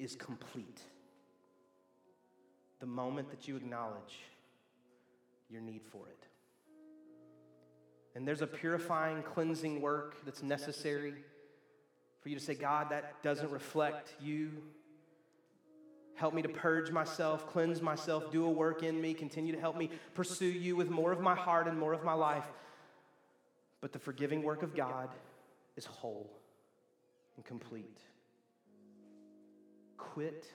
is 0.00 0.16
complete. 0.16 0.80
The 2.80 2.86
moment 2.86 3.30
that 3.30 3.46
you 3.46 3.56
acknowledge 3.56 4.18
your 5.50 5.60
need 5.60 5.82
for 5.92 6.08
it. 6.08 6.26
And 8.14 8.26
there's 8.26 8.42
a 8.42 8.46
purifying, 8.46 9.22
cleansing 9.22 9.80
work 9.80 10.16
that's 10.24 10.42
necessary 10.42 11.14
for 12.20 12.28
you 12.28 12.34
to 12.36 12.40
say, 12.40 12.54
God, 12.54 12.90
that 12.90 13.22
doesn't 13.22 13.50
reflect 13.50 14.14
you. 14.20 14.50
Help 16.14 16.34
me 16.34 16.42
to 16.42 16.48
purge 16.48 16.90
myself, 16.90 17.46
cleanse 17.46 17.80
myself, 17.80 18.30
do 18.30 18.44
a 18.44 18.50
work 18.50 18.82
in 18.82 19.00
me, 19.00 19.14
continue 19.14 19.54
to 19.54 19.60
help 19.60 19.76
me 19.76 19.90
pursue 20.14 20.46
you 20.46 20.76
with 20.76 20.90
more 20.90 21.12
of 21.12 21.20
my 21.20 21.34
heart 21.34 21.66
and 21.66 21.78
more 21.78 21.92
of 21.92 22.04
my 22.04 22.12
life. 22.12 22.46
But 23.80 23.92
the 23.92 23.98
forgiving 23.98 24.42
work 24.42 24.62
of 24.62 24.74
God 24.74 25.08
is 25.76 25.86
whole 25.86 26.30
and 27.36 27.44
complete. 27.44 28.00
Quit 30.00 30.46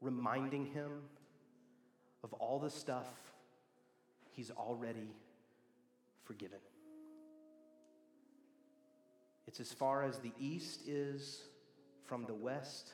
reminding 0.00 0.66
him 0.66 0.90
of 2.24 2.32
all 2.34 2.58
the 2.58 2.70
stuff 2.70 3.06
he's 4.32 4.50
already 4.50 5.10
forgiven. 6.24 6.58
It's 9.46 9.60
as 9.60 9.72
far 9.72 10.02
as 10.02 10.18
the 10.18 10.32
east 10.38 10.86
is 10.86 11.42
from 12.04 12.24
the 12.24 12.34
west, 12.34 12.92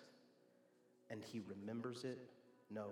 and 1.10 1.22
he 1.32 1.40
remembers 1.48 2.04
it 2.04 2.18
no 2.70 2.86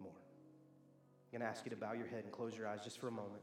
more. 0.00 0.12
I'm 0.12 1.38
going 1.38 1.40
to 1.40 1.46
ask 1.46 1.64
you 1.64 1.70
to 1.70 1.76
bow 1.76 1.92
your 1.92 2.06
head 2.06 2.24
and 2.24 2.32
close 2.32 2.56
your 2.56 2.66
eyes 2.66 2.80
just 2.82 2.98
for 2.98 3.08
a 3.08 3.12
moment. 3.12 3.42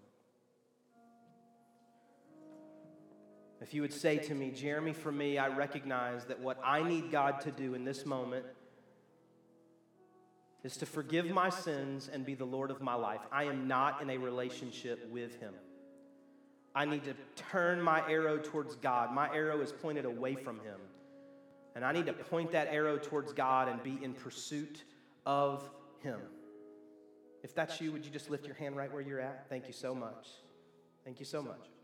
If 3.61 3.73
you 3.73 3.81
would 3.81 3.93
say 3.93 4.17
to 4.17 4.35
me, 4.35 4.51
Jeremy, 4.51 4.93
for 4.93 5.11
me, 5.11 5.37
I 5.37 5.47
recognize 5.47 6.25
that 6.25 6.39
what 6.39 6.59
I 6.63 6.83
need 6.83 7.11
God 7.11 7.41
to 7.41 7.51
do 7.51 7.73
in 7.73 7.85
this 7.85 8.05
moment 8.05 8.45
is 10.63 10.77
to 10.77 10.85
forgive 10.85 11.29
my 11.29 11.49
sins 11.49 12.09
and 12.11 12.25
be 12.25 12.35
the 12.35 12.45
Lord 12.45 12.71
of 12.71 12.81
my 12.81 12.93
life. 12.93 13.21
I 13.31 13.45
am 13.45 13.67
not 13.67 14.01
in 14.01 14.09
a 14.09 14.17
relationship 14.17 15.09
with 15.09 15.39
Him. 15.39 15.53
I 16.75 16.85
need 16.85 17.03
to 17.05 17.15
turn 17.35 17.81
my 17.81 18.07
arrow 18.07 18.37
towards 18.37 18.75
God. 18.75 19.11
My 19.13 19.33
arrow 19.33 19.61
is 19.61 19.71
pointed 19.71 20.05
away 20.05 20.35
from 20.35 20.59
Him. 20.59 20.79
And 21.75 21.83
I 21.83 21.91
need 21.91 22.05
to 22.07 22.13
point 22.13 22.51
that 22.51 22.67
arrow 22.67 22.97
towards 22.97 23.33
God 23.33 23.69
and 23.69 23.81
be 23.81 23.97
in 24.03 24.13
pursuit 24.13 24.83
of 25.25 25.67
Him. 26.01 26.19
If 27.43 27.55
that's 27.55 27.79
you, 27.81 27.91
would 27.91 28.05
you 28.05 28.11
just 28.11 28.29
lift 28.29 28.45
your 28.45 28.55
hand 28.55 28.75
right 28.75 28.91
where 28.91 29.01
you're 29.01 29.21
at? 29.21 29.47
Thank 29.49 29.67
you 29.67 29.73
so 29.73 29.95
much. 29.95 30.27
Thank 31.05 31.19
you 31.19 31.25
so 31.25 31.41
much. 31.41 31.76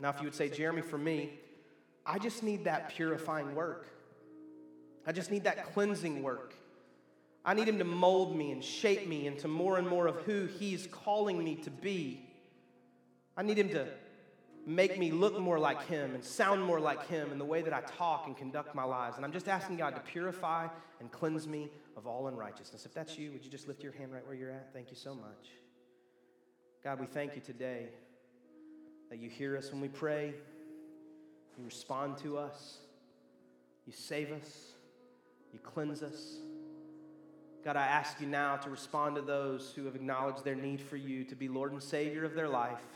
Now, 0.00 0.10
if 0.10 0.18
you 0.18 0.24
would 0.24 0.34
say, 0.34 0.48
Jeremy, 0.48 0.82
for 0.82 0.98
me, 0.98 1.30
I 2.06 2.18
just 2.18 2.42
need 2.42 2.64
that 2.64 2.88
purifying 2.90 3.54
work. 3.54 3.86
I 5.06 5.12
just 5.12 5.30
need 5.30 5.44
that 5.44 5.72
cleansing 5.72 6.22
work. 6.22 6.54
I 7.44 7.54
need 7.54 7.68
Him 7.68 7.78
to 7.78 7.84
mold 7.84 8.36
me 8.36 8.52
and 8.52 8.62
shape 8.62 9.06
me 9.06 9.26
into 9.26 9.48
more 9.48 9.78
and 9.78 9.86
more 9.86 10.06
of 10.06 10.16
who 10.22 10.46
He's 10.46 10.86
calling 10.86 11.42
me 11.42 11.56
to 11.56 11.70
be. 11.70 12.26
I 13.36 13.42
need 13.42 13.58
Him 13.58 13.68
to 13.70 13.86
make 14.66 14.98
me 14.98 15.10
look 15.10 15.38
more 15.38 15.58
like 15.58 15.86
Him 15.86 16.14
and 16.14 16.24
sound 16.24 16.62
more 16.62 16.80
like 16.80 17.06
Him 17.06 17.32
in 17.32 17.38
the 17.38 17.44
way 17.44 17.62
that 17.62 17.72
I 17.72 17.80
talk 17.80 18.26
and 18.26 18.36
conduct 18.36 18.74
my 18.74 18.84
lives. 18.84 19.16
And 19.16 19.24
I'm 19.24 19.32
just 19.32 19.48
asking 19.48 19.76
God 19.76 19.94
to 19.94 20.00
purify 20.00 20.68
and 21.00 21.10
cleanse 21.10 21.46
me 21.48 21.70
of 21.96 22.06
all 22.06 22.28
unrighteousness. 22.28 22.84
If 22.84 22.94
that's 22.94 23.18
you, 23.18 23.32
would 23.32 23.44
you 23.44 23.50
just 23.50 23.68
lift 23.68 23.82
your 23.82 23.92
hand 23.92 24.12
right 24.12 24.26
where 24.26 24.34
you're 24.34 24.50
at? 24.50 24.72
Thank 24.72 24.90
you 24.90 24.96
so 24.96 25.14
much. 25.14 25.50
God, 26.84 27.00
we 27.00 27.06
thank 27.06 27.34
you 27.34 27.42
today 27.42 27.88
that 29.10 29.18
you 29.18 29.28
hear 29.28 29.56
us 29.56 29.70
when 29.72 29.80
we 29.80 29.88
pray, 29.88 30.32
you 31.58 31.64
respond 31.64 32.16
to 32.18 32.38
us, 32.38 32.78
you 33.84 33.92
save 33.92 34.32
us, 34.32 34.72
you 35.52 35.58
cleanse 35.58 36.02
us. 36.02 36.36
God, 37.64 37.76
I 37.76 37.86
ask 37.86 38.20
you 38.20 38.26
now 38.26 38.56
to 38.56 38.70
respond 38.70 39.16
to 39.16 39.22
those 39.22 39.72
who 39.74 39.84
have 39.84 39.94
acknowledged 39.94 40.44
their 40.44 40.54
need 40.54 40.80
for 40.80 40.96
you 40.96 41.24
to 41.24 41.34
be 41.34 41.48
Lord 41.48 41.72
and 41.72 41.82
Savior 41.82 42.24
of 42.24 42.34
their 42.34 42.48
life, 42.48 42.86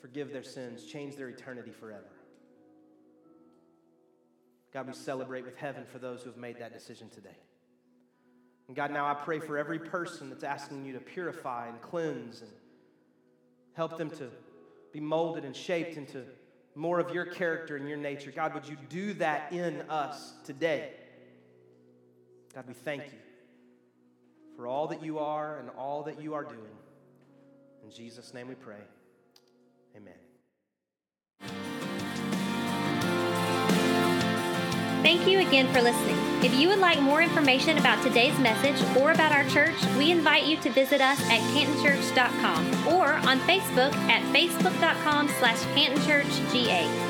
forgive 0.00 0.32
their 0.32 0.44
sins, 0.44 0.84
change 0.84 1.16
their 1.16 1.28
eternity 1.28 1.72
forever. 1.72 2.04
God, 4.72 4.86
we 4.86 4.94
celebrate 4.94 5.44
with 5.44 5.56
heaven 5.56 5.84
for 5.84 5.98
those 5.98 6.22
who 6.22 6.30
have 6.30 6.38
made 6.38 6.58
that 6.60 6.72
decision 6.72 7.08
today. 7.10 7.36
And 8.68 8.76
God, 8.76 8.90
now 8.90 9.06
I 9.06 9.14
pray 9.14 9.40
for 9.40 9.58
every 9.58 9.78
person 9.78 10.28
that's 10.28 10.44
asking 10.44 10.84
you 10.84 10.92
to 10.94 11.00
purify 11.00 11.68
and 11.68 11.80
cleanse 11.80 12.40
and 12.42 12.50
help 13.74 13.98
them 13.98 14.10
to 14.10 14.30
be 14.96 15.00
molded 15.02 15.44
and 15.44 15.54
shaped 15.54 15.98
into 15.98 16.24
more 16.74 16.98
of 16.98 17.14
your 17.14 17.26
character 17.26 17.76
and 17.76 17.86
your 17.86 17.98
nature. 17.98 18.32
God, 18.34 18.54
would 18.54 18.66
you 18.66 18.78
do 18.88 19.12
that 19.14 19.52
in 19.52 19.82
us 19.90 20.32
today? 20.42 20.92
God, 22.54 22.64
we 22.66 22.72
thank 22.72 23.04
you 23.04 23.18
for 24.56 24.66
all 24.66 24.86
that 24.86 25.04
you 25.04 25.18
are 25.18 25.58
and 25.58 25.68
all 25.76 26.04
that 26.04 26.18
you 26.18 26.32
are 26.32 26.44
doing. 26.44 26.78
In 27.84 27.90
Jesus' 27.90 28.32
name 28.32 28.48
we 28.48 28.54
pray. 28.54 28.80
Amen. 29.94 30.25
Thank 35.06 35.28
you 35.28 35.38
again 35.38 35.72
for 35.72 35.80
listening. 35.80 36.16
If 36.42 36.52
you 36.58 36.66
would 36.66 36.80
like 36.80 37.00
more 37.00 37.22
information 37.22 37.78
about 37.78 38.02
today's 38.02 38.36
message 38.40 38.82
or 38.96 39.12
about 39.12 39.30
our 39.30 39.44
church, 39.44 39.76
we 39.96 40.10
invite 40.10 40.46
you 40.46 40.56
to 40.56 40.68
visit 40.68 41.00
us 41.00 41.20
at 41.30 41.38
cantonchurch.com 41.54 42.88
or 42.88 43.12
on 43.12 43.38
Facebook 43.42 43.94
at 44.10 44.20
facebook.com 44.34 45.28
slash 45.28 45.60
cantonchurchga. 45.76 47.05